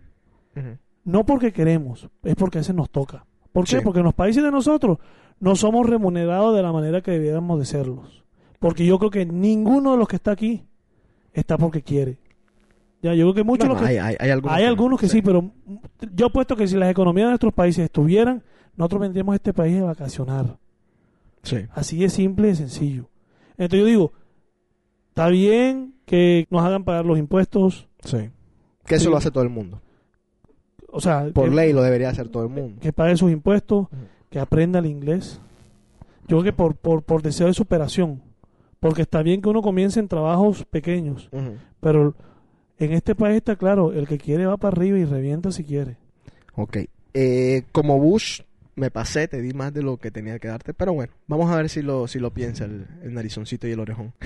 no 1.04 1.24
porque 1.24 1.52
queremos, 1.52 2.08
es 2.24 2.34
porque 2.34 2.58
a 2.58 2.60
veces 2.60 2.74
nos 2.74 2.90
toca. 2.90 3.24
¿Por 3.52 3.64
qué? 3.66 3.76
Sí. 3.78 3.82
Porque 3.84 4.00
en 4.00 4.04
los 4.06 4.14
países 4.14 4.42
de 4.42 4.50
nosotros 4.50 4.98
no 5.40 5.54
somos 5.54 5.88
remunerados 5.88 6.56
de 6.56 6.62
la 6.62 6.72
manera 6.72 7.00
que 7.00 7.12
debiéramos 7.12 7.58
de 7.60 7.64
serlos. 7.64 8.24
Porque 8.58 8.84
yo 8.86 8.98
creo 8.98 9.10
que 9.10 9.24
ninguno 9.26 9.92
de 9.92 9.98
los 9.98 10.08
que 10.08 10.16
está 10.16 10.32
aquí 10.32 10.64
está 11.32 11.56
porque 11.58 11.82
quiere. 11.82 12.18
Ya, 13.02 13.14
yo 13.14 13.26
creo 13.26 13.34
que 13.34 13.44
muchos 13.44 13.68
Bueno, 13.68 13.80
los 13.80 13.88
que- 13.88 13.98
hay, 14.00 14.14
hay, 14.14 14.16
hay 14.18 14.30
algunos 14.30 14.56
hay 14.56 14.62
que- 14.64 14.68
algunos 14.68 15.00
que 15.00 15.08
sí, 15.08 15.22
pero 15.22 15.52
yo 16.14 16.26
apuesto 16.26 16.56
que 16.56 16.66
si 16.66 16.76
las 16.76 16.90
economías 16.90 17.26
de 17.26 17.30
nuestros 17.30 17.54
países 17.54 17.84
estuvieran, 17.84 18.42
nosotros 18.76 19.00
vendríamos 19.02 19.34
a 19.34 19.36
este 19.36 19.52
país 19.52 19.80
a 19.80 19.84
vacacionar. 19.84 20.58
Sí. 21.44 21.58
Así 21.70 21.98
de 22.00 22.08
simple 22.08 22.48
y 22.48 22.50
de 22.50 22.56
sencillo. 22.56 23.08
Entonces 23.56 23.80
yo 23.80 23.86
digo, 23.86 24.12
está 25.10 25.28
bien 25.28 25.94
que 26.04 26.46
nos 26.50 26.62
hagan 26.64 26.84
pagar 26.84 27.04
los 27.06 27.18
impuestos, 27.18 27.88
Sí. 28.02 28.30
Que 28.84 28.94
eso 28.94 29.04
Sí. 29.04 29.10
lo 29.10 29.16
hace 29.16 29.30
todo 29.30 29.42
el 29.44 29.50
mundo. 29.50 29.80
o 30.90 31.00
sea, 31.00 31.28
Por 31.34 31.50
que, 31.50 31.54
ley 31.54 31.72
lo 31.74 31.82
debería 31.82 32.08
hacer 32.08 32.28
todo 32.30 32.44
el 32.44 32.48
mundo. 32.48 32.80
que 32.80 32.92
pague 32.94 33.14
sus 33.16 33.30
impuestos, 33.30 33.88
que 34.30 34.38
aprenda 34.40 34.78
el 34.78 34.86
inglés. 34.86 35.38
Yo 36.26 36.38
creo 36.38 36.42
que 36.44 36.52
por, 36.54 36.76
por, 36.76 37.02
por 37.02 37.20
deseo 37.22 37.46
de 37.46 37.52
superación. 37.54 38.22
Porque 38.80 39.02
está 39.02 39.22
bien 39.22 39.42
que 39.42 39.48
uno 39.48 39.62
comience 39.62 39.98
en 39.98 40.08
trabajos 40.08 40.64
pequeños, 40.64 41.28
pero 41.80 42.14
en 42.78 42.92
este 42.92 43.14
país 43.14 43.36
está 43.36 43.56
claro, 43.56 43.92
el 43.92 44.06
que 44.06 44.18
quiere 44.18 44.46
va 44.46 44.56
para 44.56 44.76
arriba 44.76 44.98
y 44.98 45.04
revienta 45.04 45.50
si 45.50 45.64
quiere. 45.64 45.96
Ok. 46.54 46.78
Eh, 47.14 47.64
como 47.72 47.98
Bush, 47.98 48.42
me 48.76 48.90
pasé, 48.90 49.26
te 49.26 49.42
di 49.42 49.52
más 49.52 49.74
de 49.74 49.82
lo 49.82 49.96
que 49.96 50.12
tenía 50.12 50.38
que 50.38 50.48
darte. 50.48 50.74
Pero 50.74 50.92
bueno, 50.92 51.12
vamos 51.26 51.50
a 51.50 51.56
ver 51.56 51.68
si 51.68 51.82
lo, 51.82 52.06
si 52.06 52.20
lo 52.20 52.32
piensa 52.32 52.64
el, 52.64 52.86
el 53.02 53.14
narizoncito 53.14 53.66
y 53.66 53.72
el 53.72 53.80
orejón. 53.80 54.14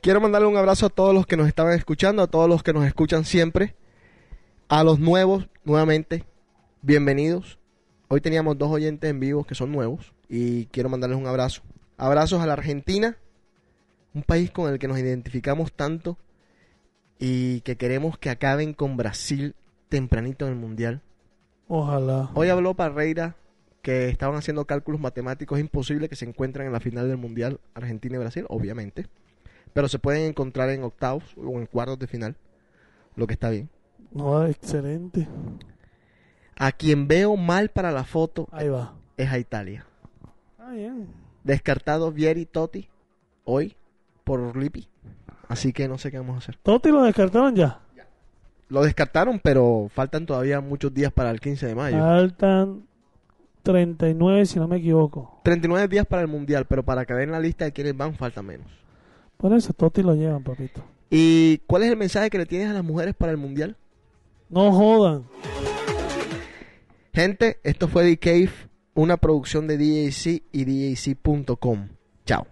Quiero 0.00 0.22
mandarle 0.22 0.48
un 0.48 0.56
abrazo 0.56 0.86
a 0.86 0.90
todos 0.90 1.14
los 1.14 1.26
que 1.26 1.36
nos 1.36 1.46
estaban 1.46 1.74
escuchando, 1.74 2.22
a 2.22 2.26
todos 2.26 2.48
los 2.48 2.62
que 2.62 2.72
nos 2.72 2.86
escuchan 2.86 3.26
siempre. 3.26 3.74
A 4.68 4.82
los 4.82 4.98
nuevos, 4.98 5.46
nuevamente, 5.64 6.24
bienvenidos. 6.80 7.59
Hoy 8.12 8.20
teníamos 8.20 8.58
dos 8.58 8.72
oyentes 8.72 9.08
en 9.08 9.20
vivo 9.20 9.44
que 9.44 9.54
son 9.54 9.70
nuevos 9.70 10.12
y 10.28 10.66
quiero 10.66 10.88
mandarles 10.88 11.16
un 11.16 11.28
abrazo. 11.28 11.62
Abrazos 11.96 12.42
a 12.42 12.46
la 12.46 12.54
Argentina, 12.54 13.16
un 14.14 14.24
país 14.24 14.50
con 14.50 14.68
el 14.68 14.80
que 14.80 14.88
nos 14.88 14.98
identificamos 14.98 15.72
tanto 15.72 16.18
y 17.20 17.60
que 17.60 17.76
queremos 17.76 18.18
que 18.18 18.28
acaben 18.28 18.74
con 18.74 18.96
Brasil 18.96 19.54
tempranito 19.88 20.44
en 20.44 20.54
el 20.54 20.58
Mundial. 20.58 21.02
Ojalá. 21.68 22.30
Hoy 22.34 22.48
habló 22.48 22.74
Parreira 22.74 23.36
que 23.80 24.08
estaban 24.08 24.34
haciendo 24.34 24.64
cálculos 24.64 25.00
matemáticos, 25.00 25.58
es 25.58 25.64
imposible 25.64 26.08
que 26.08 26.16
se 26.16 26.24
encuentren 26.24 26.66
en 26.66 26.72
la 26.72 26.80
final 26.80 27.06
del 27.06 27.16
Mundial 27.16 27.60
Argentina 27.74 28.16
y 28.16 28.18
Brasil, 28.18 28.44
obviamente, 28.48 29.06
pero 29.72 29.86
se 29.86 30.00
pueden 30.00 30.22
encontrar 30.22 30.70
en 30.70 30.82
octavos 30.82 31.22
o 31.36 31.60
en 31.60 31.66
cuartos 31.66 32.00
de 32.00 32.08
final, 32.08 32.34
lo 33.14 33.28
que 33.28 33.34
está 33.34 33.50
bien. 33.50 33.68
No, 34.10 34.44
excelente. 34.46 35.28
A 36.62 36.72
quien 36.72 37.08
veo 37.08 37.36
mal 37.38 37.70
para 37.70 37.90
la 37.90 38.04
foto 38.04 38.46
Ahí 38.52 38.68
va. 38.68 38.92
es 39.16 39.30
a 39.30 39.38
Italia. 39.38 39.86
Ah, 40.58 40.72
bien. 40.72 41.08
Descartado 41.42 42.12
Vieri 42.12 42.44
Totti 42.44 42.86
hoy 43.44 43.74
por 44.24 44.54
Lippi, 44.56 44.86
así 45.48 45.72
que 45.72 45.88
no 45.88 45.96
sé 45.96 46.10
qué 46.10 46.18
vamos 46.18 46.34
a 46.34 46.38
hacer. 46.38 46.58
Totti 46.62 46.90
lo 46.90 47.02
descartaron 47.02 47.56
ya. 47.56 47.80
Lo 48.68 48.82
descartaron, 48.82 49.40
pero 49.42 49.88
faltan 49.92 50.26
todavía 50.26 50.60
muchos 50.60 50.92
días 50.92 51.10
para 51.10 51.30
el 51.30 51.40
15 51.40 51.66
de 51.66 51.74
mayo. 51.74 51.98
Faltan 51.98 52.82
39 53.62 54.44
si 54.44 54.58
no 54.58 54.68
me 54.68 54.76
equivoco. 54.76 55.40
39 55.42 55.88
días 55.88 56.06
para 56.06 56.20
el 56.22 56.28
Mundial, 56.28 56.66
pero 56.66 56.84
para 56.84 57.06
caer 57.06 57.22
en 57.22 57.32
la 57.32 57.40
lista 57.40 57.64
de 57.64 57.72
quienes 57.72 57.96
van 57.96 58.14
falta 58.14 58.42
menos. 58.42 58.66
Por 59.38 59.54
eso 59.54 59.72
Totti 59.72 60.02
lo 60.02 60.14
llevan, 60.14 60.44
papito. 60.44 60.82
¿Y 61.08 61.58
cuál 61.66 61.84
es 61.84 61.90
el 61.90 61.96
mensaje 61.96 62.28
que 62.28 62.36
le 62.38 62.44
tienes 62.46 62.68
a 62.68 62.74
las 62.74 62.84
mujeres 62.84 63.14
para 63.14 63.32
el 63.32 63.38
Mundial? 63.38 63.76
No 64.50 64.70
jodan. 64.72 65.24
Gente, 67.12 67.58
esto 67.64 67.88
fue 67.88 68.04
The 68.04 68.18
Cave, 68.18 68.50
una 68.94 69.16
producción 69.16 69.66
de 69.66 69.76
DJC 69.78 70.42
y 70.52 70.64
DJC.com. 70.64 71.88
Chao. 72.24 72.46